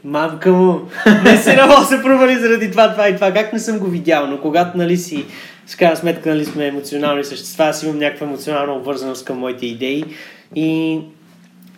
мамка 0.04 0.52
му, 0.52 0.82
не 1.24 1.38
се 1.38 1.56
не 1.56 1.86
се 1.88 2.02
провали 2.04 2.36
заради 2.36 2.72
това, 2.72 2.92
това 2.92 3.10
и 3.10 3.16
това, 3.16 3.32
как 3.34 3.54
не 3.54 3.60
съм 3.60 3.80
го 3.80 3.88
видял, 3.88 4.28
но 4.28 4.42
когато, 4.42 4.78
нали, 4.78 4.98
си, 4.98 5.26
с 5.68 5.76
крайна 5.76 5.96
сметка, 5.96 6.30
нали, 6.30 6.46
сме 6.46 6.68
емоционални 6.68 7.24
същества, 7.24 7.66
аз 7.66 7.84
имам 7.84 8.00
някаква 8.00 8.28
емоционална 8.28 8.74
обвързаност 8.74 9.26
към 9.26 9.38
моите 9.38 9.66
идеи. 9.66 10.06
И 10.56 11.00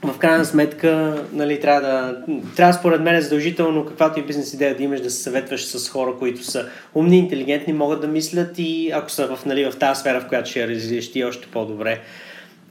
в 0.03 0.17
крайна 0.17 0.45
сметка, 0.45 1.23
нали, 1.33 1.59
трябва 1.59 1.81
да, 1.81 2.17
трябва 2.55 2.73
според 2.73 3.01
мен 3.01 3.15
е 3.15 3.21
задължително, 3.21 3.85
каквато 3.85 4.19
и 4.19 4.23
бизнес 4.23 4.53
идея 4.53 4.77
да 4.77 4.83
имаш, 4.83 5.01
да 5.01 5.09
се 5.09 5.23
съветваш 5.23 5.65
с 5.65 5.89
хора, 5.89 6.13
които 6.19 6.43
са 6.43 6.65
умни, 6.95 7.17
интелигентни, 7.17 7.73
могат 7.73 8.01
да 8.01 8.07
мислят 8.07 8.53
и 8.57 8.91
ако 8.91 9.11
са 9.11 9.35
в, 9.35 9.45
нали, 9.45 9.71
в 9.71 9.75
тази 9.77 9.99
сфера, 9.99 10.21
в 10.21 10.27
която 10.27 10.49
ще 10.49 10.59
я 10.59 10.67
развиеш 10.67 11.11
ти, 11.11 11.23
още 11.23 11.47
по-добре. 11.47 11.99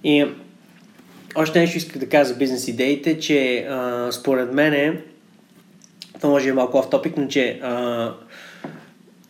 И 0.04 0.26
още 1.34 1.60
нещо 1.60 1.76
исках 1.76 1.98
да 1.98 2.08
кажа 2.08 2.24
за 2.24 2.34
бизнес 2.34 2.68
идеите, 2.68 3.18
че 3.18 3.58
а, 3.58 4.08
според 4.12 4.52
мен, 4.52 4.98
това 6.14 6.28
може 6.28 6.48
е 6.48 6.52
малко 6.52 6.88
топик, 6.90 7.16
но 7.16 7.28
че 7.28 7.60
а, 7.62 8.12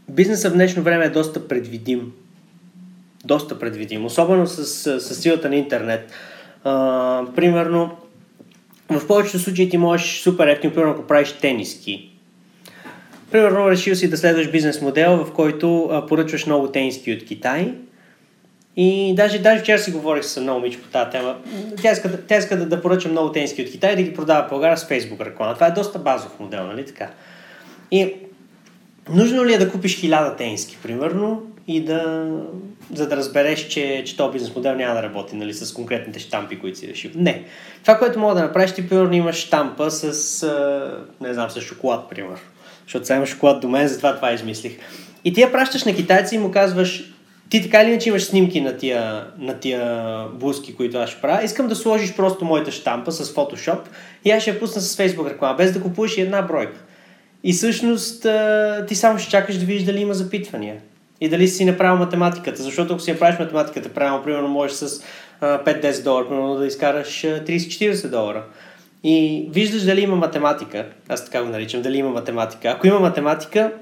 бизнесът 0.09 0.53
в 0.53 0.55
днешно 0.55 0.83
време 0.83 1.05
е 1.05 1.11
доста 1.11 1.49
предвидим. 1.49 2.13
Доста 3.25 3.59
предвидим, 3.59 4.05
особено 4.05 4.47
с, 4.47 4.65
с, 4.65 5.01
с 5.01 5.15
силата 5.23 5.49
на 5.49 5.57
интернет. 5.57 6.13
А, 6.65 7.25
примерно, 7.37 7.97
в 8.91 9.07
повечето 9.07 9.39
случаи 9.39 9.71
ти 9.71 9.79
можеш 9.79 10.21
супер 10.21 10.47
ефтино, 10.47 10.73
примерно 10.73 10.93
ако 10.93 11.07
правиш 11.07 11.33
тениски. 11.33 12.11
Примерно 13.31 13.71
решил 13.71 13.95
си 13.95 14.11
да 14.11 14.17
следваш 14.17 14.51
бизнес 14.51 14.81
модел, 14.81 15.25
в 15.25 15.33
който 15.33 15.85
а, 15.85 16.07
поръчваш 16.07 16.47
много 16.47 16.69
тениски 16.69 17.13
от 17.13 17.25
Китай 17.25 17.75
и 18.77 19.15
даже, 19.15 19.39
даже 19.39 19.63
вчера 19.63 19.79
си 19.79 19.91
говорих 19.91 20.25
с 20.25 20.37
едно 20.37 20.55
момиче 20.55 20.83
по 20.83 20.89
тази 20.89 21.11
тема. 21.11 21.37
Тя 21.83 21.93
иска, 21.93 22.27
тя 22.27 22.37
иска 22.37 22.59
да, 22.59 22.67
да 22.67 22.83
поръча 22.83 23.09
много 23.09 23.33
тениски 23.33 23.63
от 23.63 23.71
Китай 23.71 23.93
и 23.93 23.97
да 23.97 24.03
ги 24.03 24.15
продава 24.15 24.47
в 24.47 24.51
България 24.51 24.77
с 24.77 24.89
Facebook 24.89 25.25
реклама. 25.25 25.55
Това 25.55 25.67
е 25.67 25.71
доста 25.71 25.99
базов 25.99 26.41
модел, 26.41 26.67
нали 26.67 26.87
така? 26.87 27.11
И 27.91 28.15
нужно 29.09 29.45
ли 29.45 29.55
е 29.55 29.59
да 29.59 29.71
купиш 29.71 30.01
хиляда 30.01 30.37
тениски, 30.37 30.79
примерно, 30.83 31.43
и 31.69 31.85
да, 31.85 32.31
за 32.95 33.09
да 33.09 33.17
разбереш, 33.17 33.69
че, 33.69 34.03
че 34.07 34.17
този 34.17 34.33
бизнес 34.33 34.55
модел 34.55 34.75
няма 34.75 34.95
да 34.95 35.03
работи 35.03 35.37
нали, 35.37 35.55
с 35.55 35.75
конкретните 35.75 36.19
штампи, 36.19 36.59
които 36.59 36.79
си 36.79 36.89
решил. 36.89 37.11
Не. 37.15 37.45
Това, 37.83 37.99
което 37.99 38.19
мога 38.19 38.35
да 38.35 38.43
направиш, 38.43 38.73
ти 38.73 38.89
примерно 38.89 39.15
имаш 39.15 39.37
штампа 39.37 39.91
с, 39.91 40.47
не 41.21 41.35
знам, 41.35 41.51
с 41.51 41.61
шоколад, 41.61 42.09
примерно. 42.11 42.37
Защото 42.83 43.07
сега 43.07 43.17
има 43.17 43.27
шоколад 43.27 43.61
до 43.61 43.69
мен, 43.69 43.89
затова 43.89 44.17
това 44.17 44.33
измислих. 44.33 44.79
И 45.25 45.33
ти 45.33 45.41
я 45.41 45.53
пращаш 45.53 45.85
на 45.85 45.95
китайци 45.95 46.35
и 46.35 46.39
му 46.39 46.51
казваш, 46.51 47.12
ти 47.53 47.63
така 47.63 47.83
или 47.83 47.91
иначе 47.91 48.09
имаш 48.09 48.25
снимки 48.25 48.61
на 48.61 48.77
тия, 48.77 49.27
на 49.39 49.55
тия 49.61 50.25
блузки, 50.35 50.77
които 50.77 50.99
аз 50.99 51.11
ще 51.11 51.21
правя. 51.21 51.45
Искам 51.45 51.69
да 51.69 51.77
сложиш 51.77 52.15
просто 52.17 52.45
моята 52.45 52.73
штампа 52.73 53.13
с 53.13 53.35
Photoshop 53.35 53.79
и 54.25 54.31
аз 54.31 54.43
ще 54.43 54.51
я 54.51 54.61
пусна 54.61 54.83
с 54.83 54.97
Facebook 54.97 55.31
реклама, 55.31 55.55
без 55.55 55.73
да 55.73 55.83
купуваш 55.83 56.19
и 56.19 56.21
една 56.21 56.43
бройка. 56.43 56.79
И 57.45 57.53
всъщност 57.53 58.27
ти 58.89 58.95
само 58.95 59.19
ще 59.19 59.31
чакаш 59.31 59.57
да 59.57 59.65
видиш 59.65 59.83
дали 59.83 60.01
има 60.01 60.15
запитвания 60.15 60.77
и 61.21 61.29
дали 61.29 61.49
си 61.49 61.65
направил 61.65 61.97
математиката. 61.97 62.63
Защото 62.63 62.93
ако 62.93 63.03
си 63.03 63.13
направиш 63.13 63.39
математиката 63.39 63.89
правилно, 63.89 64.25
примерно 64.25 64.49
можеш 64.49 64.77
с 64.77 65.03
5-10 65.41 66.03
долара, 66.05 66.29
примерно 66.29 66.55
да 66.55 66.67
изкараш 66.67 67.23
30-40 67.23 68.09
долара. 68.09 68.45
И 69.05 69.47
виждаш 69.51 69.83
дали 69.83 70.01
има 70.01 70.17
математика. 70.17 70.87
Аз 71.09 71.25
така 71.25 71.43
го 71.43 71.49
наричам, 71.49 71.83
дали 71.83 71.97
има 71.97 72.11
математика. 72.11 72.69
Ако 72.69 72.87
има 72.87 73.01
математика, 73.01 73.73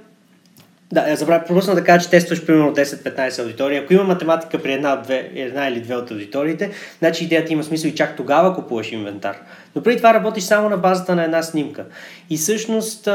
да, 0.93 1.17
забравя, 1.17 1.45
пропусна 1.45 1.75
да 1.75 1.85
кажа, 1.85 2.05
че 2.05 2.11
тестваш 2.11 2.47
примерно 2.47 2.75
10-15 2.75 3.43
аудитории. 3.43 3.79
Ако 3.79 3.93
има 3.93 4.05
математика 4.05 4.63
при 4.63 4.73
една, 4.73 4.97
две, 4.97 5.31
една 5.35 5.69
или 5.69 5.81
две 5.81 5.95
от 5.95 6.11
аудиториите, 6.11 6.71
значи 6.99 7.25
идеята 7.25 7.53
има 7.53 7.65
смисъл 7.65 7.89
и 7.89 7.95
чак 7.95 8.17
тогава 8.17 8.55
купуваш 8.55 8.93
инвентар. 8.93 9.37
Но 9.77 9.83
преди 9.83 9.97
това 9.97 10.15
работиш 10.15 10.45
само 10.45 10.69
на 10.69 10.77
базата 10.77 11.15
на 11.15 11.25
една 11.25 11.43
снимка. 11.43 11.85
И 12.31 12.37
всъщност 12.37 13.09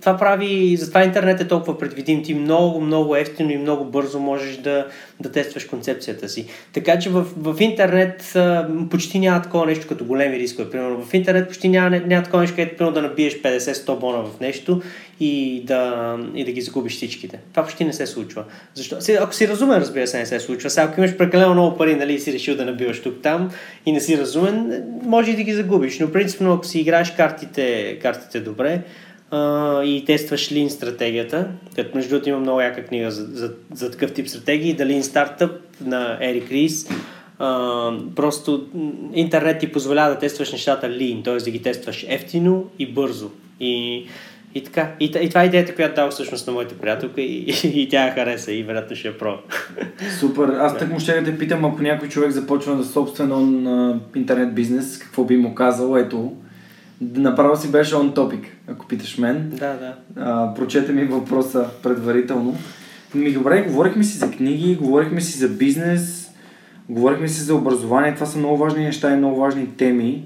това 0.00 0.16
прави, 0.16 0.76
затова 0.76 1.04
интернет 1.04 1.40
е 1.40 1.48
толкова 1.48 1.78
предвидим. 1.78 2.22
Ти 2.22 2.34
много, 2.34 2.80
много 2.80 3.16
ефтино 3.16 3.50
и 3.50 3.58
много 3.58 3.84
бързо 3.84 4.20
можеш 4.20 4.56
да, 4.56 4.86
да 5.20 5.32
тестваш 5.32 5.64
концепцията 5.64 6.28
си. 6.28 6.46
Така 6.72 6.98
че 6.98 7.10
в, 7.10 7.26
в 7.36 7.60
интернет 7.60 8.36
почти 8.90 9.18
няма 9.18 9.42
такова 9.42 9.66
нещо 9.66 9.86
като 9.88 10.04
големи 10.04 10.38
рискове. 10.38 10.70
Примерно 10.70 11.02
в 11.02 11.14
интернет 11.14 11.48
почти 11.48 11.68
няма, 11.68 11.90
няма 11.90 12.22
такова 12.22 12.40
нещо, 12.40 12.56
където 12.56 12.92
да 12.92 13.02
набиеш 13.02 13.42
50-100 13.42 13.98
бона 13.98 14.24
в 14.24 14.40
нещо 14.40 14.82
и 15.20 15.62
да, 15.64 16.16
и 16.34 16.44
да 16.44 16.52
ги 16.52 16.60
загубиш 16.60 16.96
всичките. 16.96 17.38
Това 17.50 17.64
почти 17.64 17.84
не 17.84 17.92
се 17.92 18.06
случва. 18.06 18.44
Защо? 18.74 18.96
Ако 19.20 19.34
си 19.34 19.48
разумен, 19.48 19.78
разбира 19.78 20.06
се, 20.06 20.18
не 20.18 20.26
се 20.26 20.40
случва. 20.40 20.70
Сега, 20.70 20.86
ако 20.86 21.00
имаш 21.00 21.16
прекалено 21.16 21.54
много 21.54 21.76
пари 21.76 21.94
нали, 21.94 22.20
си 22.20 22.32
решил 22.32 22.56
да 22.56 22.64
набиваш 22.64 23.02
тук 23.02 23.22
там 23.22 23.50
и 23.86 23.92
не 23.92 24.00
си 24.00 24.18
разумен, 24.18 24.84
може 25.02 25.30
и 25.30 25.36
да 25.36 25.42
ги 25.42 25.52
загубиш. 25.52 25.87
Но 26.00 26.12
принципно, 26.12 26.52
ако 26.52 26.66
си 26.66 26.80
играеш 26.80 27.10
картите, 27.10 27.98
картите 28.02 28.40
добре 28.40 28.82
а, 29.30 29.82
и 29.84 30.04
тестваш 30.04 30.48
Lean 30.48 30.68
стратегията, 30.68 31.48
като 31.76 31.96
между 31.96 32.10
другото 32.10 32.28
има 32.28 32.38
много 32.38 32.60
яка 32.60 32.84
книга 32.84 33.10
за, 33.10 33.24
за, 33.24 33.52
за 33.74 33.90
такъв 33.90 34.12
тип 34.12 34.28
стратегии, 34.28 34.74
да 34.74 34.84
Lean 34.84 35.00
Startup 35.00 35.52
на 35.80 36.18
Ерик 36.20 36.50
Рис, 36.50 36.88
А, 37.38 37.92
просто 38.16 38.66
интернет 39.14 39.58
ти 39.58 39.72
позволява 39.72 40.14
да 40.14 40.18
тестваш 40.18 40.52
нещата 40.52 40.86
lean, 40.86 41.24
т.е. 41.24 41.36
да 41.36 41.50
ги 41.50 41.62
тестваш 41.62 42.06
ефтино 42.08 42.64
и 42.78 42.86
бързо. 42.86 43.30
И, 43.60 44.06
и 44.54 44.64
така. 44.64 44.90
И, 45.00 45.04
и 45.04 45.28
това 45.28 45.42
е 45.42 45.46
идеята, 45.46 45.74
която 45.74 45.94
дава 45.94 46.10
всъщност 46.10 46.46
на 46.46 46.52
моята 46.52 46.74
приятелка 46.78 47.20
и, 47.20 47.44
и, 47.64 47.82
и 47.82 47.88
тя 47.88 48.06
я 48.06 48.14
хареса 48.14 48.52
и 48.52 48.62
вероятно 48.62 48.96
ще 48.96 49.08
я 49.08 49.18
про. 49.18 49.38
Супер. 50.18 50.48
Аз 50.48 50.78
так 50.78 50.92
му 50.92 51.00
ще 51.00 51.20
да 51.20 51.24
те 51.24 51.38
питам, 51.38 51.64
ако 51.64 51.82
някой 51.82 52.08
човек 52.08 52.30
започва 52.30 52.76
да 52.76 52.84
собствен 52.84 53.32
он, 53.32 53.66
а, 53.66 54.00
интернет 54.16 54.54
бизнес, 54.54 54.98
какво 54.98 55.24
би 55.24 55.36
му 55.36 55.54
казал? 55.54 55.96
Ето, 55.96 56.32
направо 57.00 57.56
си 57.56 57.70
беше 57.70 57.96
он 57.96 58.14
топик, 58.14 58.44
ако 58.66 58.86
питаш 58.86 59.18
мен. 59.18 59.50
Да, 59.50 59.74
да. 59.74 59.94
А, 60.16 60.54
прочете 60.54 60.92
ми 60.92 61.04
въпроса 61.04 61.66
предварително. 61.82 62.56
Ми 63.14 63.32
добре, 63.32 63.62
говорихме 63.62 64.04
си 64.04 64.18
за 64.18 64.30
книги, 64.30 64.76
говорихме 64.76 65.20
си 65.20 65.38
за 65.38 65.48
бизнес, 65.48 66.30
говорихме 66.88 67.28
си 67.28 67.40
за 67.40 67.54
образование. 67.54 68.14
Това 68.14 68.26
са 68.26 68.38
много 68.38 68.56
важни 68.56 68.84
неща 68.84 69.12
и 69.12 69.16
много 69.16 69.40
важни 69.40 69.66
теми. 69.76 70.24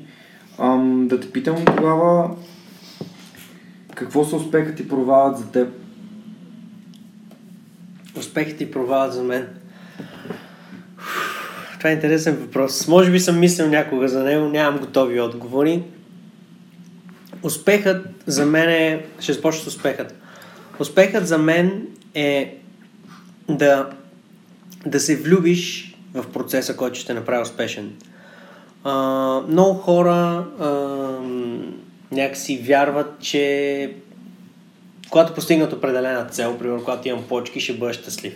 Ам, 0.58 1.08
да 1.08 1.20
те 1.20 1.30
питам 1.30 1.56
тогава, 1.64 2.30
какво 4.02 4.24
са 4.24 4.36
успехът 4.36 4.80
и 4.80 4.88
провалът 4.88 5.38
за 5.38 5.50
теб? 5.50 5.68
Успехът 8.18 8.60
и 8.60 8.70
провалът 8.70 9.12
за 9.12 9.22
мен. 9.22 9.48
Това 11.78 11.90
е 11.90 11.94
интересен 11.94 12.36
въпрос. 12.36 12.88
Може 12.88 13.10
би 13.10 13.20
съм 13.20 13.38
мислил 13.38 13.68
някога 13.68 14.08
за 14.08 14.22
него, 14.22 14.48
нямам 14.48 14.80
готови 14.80 15.20
отговори. 15.20 15.82
Успехът 17.42 18.06
за 18.26 18.46
мен 18.46 18.68
е... 18.68 19.04
Ще 19.20 19.32
започна 19.32 19.62
с 19.62 19.66
успехът. 19.66 20.14
Успехът 20.78 21.26
за 21.26 21.38
мен 21.38 21.86
е 22.14 22.58
да, 23.48 23.90
да 24.86 25.00
се 25.00 25.16
влюбиш 25.16 25.96
в 26.14 26.32
процеса, 26.32 26.76
който 26.76 26.98
ще 26.98 27.14
направи 27.14 27.42
успешен. 27.42 27.92
А, 28.84 29.40
много 29.48 29.74
хора 29.74 30.46
а, 30.58 30.68
някакси 32.12 32.58
вярват, 32.58 33.20
че 33.20 33.94
когато 35.10 35.34
постигнат 35.34 35.72
определена 35.72 36.26
цел, 36.26 36.58
примерно 36.58 36.84
когато 36.84 37.08
имам 37.08 37.24
почки, 37.28 37.60
ще 37.60 37.72
бъда 37.72 37.92
щастлив. 37.92 38.34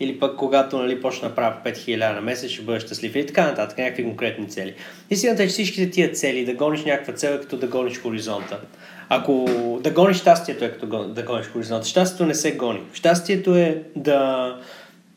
Или 0.00 0.18
пък 0.18 0.36
когато 0.36 0.78
нали, 0.78 1.02
почна 1.02 1.28
да 1.28 1.34
правя 1.34 1.56
5000 1.64 2.14
на 2.14 2.20
месец, 2.20 2.50
ще 2.50 2.62
бъда 2.62 2.80
щастлив. 2.80 3.16
Или 3.16 3.26
така 3.26 3.46
нататък, 3.46 3.78
някакви 3.78 4.04
конкретни 4.04 4.48
цели. 4.48 4.74
Истината 5.10 5.42
е, 5.42 5.46
че 5.46 5.52
всичките 5.52 5.90
тия 5.90 6.12
цели, 6.12 6.44
да 6.44 6.54
гониш 6.54 6.84
някаква 6.84 7.14
цел 7.14 7.30
е 7.30 7.40
като 7.40 7.56
да 7.56 7.66
гониш 7.66 8.00
хоризонта. 8.00 8.60
Ако 9.08 9.46
да 9.82 9.90
гониш 9.90 10.16
щастието 10.16 10.64
е 10.64 10.72
като 10.72 11.04
да 11.04 11.22
гониш 11.22 11.46
хоризонта. 11.46 11.86
Щастието 11.86 12.26
не 12.26 12.34
се 12.34 12.56
гони. 12.56 12.80
Щастието 12.92 13.56
е 13.56 13.82
да 13.96 14.56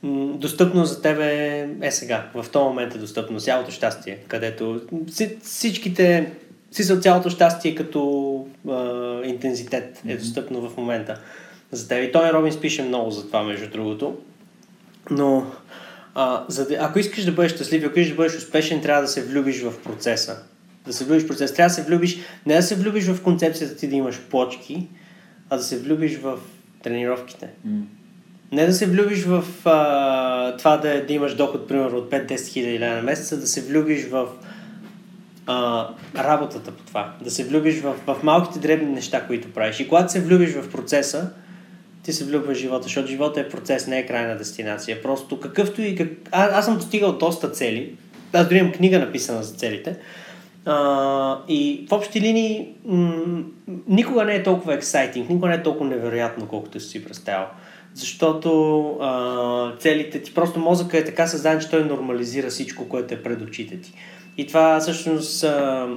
достъпно 0.03 0.86
за 0.86 1.01
тебе 1.01 1.68
е 1.82 1.91
сега. 1.91 2.26
В 2.34 2.45
този 2.51 2.64
момент 2.64 2.95
е 2.95 2.97
достъпно 2.97 3.39
цялото 3.39 3.72
щастие, 3.72 4.18
където 4.28 4.82
всичките 5.43 6.32
за 6.72 7.00
цялото 7.00 7.30
щастие 7.30 7.76
като 7.76 8.46
а, 8.70 9.22
интензитет 9.26 10.02
е 10.08 10.18
достъпно 10.18 10.70
в 10.70 10.78
момента 10.78 11.20
за 11.72 11.88
теб. 11.88 12.10
И 12.10 12.12
Тони 12.12 12.34
Робинс 12.34 12.62
пише 12.62 12.84
много 12.84 13.12
за 13.12 13.28
това, 13.28 13.44
между 13.44 13.70
другото. 13.70 14.18
Но 15.12 15.46
а, 16.16 16.46
за 16.48 16.68
да, 16.68 16.76
ако 16.80 17.00
искаш 17.00 17.26
да 17.26 17.32
бъдеш 17.32 17.52
щастлив, 17.52 17.84
ако 17.86 18.00
искаш 18.00 18.10
да 18.10 18.16
бъдеш 18.16 18.38
успешен, 18.38 18.82
трябва 18.82 19.02
да 19.02 19.08
се 19.08 19.24
влюбиш 19.24 19.62
в 19.62 19.74
процеса. 19.84 20.44
Да 20.86 20.94
се 20.94 21.06
влюбиш 21.06 21.24
в 21.24 21.28
процеса. 21.28 21.54
Трябва 21.54 21.70
да 21.70 21.74
се 21.74 21.84
влюбиш, 21.84 22.18
не 22.46 22.56
да 22.56 22.64
се 22.64 22.76
влюбиш 22.76 23.06
в 23.06 23.24
концепцията 23.24 23.76
ти 23.76 23.88
да 23.88 23.96
имаш 23.96 24.20
почки, 24.20 24.88
а 25.50 25.58
да 25.58 25.64
се 25.64 25.80
влюбиш 25.80 26.18
в 26.18 26.38
тренировките. 26.84 27.50
Mm. 27.68 27.82
Не 28.52 28.66
да 28.66 28.74
се 28.74 28.86
влюбиш 28.86 29.24
в 29.24 29.44
а, 29.66 30.58
това 30.58 30.78
да, 30.78 31.06
да 31.06 31.14
имаш 31.14 31.36
доход, 31.36 31.68
примерно, 31.68 31.98
от 31.98 32.12
5-10 32.12 32.48
хиляди 32.48 32.80
на 32.80 33.02
месеца, 33.02 33.38
да 33.38 33.48
се 33.48 33.62
влюбиш 33.62 34.06
в 34.06 34.28
а, 35.50 35.89
работата 36.18 36.72
по 36.72 36.84
това. 36.84 37.14
Да 37.24 37.32
се 37.32 37.43
влюбиш 37.43 37.82
в, 37.82 37.95
в 38.08 38.24
малките 38.24 38.60
дребни 38.60 38.91
неща, 38.91 39.28
които 39.28 39.54
правиш. 39.54 39.80
И 39.80 39.88
когато 39.88 40.12
се 40.12 40.22
влюбиш 40.22 40.54
в 40.54 40.72
процеса, 40.72 41.30
ти 42.04 42.14
се 42.14 42.26
влюбваш 42.26 42.58
в 42.58 42.62
живота, 42.62 42.84
защото 42.84 43.08
живота 43.08 43.39
е 43.39 43.50
процес, 43.50 43.88
не 43.88 44.00
е 44.00 44.06
крайна 44.06 44.38
дестинация. 44.38 45.02
Просто 45.02 45.39
какъвто 45.39 45.82
и... 45.82 45.95
Как... 45.95 46.08
А, 46.32 46.60
аз 46.60 46.66
съм 46.66 46.76
достигал 46.76 47.18
доста 47.18 47.52
цели. 47.52 47.95
Аз 48.34 48.47
дори 48.47 48.58
имам 48.58 48.72
книга 48.72 49.00
написана 49.00 49.43
за 49.43 49.54
целите. 49.54 49.97
А, 50.66 51.38
и 51.47 51.86
в 51.89 51.91
общи 51.91 52.22
линии 52.22 52.68
м- 52.86 53.43
никога 53.88 54.26
не 54.26 54.36
е 54.36 54.43
толкова 54.43 54.74
ексайтинг, 54.74 55.30
никога 55.30 55.47
не 55.47 55.56
е 55.56 55.64
толкова 55.64 55.89
невероятно, 55.89 56.47
колкото 56.47 56.80
си 56.80 57.06
представял. 57.06 57.47
Защото 57.93 58.89
а, 59.02 59.78
целите 59.80 60.22
ти, 60.22 60.34
просто 60.34 60.60
мозъка 60.60 60.97
е 60.97 61.06
така 61.06 61.28
създаден, 61.28 61.60
че 61.60 61.70
той 61.70 61.84
нормализира 61.84 62.50
всичко, 62.50 62.89
което 62.89 63.14
е 63.14 63.24
пред 63.24 63.41
очите 63.41 63.82
ти. 63.82 63.93
И 64.40 64.48
това 64.48 64.80
всъщност 64.80 65.44
а, 65.44 65.88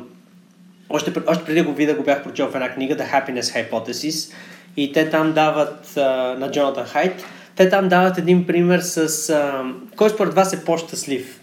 още, 0.91 1.13
още 1.27 1.45
преди 1.45 1.63
го 1.63 1.73
видя, 1.73 1.95
го 1.95 2.03
бях 2.03 2.23
прочел 2.23 2.51
в 2.51 2.55
една 2.55 2.69
книга 2.69 2.97
The 2.97 3.13
Happiness 3.13 3.71
Hypothesis 3.71 4.35
и 4.77 4.93
те 4.93 5.11
там 5.11 5.33
дават 5.33 5.97
а, 5.97 6.37
на 6.39 6.51
Джонатан 6.51 6.85
Хайт, 6.85 7.25
те 7.57 7.69
там 7.69 7.89
дават 7.89 8.19
един 8.19 8.47
пример 8.47 8.81
с 8.81 9.31
а, 9.31 9.65
кой 9.97 10.11
според 10.11 10.35
вас 10.35 10.53
е 10.53 10.65
по-щастлив. 10.65 11.41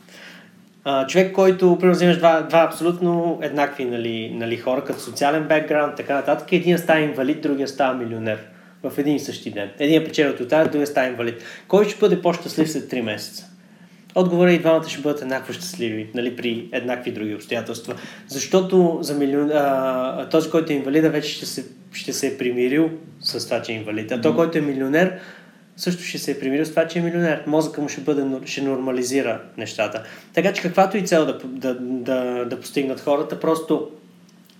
А, 0.83 1.07
човек, 1.07 1.35
който, 1.35 1.77
примерно, 1.79 1.95
вземеш 1.95 2.17
два, 2.17 2.41
два 2.41 2.59
абсолютно 2.59 3.39
еднакви 3.41 3.85
нали, 3.85 4.31
нали, 4.35 4.57
хора, 4.57 4.83
като 4.83 4.99
социален 4.99 5.43
бекграунд, 5.43 5.95
така 5.95 6.13
нататък, 6.13 6.51
един 6.51 6.77
става 6.77 6.99
инвалид, 6.99 7.41
другия 7.41 7.67
става 7.67 7.93
милионер 7.93 8.39
в 8.83 8.97
един 8.97 9.15
и 9.15 9.19
същи 9.19 9.51
ден. 9.51 9.69
Един 9.79 10.01
е 10.01 10.05
печелил 10.05 10.31
от 10.31 10.47
другия 10.47 10.87
става 10.87 11.07
инвалид. 11.07 11.43
Кой 11.67 11.85
ще 11.85 11.99
бъде 11.99 12.21
по-щастлив 12.21 12.71
след 12.71 12.91
3 12.91 13.01
месеца? 13.01 13.45
Отговорът 14.15 14.51
е 14.51 14.55
и 14.55 14.59
двамата 14.59 14.89
ще 14.89 15.01
бъдат 15.01 15.21
еднакво 15.21 15.53
щастливи, 15.53 16.09
нали, 16.15 16.35
при 16.35 16.69
еднакви 16.71 17.11
други 17.11 17.35
обстоятелства. 17.35 17.95
Защото 18.27 18.97
за 19.01 19.13
милион, 19.13 19.51
а, 19.51 20.29
този, 20.31 20.49
който 20.49 20.73
е 20.73 20.75
инвалида, 20.75 21.09
вече 21.09 21.29
ще 21.29 21.45
се, 21.45 21.65
ще 21.91 22.13
се 22.13 22.27
е 22.27 22.37
примирил 22.37 22.89
с 23.21 23.45
това, 23.45 23.61
че 23.61 23.71
е 23.71 23.75
инвалид. 23.75 24.11
А 24.11 24.21
той, 24.21 24.35
който 24.35 24.57
е 24.57 24.61
милионер, 24.61 25.19
също 25.77 26.03
ще 26.03 26.17
се 26.17 26.31
е 26.31 26.39
примирил 26.39 26.65
с 26.65 26.69
това, 26.69 26.87
че 26.87 26.99
е 26.99 27.01
милионер. 27.01 27.43
Мозъка 27.47 27.81
му 27.81 27.89
ще, 27.89 28.01
бъде, 28.01 28.25
ще 28.45 28.61
нормализира 28.61 29.41
нещата. 29.57 30.03
Така 30.33 30.53
че 30.53 30.61
каквато 30.61 30.97
и 30.97 31.07
цел 31.07 31.25
да, 31.25 31.39
да, 31.43 31.75
да, 31.79 32.45
да 32.45 32.59
постигнат 32.59 32.99
хората, 32.99 33.39
просто 33.39 33.89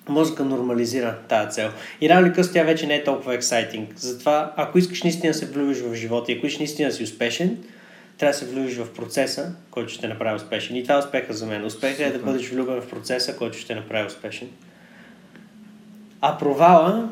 мозъка 0.09 0.45
нормализира 0.45 1.15
тази 1.29 1.49
цел. 1.49 1.69
И 2.01 2.09
рано 2.09 2.27
или 2.27 2.33
късно 2.33 2.53
тя 2.53 2.63
вече 2.63 2.87
не 2.87 2.95
е 2.95 3.03
толкова 3.03 3.35
ексайтинг. 3.35 3.93
Затова, 3.95 4.53
ако 4.55 4.77
искаш 4.77 5.03
наистина 5.03 5.33
да 5.33 5.37
се 5.37 5.45
влюбиш 5.45 5.77
в 5.77 5.95
живота 5.95 6.31
и 6.31 6.37
ако 6.37 6.45
искаш 6.45 6.59
наистина 6.59 6.89
да 6.89 6.95
си 6.95 7.03
успешен, 7.03 7.57
трябва 8.19 8.31
да 8.31 8.37
се 8.37 8.45
влюбиш 8.45 8.77
в 8.77 8.93
процеса, 8.93 9.51
който 9.71 9.93
ще 9.93 10.07
направи 10.07 10.35
успешен. 10.35 10.75
И 10.75 10.83
това 10.83 10.95
е 10.95 10.99
успеха 10.99 11.33
за 11.33 11.45
мен. 11.45 11.65
Успехът 11.65 11.99
е 11.99 12.11
да 12.11 12.19
бъдеш 12.19 12.49
влюбен 12.49 12.81
в 12.81 12.89
процеса, 12.89 13.35
който 13.35 13.57
ще 13.57 13.75
направи 13.75 14.07
успешен. 14.07 14.47
А 16.21 16.37
провала, 16.37 17.09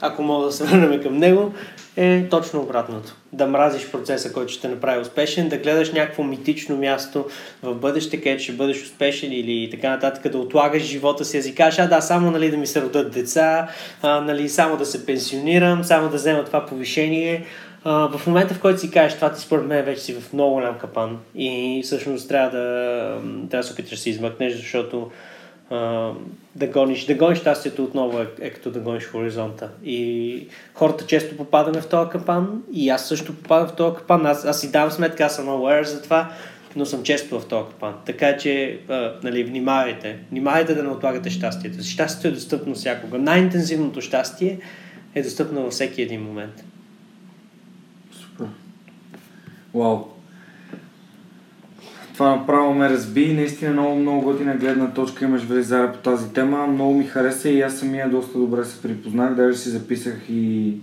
ако 0.00 0.22
мога 0.22 0.46
да 0.46 0.52
се 0.52 0.64
върнем 0.64 1.02
към 1.02 1.16
него, 1.16 1.54
е 1.96 2.28
точно 2.30 2.60
обратното. 2.60 3.16
Да 3.32 3.46
мразиш 3.46 3.90
процеса, 3.90 4.32
който 4.32 4.52
ще 4.52 4.68
направи 4.68 5.00
успешен, 5.00 5.48
да 5.48 5.58
гледаш 5.58 5.92
някакво 5.92 6.22
митично 6.22 6.76
място 6.76 7.26
в 7.62 7.74
бъдеще, 7.74 8.16
където 8.16 8.42
ще 8.42 8.52
бъдеш 8.52 8.82
успешен 8.82 9.32
или 9.32 9.70
така 9.70 9.90
нататък, 9.90 10.32
да 10.32 10.38
отлагаш 10.38 10.82
живота 10.82 11.24
си, 11.24 11.36
да 11.36 11.42
си 11.42 11.54
кажеш, 11.54 11.78
а 11.78 11.86
да, 11.86 12.00
само 12.00 12.30
нали, 12.30 12.50
да 12.50 12.56
ми 12.56 12.66
се 12.66 12.82
родят 12.82 13.12
деца, 13.12 13.68
а, 14.02 14.20
нали, 14.20 14.48
само 14.48 14.76
да 14.76 14.86
се 14.86 15.06
пенсионирам, 15.06 15.84
само 15.84 16.08
да 16.08 16.16
взема 16.16 16.44
това 16.44 16.66
повишение, 16.66 17.46
в 17.84 18.20
момента, 18.26 18.54
в 18.54 18.60
който 18.60 18.80
си 18.80 18.90
кажеш 18.90 19.16
това, 19.16 19.32
ти 19.32 19.40
според 19.40 19.66
мен 19.66 19.84
вече 19.84 20.00
си 20.00 20.14
в 20.14 20.32
много 20.32 20.54
голям 20.54 20.78
капан 20.78 21.18
и 21.34 21.80
всъщност 21.84 22.28
трябва 22.28 22.50
да, 22.50 23.14
трябва 23.50 23.62
да 23.62 23.62
се 23.62 23.72
опиташ 23.72 23.90
да 23.90 23.96
се 23.96 24.10
измъкнеш, 24.10 24.56
защото 24.56 25.10
а, 25.70 26.10
да 26.54 26.66
гониш, 26.66 27.04
да 27.04 27.14
гониш 27.14 27.38
щастието 27.38 27.84
отново 27.84 28.18
е, 28.18 28.28
е 28.40 28.50
като 28.50 28.70
да 28.70 28.80
гониш 28.80 29.06
хоризонта. 29.06 29.68
И 29.84 30.46
хората 30.74 31.06
често 31.06 31.36
попадаме 31.36 31.80
в 31.80 31.88
този 31.88 32.10
капан 32.10 32.62
и 32.72 32.90
аз 32.90 33.08
също 33.08 33.36
попадам 33.36 33.68
в 33.68 33.76
този 33.76 33.96
капан. 33.96 34.26
Аз, 34.26 34.44
аз 34.44 34.60
си 34.60 34.72
давам 34.72 34.90
сметка, 34.90 35.24
аз 35.24 35.36
съм 35.36 35.46
aware 35.46 35.82
за 35.82 36.02
това, 36.02 36.32
но 36.76 36.86
съм 36.86 37.02
често 37.02 37.40
в 37.40 37.48
този 37.48 37.64
капан. 37.70 37.94
Така 38.06 38.36
че, 38.36 38.78
а, 38.88 39.12
нали, 39.22 39.44
внимавайте. 39.44 40.18
Внимавайте 40.30 40.74
да 40.74 40.82
не 40.82 40.88
отлагате 40.88 41.30
щастието. 41.30 41.84
Щастието 41.84 42.28
е 42.28 42.30
достъпно 42.30 42.74
всякога. 42.74 43.18
Най-интензивното 43.18 44.00
щастие 44.00 44.58
е 45.14 45.22
достъпно 45.22 45.62
във 45.62 45.72
всеки 45.72 46.02
един 46.02 46.22
момент. 46.22 46.64
Вау. 49.74 50.04
Това 52.14 52.36
направо 52.36 52.74
ме 52.74 52.90
разби. 52.90 53.32
Наистина 53.32 53.72
много, 53.72 53.96
много 53.96 54.22
готина 54.22 54.56
гледна 54.56 54.90
точка 54.90 55.24
имаш 55.24 55.42
Велизара 55.42 55.92
по 55.92 55.98
тази 55.98 56.32
тема. 56.32 56.66
Много 56.66 56.94
ми 56.94 57.04
хареса 57.04 57.48
и 57.48 57.60
аз 57.60 57.78
самия 57.78 58.10
доста 58.10 58.38
добре 58.38 58.64
се 58.64 58.82
припознах. 58.82 59.34
Даже 59.34 59.58
си 59.58 59.68
записах 59.68 60.20
и 60.30 60.74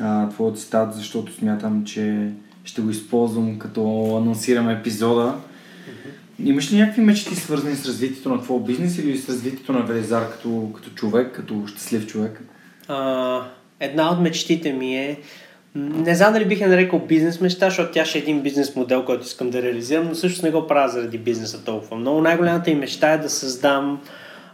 а, 0.00 0.28
твоя 0.28 0.52
цитат, 0.52 0.94
защото 0.94 1.32
смятам, 1.32 1.84
че 1.84 2.30
ще 2.64 2.80
го 2.82 2.90
използвам 2.90 3.58
като 3.58 3.80
анонсирам 4.16 4.68
епизода. 4.68 5.34
Имаш 6.44 6.72
ли 6.72 6.76
някакви 6.76 7.02
мечти 7.02 7.36
свързани 7.36 7.76
с 7.76 7.86
развитието 7.86 8.28
на 8.28 8.42
твоя 8.42 8.62
бизнес 8.62 8.98
или 8.98 9.18
с 9.18 9.28
развитието 9.28 9.72
на 9.72 9.82
Велизар 9.82 10.30
като, 10.30 10.70
като 10.74 10.90
човек, 10.90 11.32
като 11.34 11.66
щастлив 11.66 12.06
човек? 12.06 12.40
А, 12.88 13.40
една 13.80 14.12
от 14.12 14.20
мечтите 14.20 14.72
ми 14.72 14.96
е 14.96 15.20
не 15.78 16.14
знам 16.14 16.32
дали 16.32 16.44
бих 16.44 16.60
я 16.60 16.68
нарекал 16.68 16.98
бизнес 16.98 17.40
мечта, 17.40 17.66
защото 17.66 17.92
тя 17.92 18.04
ще 18.04 18.18
е 18.18 18.20
един 18.20 18.40
бизнес 18.40 18.76
модел, 18.76 19.04
който 19.04 19.24
искам 19.24 19.50
да 19.50 19.62
реализирам, 19.62 20.08
но 20.08 20.14
също 20.14 20.46
не 20.46 20.52
го 20.52 20.66
правя 20.66 20.88
заради 20.88 21.18
бизнеса 21.18 21.64
толкова 21.64 21.96
много. 21.96 22.20
Най-голямата 22.20 22.70
им 22.70 22.78
мечта 22.78 23.12
е 23.12 23.18
да 23.18 23.30
създам 23.30 24.00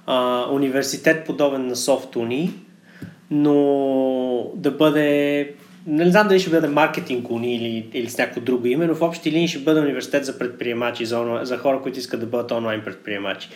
а, 0.07 0.47
университет 0.53 1.27
подобен 1.27 1.67
на 1.67 1.77
SoftUni, 1.77 2.51
но 3.31 4.51
да 4.55 4.71
бъде 4.71 5.49
не 5.87 6.11
знам 6.11 6.29
дали 6.29 6.41
ще 6.41 6.51
бъде 6.51 6.69
маркетинг 6.69 7.31
уни 7.31 7.57
или, 7.57 7.89
или 7.95 8.11
с 8.11 8.19
някакво 8.19 8.41
друго 8.41 8.67
име, 8.67 8.87
но 8.87 8.95
в 8.95 9.03
общи 9.03 9.33
линии 9.33 9.49
ще 9.49 9.59
бъде 9.59 9.81
университет 9.81 10.25
за 10.25 10.39
предприемачи, 10.39 11.07
за, 11.07 11.41
за 11.43 11.59
хора, 11.59 11.81
които 11.83 11.99
искат 11.99 12.21
да 12.21 12.27
бъдат 12.27 12.51
онлайн 12.51 12.81
предприемачи. 12.85 13.49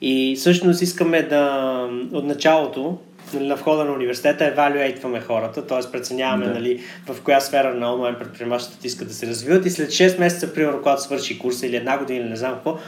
И 0.00 0.34
всъщност 0.36 0.82
искаме 0.82 1.22
да 1.22 1.88
от 2.12 2.24
началото, 2.24 2.98
нали, 3.34 3.46
на 3.46 3.56
входа 3.56 3.84
на 3.84 3.92
университета 3.92 4.46
евалюейтваме 4.46 5.20
хората, 5.20 5.66
т.е. 5.66 5.90
преценяваме 5.92 6.46
да. 6.46 6.52
нали, 6.52 6.80
в 7.06 7.22
коя 7.22 7.40
сфера 7.40 7.74
на 7.74 7.94
онлайн 7.94 8.14
предприемачите 8.18 8.86
искат 8.86 9.08
да 9.08 9.14
се 9.14 9.26
развиват 9.26 9.66
и 9.66 9.70
след 9.70 9.90
6 9.90 10.18
месеца, 10.18 10.54
примерно, 10.54 10.78
когато 10.78 11.02
свърши 11.02 11.38
курса 11.38 11.66
или 11.66 11.76
една 11.76 11.98
година 11.98 12.20
или 12.20 12.28
не 12.28 12.36
знам 12.36 12.54
какво, 12.54 12.78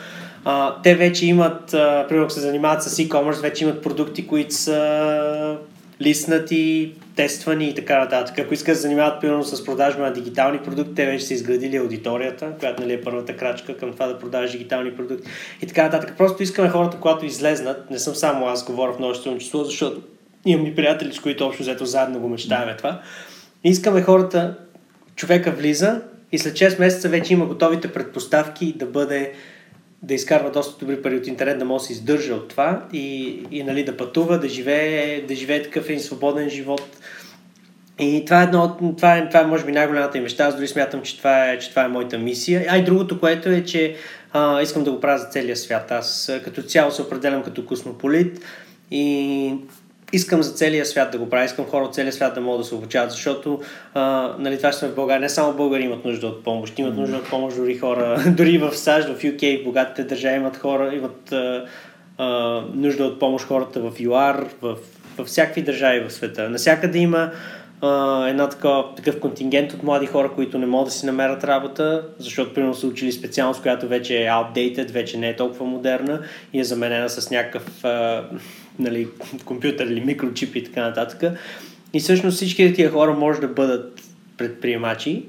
а, 0.45 0.83
те 0.83 0.95
вече 0.95 1.27
имат, 1.27 1.75
а, 1.75 2.07
примерно, 2.09 2.31
се 2.31 2.41
занимават 2.41 2.83
с 2.83 2.97
e-commerce, 2.97 3.41
вече 3.41 3.65
имат 3.65 3.83
продукти, 3.83 4.27
които 4.27 4.55
са 4.55 5.57
лиснати, 6.03 6.93
тествани 7.17 7.69
и 7.69 7.75
така 7.75 7.99
нататък. 7.99 8.39
Ако 8.39 8.55
искат 8.55 8.73
да 8.73 8.77
се 8.77 8.83
занимават 8.83 9.21
примерно 9.21 9.45
с 9.45 9.65
продажба 9.65 10.03
на 10.03 10.13
дигитални 10.13 10.59
продукти, 10.59 10.95
те 10.95 11.07
вече 11.07 11.25
са 11.25 11.35
изградили 11.35 11.77
аудиторията, 11.77 12.53
която 12.61 12.83
нали, 12.83 12.93
е 12.93 13.01
първата 13.01 13.37
крачка 13.37 13.77
към 13.77 13.93
това 13.93 14.07
да 14.07 14.19
продаваш 14.19 14.51
дигитални 14.51 14.97
продукти 14.97 15.31
и 15.63 15.67
така 15.67 15.83
нататък. 15.83 16.15
Просто 16.19 16.43
искаме 16.43 16.69
хората, 16.69 16.97
когато 17.01 17.27
излезнат, 17.27 17.91
не 17.91 17.99
съм 17.99 18.15
само 18.15 18.47
аз 18.47 18.65
говоря 18.65 18.93
в 18.93 18.99
множествено 18.99 19.39
число, 19.39 19.65
защото 19.65 20.03
имам 20.47 20.67
и 20.67 20.75
приятели, 20.75 21.13
с 21.13 21.21
които 21.21 21.47
общо 21.47 21.63
взето 21.63 21.87
заедно 21.87 22.21
го 22.21 22.29
мечтаваме 22.29 22.77
това. 22.77 23.01
Искаме 23.65 24.03
хората, 24.03 24.57
човека 25.17 25.51
влиза 25.51 26.03
и 26.33 26.39
след 26.39 26.55
6 26.55 26.81
месеца 26.81 27.09
вече 27.09 27.33
има 27.33 27.47
готовите 27.47 27.93
предпоставки 27.93 28.73
да 28.73 28.87
бъде 28.87 29.33
да 30.03 30.15
изкарва 30.15 30.51
доста 30.51 30.79
добри 30.79 31.03
пари 31.03 31.17
от 31.17 31.27
интернет, 31.27 31.59
да 31.59 31.65
може 31.65 31.83
да 31.83 31.87
се 31.87 31.93
издържа 31.93 32.35
от 32.35 32.49
това 32.49 32.85
и, 32.93 33.39
и 33.51 33.63
нали, 33.63 33.85
да 33.85 33.97
пътува, 33.97 34.39
да 34.39 34.49
живее, 34.49 35.21
да 35.21 35.35
живее 35.35 35.63
такъв 35.63 35.89
един 35.89 36.01
свободен 36.01 36.51
живот. 36.51 36.99
И 37.99 38.23
това 38.25 38.41
е, 38.41 38.45
едно, 38.45 38.77
това 38.97 39.17
е, 39.17 39.29
това 39.29 39.41
е 39.41 39.47
може 39.47 39.65
би 39.65 39.73
най-голямата 39.73 40.19
им 40.19 40.25
неща. 40.25 40.45
Аз 40.45 40.57
дори 40.57 40.69
смятам, 40.69 41.03
че 41.03 41.19
това 41.19 41.51
е, 41.51 41.59
че 41.59 41.71
това 41.71 41.85
е 41.85 41.89
моята 41.89 42.19
мисия. 42.19 42.67
А 42.69 42.79
и 42.79 42.85
другото, 42.85 43.21
което 43.21 43.49
е, 43.49 43.65
че 43.65 43.97
а, 44.33 44.63
искам 44.63 44.85
да 44.85 44.93
го 44.93 45.01
правя 45.01 45.19
за 45.19 45.27
целия 45.27 45.57
свят. 45.57 45.91
Аз 45.91 46.33
като 46.45 46.63
цяло 46.63 46.91
се 46.91 47.03
определям 47.03 47.43
като 47.43 47.67
космополит 47.67 48.41
и 48.91 49.55
искам 50.13 50.43
за 50.43 50.53
целия 50.53 50.87
свят 50.87 51.11
да 51.13 51.19
го 51.19 51.31
правя, 51.31 51.45
искам 51.45 51.65
хора 51.65 51.85
от 51.85 51.95
целия 51.95 52.13
свят 52.13 52.35
да 52.35 52.41
могат 52.41 52.61
да 52.61 52.65
се 52.65 52.75
обучават, 52.75 53.11
защото 53.11 53.61
а, 53.95 54.35
нали, 54.39 54.57
това 54.57 54.73
сме 54.73 54.89
в 54.89 54.95
България. 54.95 55.21
Не 55.21 55.29
само 55.29 55.53
българи 55.53 55.83
имат 55.83 56.05
нужда 56.05 56.27
от 56.27 56.45
помощ, 56.45 56.79
имат 56.79 56.97
нужда 56.97 57.17
от 57.17 57.31
помощ 57.31 57.57
дори 57.57 57.79
хора, 57.79 58.25
дори 58.37 58.59
в 58.59 58.77
САЩ, 58.77 59.09
в 59.09 59.23
UK, 59.23 59.61
в 59.61 59.65
богатите 59.65 60.05
държави 60.05 60.37
имат 60.37 60.57
хора, 60.57 60.95
имат 60.95 61.33
а, 61.33 61.65
а, 62.19 62.61
нужда 62.75 63.05
от 63.05 63.21
помощ 63.21 63.47
хората 63.47 63.81
в 63.81 64.01
ЮАР, 64.01 64.47
в, 64.63 64.77
в 65.19 65.25
всякакви 65.25 65.63
държави 65.63 66.01
в 66.09 66.13
света. 66.13 66.51
Насякъде 66.51 66.99
има 66.99 67.31
uh, 67.85 68.31
една 68.31 68.49
така, 68.49 68.83
такъв 68.97 69.21
контингент 69.21 69.73
от 69.73 69.83
млади 69.83 70.07
хора, 70.07 70.33
които 70.35 70.59
не 70.59 70.67
могат 70.67 70.87
да 70.87 70.91
си 70.91 71.07
намерят 71.07 71.45
работа, 71.45 72.03
защото 72.19 72.55
примерно 72.55 72.75
са 72.75 72.87
учили 72.87 73.13
специалност, 73.13 73.63
която 73.63 73.89
вече 73.89 74.25
е 74.25 74.27
outdated, 74.27 74.91
вече 74.91 75.19
не 75.19 75.29
е 75.29 75.37
толкова 75.37 75.67
модерна 75.67 76.21
и 76.53 76.61
е 76.61 76.65
заменена 76.65 77.09
с 77.09 77.31
някакъв 77.31 77.83
uh, 77.83 78.25
нали, 78.79 79.09
компютър 79.45 79.87
или 79.87 80.01
микрочип 80.01 80.57
и 80.57 80.65
така 80.65 80.83
нататък. 80.83 81.39
И 81.93 82.01
всъщност 82.01 82.37
всички 82.37 82.75
тия 82.75 82.91
хора 82.91 83.15
може 83.15 83.41
да 83.41 83.49
бъдат 83.49 84.01
предприемачи, 84.37 85.25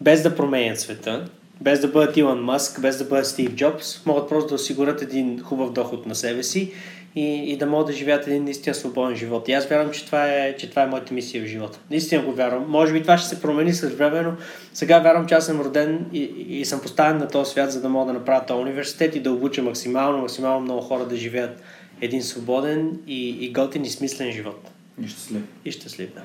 без 0.00 0.22
да 0.22 0.36
променят 0.36 0.80
света, 0.80 1.24
без 1.60 1.80
да 1.80 1.88
бъдат 1.88 2.16
Илон 2.16 2.44
Мъск, 2.44 2.80
без 2.80 2.98
да 2.98 3.04
бъдат 3.04 3.26
Стив 3.26 3.54
Джобс, 3.54 4.06
могат 4.06 4.28
просто 4.28 4.48
да 4.48 4.54
осигурят 4.54 5.02
един 5.02 5.40
хубав 5.42 5.72
доход 5.72 6.06
на 6.06 6.14
себе 6.14 6.42
си 6.42 6.72
и, 7.16 7.52
и 7.52 7.56
да 7.56 7.66
могат 7.66 7.86
да 7.86 7.92
живеят 7.92 8.26
един 8.26 8.44
наистина 8.44 8.74
свободен 8.74 9.16
живот. 9.16 9.48
И 9.48 9.52
аз 9.52 9.66
вярвам, 9.66 9.92
че 9.92 10.06
това, 10.06 10.26
е, 10.26 10.56
че 10.56 10.70
това 10.70 10.82
е 10.82 10.86
моята 10.86 11.14
мисия 11.14 11.44
в 11.44 11.46
живота. 11.46 11.78
Наистина 11.90 12.22
го 12.22 12.32
вярвам. 12.32 12.64
Може 12.68 12.92
би 12.92 13.02
това 13.02 13.18
ще 13.18 13.28
се 13.28 13.42
промени 13.42 13.72
с 13.72 13.88
време, 13.88 14.22
но 14.22 14.32
сега 14.72 14.98
вярвам, 14.98 15.26
че 15.26 15.34
аз 15.34 15.46
съм 15.46 15.60
роден 15.60 16.06
и, 16.12 16.22
и 16.48 16.64
съм 16.64 16.80
поставен 16.80 17.18
на 17.18 17.28
този 17.28 17.50
свят, 17.50 17.72
за 17.72 17.80
да 17.80 17.88
мога 17.88 18.06
да 18.06 18.18
направя 18.18 18.46
този 18.46 18.62
университет 18.62 19.16
и 19.16 19.20
да 19.20 19.32
обуча 19.32 19.62
максимално, 19.62 20.18
максимално 20.18 20.60
много 20.60 20.80
хора 20.80 21.04
да 21.04 21.16
живеят 21.16 21.62
един 22.00 22.22
свободен 22.22 22.98
и, 23.06 23.28
и 23.28 23.52
готин 23.52 23.84
и 23.84 23.90
смислен 23.90 24.32
живот. 24.32 24.70
И 25.02 25.08
щастлив. 25.08 25.42
И 25.64 25.72
щастлив, 25.72 26.14
да. 26.14 26.22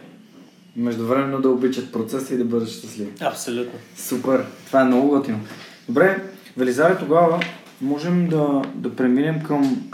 Междувременно 0.76 1.42
да 1.42 1.50
обичат 1.50 1.92
процеса 1.92 2.34
и 2.34 2.38
да 2.38 2.46
бъдат 2.46 2.70
щастливи. 2.70 3.12
Абсолютно. 3.22 3.80
Супер. 3.96 4.46
Това 4.68 4.82
е 4.82 4.86
много 4.86 5.10
готино. 5.10 5.40
Добре, 5.88 6.24
Велизаре, 6.58 6.98
тогава 6.98 7.40
можем 7.82 8.28
да, 8.28 8.62
да 8.76 8.96
преминем 8.96 9.44
към 9.44 9.92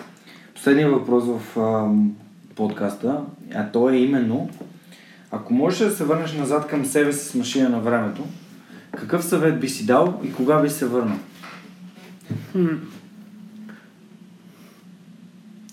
последния 0.55 0.89
въпрос 0.89 1.23
в 1.25 1.59
а, 1.59 1.91
подкаста, 2.55 3.21
а 3.53 3.71
то 3.71 3.89
е 3.89 3.97
именно 3.97 4.49
ако 5.31 5.53
можеш 5.53 5.79
да 5.79 5.91
се 5.91 6.03
върнеш 6.03 6.33
назад 6.33 6.67
към 6.67 6.85
себе 6.85 7.13
си 7.13 7.25
с 7.25 7.35
машина 7.35 7.69
на 7.69 7.79
времето, 7.79 8.23
какъв 8.97 9.25
съвет 9.25 9.59
би 9.59 9.69
си 9.69 9.85
дал 9.85 10.21
и 10.23 10.33
кога 10.33 10.59
би 10.59 10.69
се 10.69 10.85
върнал? 10.85 11.17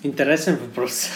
Интересен 0.05 0.57
въпрос. 0.57 1.11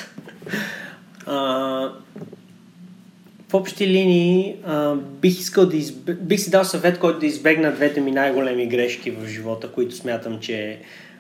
в 3.48 3.54
общи 3.54 3.86
линии 3.86 4.56
а, 4.64 4.94
бих 4.94 5.38
искал 5.38 5.66
да 5.66 5.76
изб... 5.76 6.10
бих 6.20 6.40
си 6.40 6.50
дал 6.50 6.64
съвет, 6.64 6.98
който 6.98 7.18
да 7.18 7.26
избегна 7.26 7.72
двете 7.72 8.00
ми 8.00 8.10
най-големи 8.12 8.66
грешки 8.66 9.10
в 9.10 9.26
живота, 9.28 9.72
които 9.72 9.96
смятам, 9.96 10.40
че, 10.40 10.78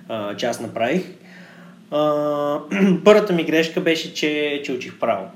а, 0.08 0.36
че 0.36 0.46
аз 0.46 0.60
направих. 0.60 1.02
А, 1.90 2.60
първата 3.04 3.32
ми 3.32 3.44
грешка 3.44 3.80
беше, 3.80 4.14
че, 4.14 4.62
че 4.64 4.72
учих 4.72 4.98
право. 4.98 5.26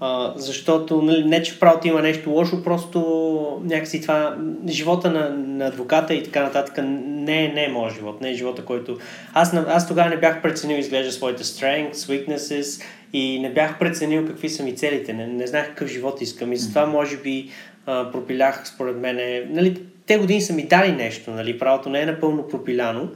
А, 0.00 0.32
защото 0.36 1.02
нали, 1.02 1.24
не, 1.24 1.42
че 1.42 1.52
в 1.52 1.58
правото 1.58 1.88
има 1.88 2.02
нещо 2.02 2.30
лошо, 2.30 2.64
просто 2.64 3.60
някакси 3.64 4.02
това, 4.02 4.36
живота 4.68 5.10
на, 5.10 5.30
на 5.30 5.66
адвоката 5.66 6.14
и 6.14 6.22
така 6.22 6.42
нататък 6.42 6.78
не, 7.24 7.48
не 7.48 7.64
е 7.64 7.68
моят 7.68 7.94
живот, 7.94 8.20
не 8.20 8.30
е 8.30 8.34
живота, 8.34 8.64
който... 8.64 8.98
Аз, 9.32 9.54
аз 9.54 9.88
тогава 9.88 10.10
не 10.10 10.16
бях 10.16 10.42
преценил, 10.42 10.76
изглежда 10.76 11.12
своите 11.12 11.44
strengths, 11.44 11.92
weaknesses 11.92 12.84
и 13.12 13.40
не 13.40 13.52
бях 13.52 13.78
преценил 13.78 14.26
какви 14.26 14.48
са 14.48 14.62
ми 14.62 14.76
целите, 14.76 15.12
не, 15.12 15.26
не 15.26 15.46
знаех 15.46 15.68
какъв 15.68 15.88
живот 15.88 16.20
искам 16.20 16.52
и 16.52 16.56
затова 16.56 16.86
може 16.86 17.16
би 17.16 17.50
а, 17.86 18.10
пропилях 18.10 18.68
според 18.68 18.96
мен. 18.96 19.16
Нали, 19.50 19.82
те 20.06 20.18
години 20.18 20.40
са 20.40 20.52
ми 20.52 20.62
дали 20.66 20.92
нещо, 20.92 21.30
нали, 21.30 21.58
правото 21.58 21.90
не 21.90 22.00
е 22.00 22.06
напълно 22.06 22.48
пропиляно 22.48 23.08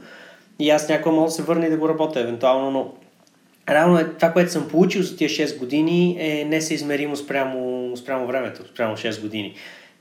и 0.59 0.69
аз 0.69 0.89
някой 0.89 1.11
мога 1.11 1.25
да 1.25 1.31
се 1.31 1.43
върне 1.43 1.65
и 1.65 1.69
да 1.69 1.77
го 1.77 1.89
работя 1.89 2.19
евентуално, 2.19 2.71
но 2.71 2.93
реално 3.69 3.99
е, 3.99 4.13
това, 4.13 4.31
което 4.31 4.51
съм 4.51 4.67
получил 4.67 5.01
за 5.01 5.17
тия 5.17 5.29
6 5.29 5.57
години 5.57 6.17
е 6.19 6.45
несъизмеримо 6.45 7.15
спрямо, 7.15 7.91
спрямо 7.97 8.27
времето, 8.27 8.67
спрямо 8.67 8.97
6 8.97 9.21
години. 9.21 9.55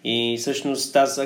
И 0.04 0.36
всъщност 0.38 0.96
аз, 0.96 1.20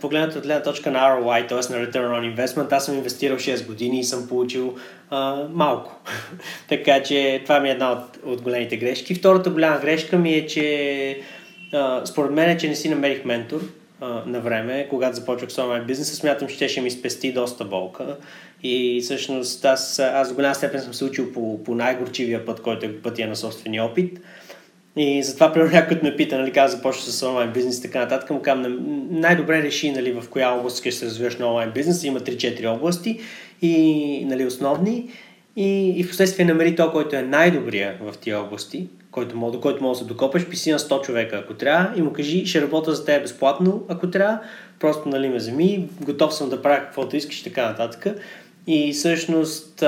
погледнато 0.00 0.38
от 0.38 0.44
гледна 0.44 0.62
точка 0.62 0.90
на 0.90 0.98
ROI, 0.98 1.48
т.е. 1.48 1.56
на 1.56 1.86
Return 1.86 1.92
on 1.92 2.36
Investment, 2.36 2.72
аз 2.72 2.86
съм 2.86 2.94
инвестирал 2.94 3.36
6 3.36 3.66
години 3.66 4.00
и 4.00 4.04
съм 4.04 4.28
получил 4.28 4.74
а, 5.10 5.44
малко. 5.50 6.00
така 6.68 7.02
че 7.02 7.40
това 7.44 7.60
ми 7.60 7.68
е 7.68 7.72
една 7.72 7.92
от, 7.92 8.18
от 8.24 8.42
големите 8.42 8.76
грешки. 8.76 9.14
Втората 9.14 9.50
голяма 9.50 9.78
грешка 9.78 10.18
ми 10.18 10.32
е, 10.32 10.46
че 10.46 11.20
а, 11.72 12.06
според 12.06 12.30
мен 12.30 12.50
е, 12.50 12.58
че 12.58 12.68
не 12.68 12.74
си 12.74 12.88
намерих 12.88 13.24
ментор 13.24 13.60
а, 14.00 14.22
на 14.26 14.40
време, 14.40 14.86
когато 14.90 15.16
започвах 15.16 15.52
с 15.52 15.58
онлайн 15.58 15.84
бизнеса, 15.84 16.16
смятам, 16.16 16.48
че 16.48 16.68
ще 16.68 16.80
ми 16.80 16.90
спести 16.90 17.32
доста 17.32 17.64
болка. 17.64 18.16
И 18.62 19.00
всъщност 19.02 19.64
аз, 19.64 19.98
аз 19.98 20.28
до 20.28 20.34
голяма 20.34 20.54
степен 20.54 20.80
съм 20.80 20.94
се 20.94 21.04
учил 21.04 21.32
по, 21.32 21.64
по 21.64 21.74
най-горчивия 21.74 22.44
път, 22.44 22.62
който 22.62 22.86
е 22.86 22.96
пътя 22.96 23.26
на 23.26 23.36
собствения 23.36 23.84
опит. 23.84 24.20
И 24.96 25.22
затова, 25.22 25.52
примерно, 25.52 25.72
някой 25.72 26.00
ме 26.02 26.16
пита, 26.16 26.38
нали, 26.38 26.52
каза, 26.52 26.76
започва 26.76 27.02
с 27.02 27.22
онлайн 27.22 27.52
бизнес 27.52 27.78
и 27.78 27.82
така 27.82 27.98
нататък, 27.98 28.30
му 28.30 28.42
казвам, 28.42 28.76
най-добре 29.10 29.62
реши, 29.62 29.90
нали, 29.90 30.12
в 30.12 30.28
коя 30.30 30.50
област 30.50 30.80
ще 30.80 30.92
се 30.92 31.06
развиваш 31.06 31.36
на 31.36 31.46
онлайн 31.46 31.70
бизнес. 31.70 32.04
Има 32.04 32.20
3-4 32.20 32.66
области 32.66 33.20
и, 33.62 34.24
нали, 34.24 34.46
основни. 34.46 35.10
И, 35.56 35.90
и 35.90 36.04
в 36.04 36.08
последствие 36.08 36.46
намери 36.46 36.76
то, 36.76 36.92
който 36.92 37.16
е 37.16 37.22
най-добрия 37.22 37.98
в 38.00 38.18
тия 38.18 38.40
области, 38.40 38.88
който 39.10 39.36
мога, 39.36 39.52
до 39.52 39.60
който 39.60 39.82
мога 39.82 39.94
да 39.94 39.98
се 39.98 40.04
докопаш, 40.04 40.48
писи 40.48 40.72
на 40.72 40.78
100 40.78 41.02
човека, 41.02 41.36
ако 41.36 41.54
трябва, 41.54 41.98
и 41.98 42.02
му 42.02 42.12
кажи, 42.12 42.46
ще 42.46 42.62
работя 42.62 42.94
за 42.94 43.04
теб 43.04 43.22
безплатно, 43.22 43.84
ако 43.88 44.10
трябва, 44.10 44.38
просто 44.80 45.08
нали 45.08 45.28
ме 45.28 45.36
вземи, 45.36 45.88
готов 46.00 46.34
съм 46.34 46.48
да 46.48 46.62
правя 46.62 46.80
каквото 46.80 47.16
искаш 47.16 47.40
и 47.40 47.44
така 47.44 47.68
нататък. 47.68 48.06
И 48.66 48.92
всъщност 48.92 49.84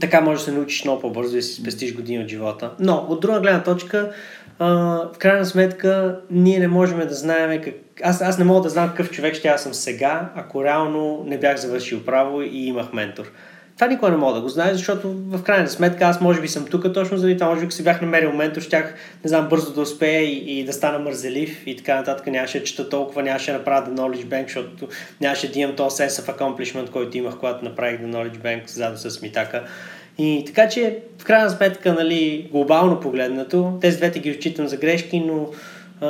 така 0.00 0.20
можеш 0.20 0.44
да 0.44 0.50
се 0.50 0.56
научиш 0.56 0.84
много 0.84 1.00
по-бързо 1.00 1.32
и 1.32 1.38
да 1.38 1.42
си 1.42 1.60
спестиш 1.60 1.94
години 1.94 2.22
от 2.22 2.28
живота. 2.28 2.70
Но 2.78 3.06
от 3.08 3.20
друга 3.20 3.40
гледна 3.40 3.62
точка, 3.62 4.12
а, 4.58 4.66
в 5.14 5.18
крайна 5.18 5.46
сметка, 5.46 6.20
ние 6.30 6.58
не 6.58 6.68
можем 6.68 6.98
да 6.98 7.14
знаем 7.14 7.62
как... 7.62 7.74
Аз, 8.02 8.22
аз 8.22 8.38
не 8.38 8.44
мога 8.44 8.60
да 8.60 8.68
знам 8.68 8.88
какъв 8.88 9.10
човек 9.10 9.34
ще 9.34 9.48
аз 9.48 9.62
съм 9.62 9.74
сега, 9.74 10.32
ако 10.34 10.64
реално 10.64 11.24
не 11.26 11.38
бях 11.38 11.56
завършил 11.56 12.04
право 12.04 12.42
и 12.42 12.66
имах 12.66 12.92
ментор. 12.92 13.32
Това 13.78 13.88
никога 13.88 14.10
не 14.10 14.16
мога 14.16 14.34
да 14.34 14.40
го 14.40 14.48
знае, 14.48 14.74
защото 14.74 15.14
в 15.14 15.42
крайна 15.42 15.68
сметка 15.68 16.04
аз 16.04 16.20
може 16.20 16.40
би 16.40 16.48
съм 16.48 16.66
тук 16.66 16.92
точно 16.94 17.16
заради 17.16 17.38
това, 17.38 17.54
може 17.54 17.66
би 17.66 17.72
си 17.72 17.84
бях 17.84 18.02
намерил 18.02 18.30
момент, 18.30 18.60
щях, 18.60 18.94
не 19.24 19.28
знам, 19.28 19.48
бързо 19.48 19.72
да 19.72 19.80
успея 19.80 20.22
и, 20.22 20.60
и 20.60 20.64
да 20.64 20.72
стана 20.72 20.98
мързелив 20.98 21.66
и 21.66 21.76
така 21.76 21.94
нататък. 21.94 22.26
Нямаше 22.26 22.58
да 22.58 22.64
чета 22.64 22.88
толкова, 22.88 23.22
нямаше 23.22 23.52
да 23.52 23.58
направя 23.58 23.86
The 23.86 23.94
Knowledge 23.94 24.24
Bank, 24.24 24.42
защото 24.42 24.88
нямаше 25.20 25.52
да 25.52 25.58
имам 25.58 25.76
този 25.76 25.96
sense 25.96 26.08
of 26.08 26.38
accomplishment, 26.38 26.90
който 26.90 27.16
имах, 27.16 27.36
когато 27.38 27.64
направих 27.64 28.00
The 28.00 28.06
Knowledge 28.06 28.38
Bank 28.38 28.70
заедно 28.70 28.98
с 28.98 29.22
Митака. 29.22 29.62
И 30.18 30.44
така 30.46 30.68
че, 30.68 30.98
в 31.18 31.24
крайна 31.24 31.50
сметка, 31.50 31.94
нали, 31.94 32.48
глобално 32.52 33.00
погледнато, 33.00 33.78
тези 33.80 33.96
двете 33.96 34.18
ги 34.18 34.30
отчитам 34.30 34.68
за 34.68 34.76
грешки, 34.76 35.20
но 35.20 35.50
а, 36.00 36.08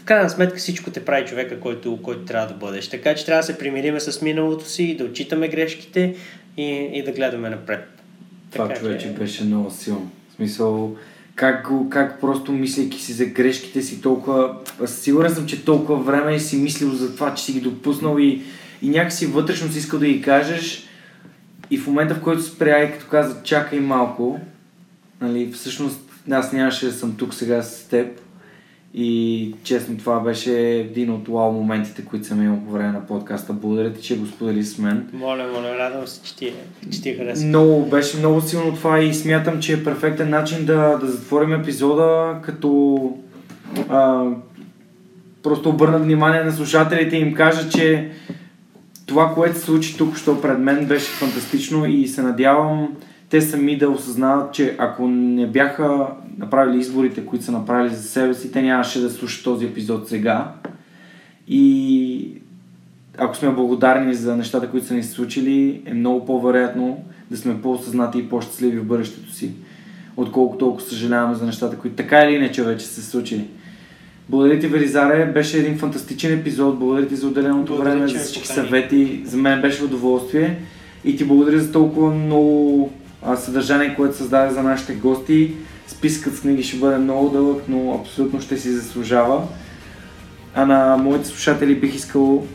в 0.00 0.04
крайна 0.04 0.30
сметка 0.30 0.56
всичко 0.56 0.90
те 0.90 1.04
прави 1.04 1.26
човека, 1.26 1.60
който, 1.60 1.98
който 2.02 2.24
трябва 2.24 2.46
да 2.46 2.54
бъдеш. 2.54 2.88
Така 2.88 3.14
че 3.14 3.26
трябва 3.26 3.40
да 3.40 3.46
се 3.46 3.58
примириме 3.58 4.00
с 4.00 4.22
миналото 4.22 4.68
си, 4.68 4.96
да 4.96 5.04
отчитаме 5.04 5.48
грешките 5.48 6.14
и, 6.56 6.90
и 6.92 7.02
да 7.02 7.12
гледаме 7.12 7.50
напред. 7.50 7.88
Това 8.52 8.68
така, 8.68 8.80
човече 8.80 9.06
че... 9.06 9.12
беше 9.12 9.44
много 9.44 9.70
силно. 9.70 10.10
В 10.30 10.34
смисъл, 10.34 10.96
как, 11.34 11.68
как 11.90 12.20
просто 12.20 12.52
мислейки 12.52 13.02
си 13.02 13.12
за 13.12 13.26
грешките 13.26 13.82
си 13.82 14.02
толкова... 14.02 14.56
Сигурен 14.86 15.34
съм, 15.34 15.46
че 15.46 15.64
толкова 15.64 16.02
време 16.02 16.40
си 16.40 16.56
мислил 16.56 16.90
за 16.90 17.14
това, 17.14 17.34
че 17.34 17.44
си 17.44 17.52
ги 17.52 17.60
допуснал 17.60 18.18
и, 18.18 18.42
и 18.82 18.88
някакси 18.88 19.26
вътрешно 19.26 19.72
си 19.72 19.78
искал 19.78 19.98
да 19.98 20.06
ги 20.06 20.22
кажеш 20.22 20.88
и 21.70 21.78
в 21.78 21.86
момента, 21.86 22.14
в 22.14 22.22
който 22.22 22.42
спря 22.42 22.82
и 22.82 22.92
като 22.92 23.06
каза 23.10 23.42
чакай 23.42 23.80
малко, 23.80 24.40
нали, 25.20 25.52
всъщност 25.52 26.00
аз 26.30 26.52
нямаше 26.52 26.86
да 26.86 26.92
съм 26.92 27.16
тук 27.16 27.34
сега 27.34 27.62
с 27.62 27.84
теб 27.84 28.21
и 28.94 29.54
честно 29.64 29.96
това 29.96 30.20
беше 30.20 30.60
един 30.70 31.10
от 31.10 31.28
уау 31.28 31.52
моментите, 31.52 32.04
които 32.04 32.26
съм 32.26 32.42
имал 32.42 32.58
по 32.66 32.72
време 32.72 32.92
на 32.92 33.06
подкаста. 33.06 33.52
Благодаря 33.52 33.92
ти, 33.92 34.02
че 34.02 34.18
го 34.18 34.26
сподели 34.26 34.64
с 34.64 34.78
мен. 34.78 35.08
Моля, 35.12 35.46
моля, 35.52 35.78
радвам 35.78 36.06
се, 36.06 36.22
че 36.22 36.36
ти, 36.36 36.52
че 36.92 37.02
ти 37.02 37.14
хареса. 37.14 37.46
Много, 37.46 37.86
беше 37.86 38.18
много 38.18 38.40
силно 38.40 38.74
това 38.74 39.00
и 39.00 39.14
смятам, 39.14 39.60
че 39.60 39.72
е 39.72 39.84
перфектен 39.84 40.30
начин 40.30 40.64
да, 40.64 40.98
да 40.98 41.06
затворим 41.06 41.52
епизода, 41.52 42.38
като 42.42 42.98
а, 43.88 44.24
просто 45.42 45.68
обърна 45.68 45.98
внимание 45.98 46.44
на 46.44 46.52
слушателите 46.52 47.16
и 47.16 47.20
им 47.20 47.34
кажа, 47.34 47.68
че 47.68 48.10
това, 49.06 49.34
което 49.34 49.58
се 49.58 49.64
случи 49.64 49.96
тук, 49.96 50.16
що 50.16 50.40
пред 50.40 50.58
мен, 50.58 50.86
беше 50.86 51.12
фантастично 51.12 51.86
и 51.86 52.08
се 52.08 52.22
надявам 52.22 52.96
те 53.32 53.40
сами 53.40 53.78
да 53.78 53.90
осъзнават, 53.90 54.54
че 54.54 54.76
ако 54.78 55.08
не 55.08 55.46
бяха 55.46 56.06
направили 56.38 56.78
изборите, 56.78 57.26
които 57.26 57.44
са 57.44 57.52
направили 57.52 57.94
за 57.94 58.02
себе 58.02 58.34
си, 58.34 58.52
те 58.52 58.62
нямаше 58.62 59.00
да 59.00 59.10
слушат 59.10 59.44
този 59.44 59.66
епизод 59.66 60.08
сега. 60.08 60.52
И 61.48 62.34
ако 63.18 63.36
сме 63.36 63.50
благодарни 63.50 64.14
за 64.14 64.36
нещата, 64.36 64.70
които 64.70 64.86
са 64.86 64.94
ни 64.94 65.02
се 65.02 65.10
случили, 65.10 65.82
е 65.86 65.94
много 65.94 66.26
по-вероятно 66.26 67.04
да 67.30 67.36
сме 67.36 67.62
по-осъзнати 67.62 68.18
и 68.18 68.28
по-щастливи 68.28 68.78
в 68.78 68.84
бъдещето 68.84 69.32
си, 69.32 69.50
отколкото 70.16 70.58
толкова 70.58 70.86
съжаляваме 70.86 71.34
за 71.34 71.46
нещата, 71.46 71.78
които 71.78 71.96
така 71.96 72.20
или 72.20 72.34
иначе 72.34 72.64
вече 72.64 72.86
са 72.86 73.02
се 73.02 73.10
случили. 73.10 73.48
Благодаря 74.28 74.58
ти, 74.58 74.66
Велизаре. 74.66 75.26
Беше 75.26 75.58
един 75.58 75.78
фантастичен 75.78 76.38
епизод. 76.38 76.78
Благодаря 76.78 77.08
ти 77.08 77.16
за 77.16 77.26
отделеното 77.26 77.72
благодаря, 77.72 77.94
време, 77.94 78.08
за 78.08 78.18
всички 78.18 78.48
съвети. 78.48 79.22
За 79.24 79.36
мен 79.36 79.60
беше 79.60 79.84
удоволствие. 79.84 80.58
И 81.04 81.16
ти 81.16 81.24
благодаря 81.24 81.60
за 81.60 81.72
толкова 81.72 82.14
много 82.14 82.90
съдържание, 83.36 83.94
което 83.94 84.16
създаде 84.16 84.54
за 84.54 84.62
нашите 84.62 84.94
гости. 84.94 85.54
Спискът 85.86 86.36
с 86.36 86.40
книги 86.40 86.62
ще 86.62 86.76
бъде 86.76 86.98
много 86.98 87.28
дълъг, 87.28 87.62
но 87.68 87.94
абсолютно 88.00 88.40
ще 88.40 88.56
си 88.56 88.70
заслужава. 88.70 89.42
А 90.54 90.66
на 90.66 90.96
моите 90.96 91.28
слушатели 91.28 91.74
бих 91.74 91.94
искал 91.94 92.46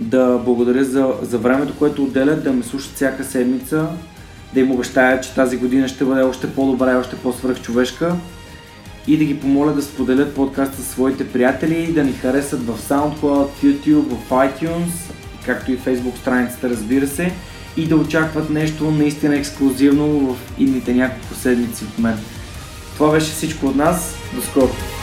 да 0.00 0.40
благодаря 0.44 0.84
за, 0.84 1.12
за 1.22 1.38
времето, 1.38 1.74
което 1.78 2.04
отделят, 2.04 2.44
да 2.44 2.52
ме 2.52 2.62
слушат 2.62 2.94
всяка 2.94 3.24
седмица, 3.24 3.86
да 4.54 4.60
им 4.60 4.70
обещая, 4.70 5.20
че 5.20 5.34
тази 5.34 5.56
година 5.56 5.88
ще 5.88 6.04
бъде 6.04 6.22
още 6.22 6.54
по-добра 6.54 6.92
и 6.92 6.96
още 6.96 7.16
по-свръхчовешка 7.16 8.14
и 9.06 9.16
да 9.16 9.24
ги 9.24 9.40
помоля 9.40 9.72
да 9.72 9.82
споделят 9.82 10.34
подкаста 10.34 10.76
със 10.76 10.88
своите 10.88 11.28
приятели, 11.28 11.92
да 11.92 12.04
ни 12.04 12.12
харесат 12.12 12.66
в 12.66 12.78
SoundCloud, 12.88 13.46
в 13.46 13.62
YouTube, 13.62 14.14
в 14.14 14.30
iTunes, 14.30 15.12
както 15.46 15.72
и 15.72 15.78
Facebook 15.78 16.16
страницата, 16.16 16.70
разбира 16.70 17.06
се, 17.06 17.32
и 17.78 17.86
да 17.86 17.96
очакват 17.96 18.50
нещо 18.50 18.90
наистина 18.90 19.36
ексклюзивно 19.36 20.06
в 20.06 20.36
идните 20.58 20.94
няколко 20.94 21.34
седмици 21.34 21.84
от 21.84 21.98
мен. 21.98 22.18
Това 22.94 23.10
беше 23.10 23.32
всичко 23.32 23.66
от 23.66 23.76
нас. 23.76 24.14
До 24.34 24.42
скоро! 24.42 24.97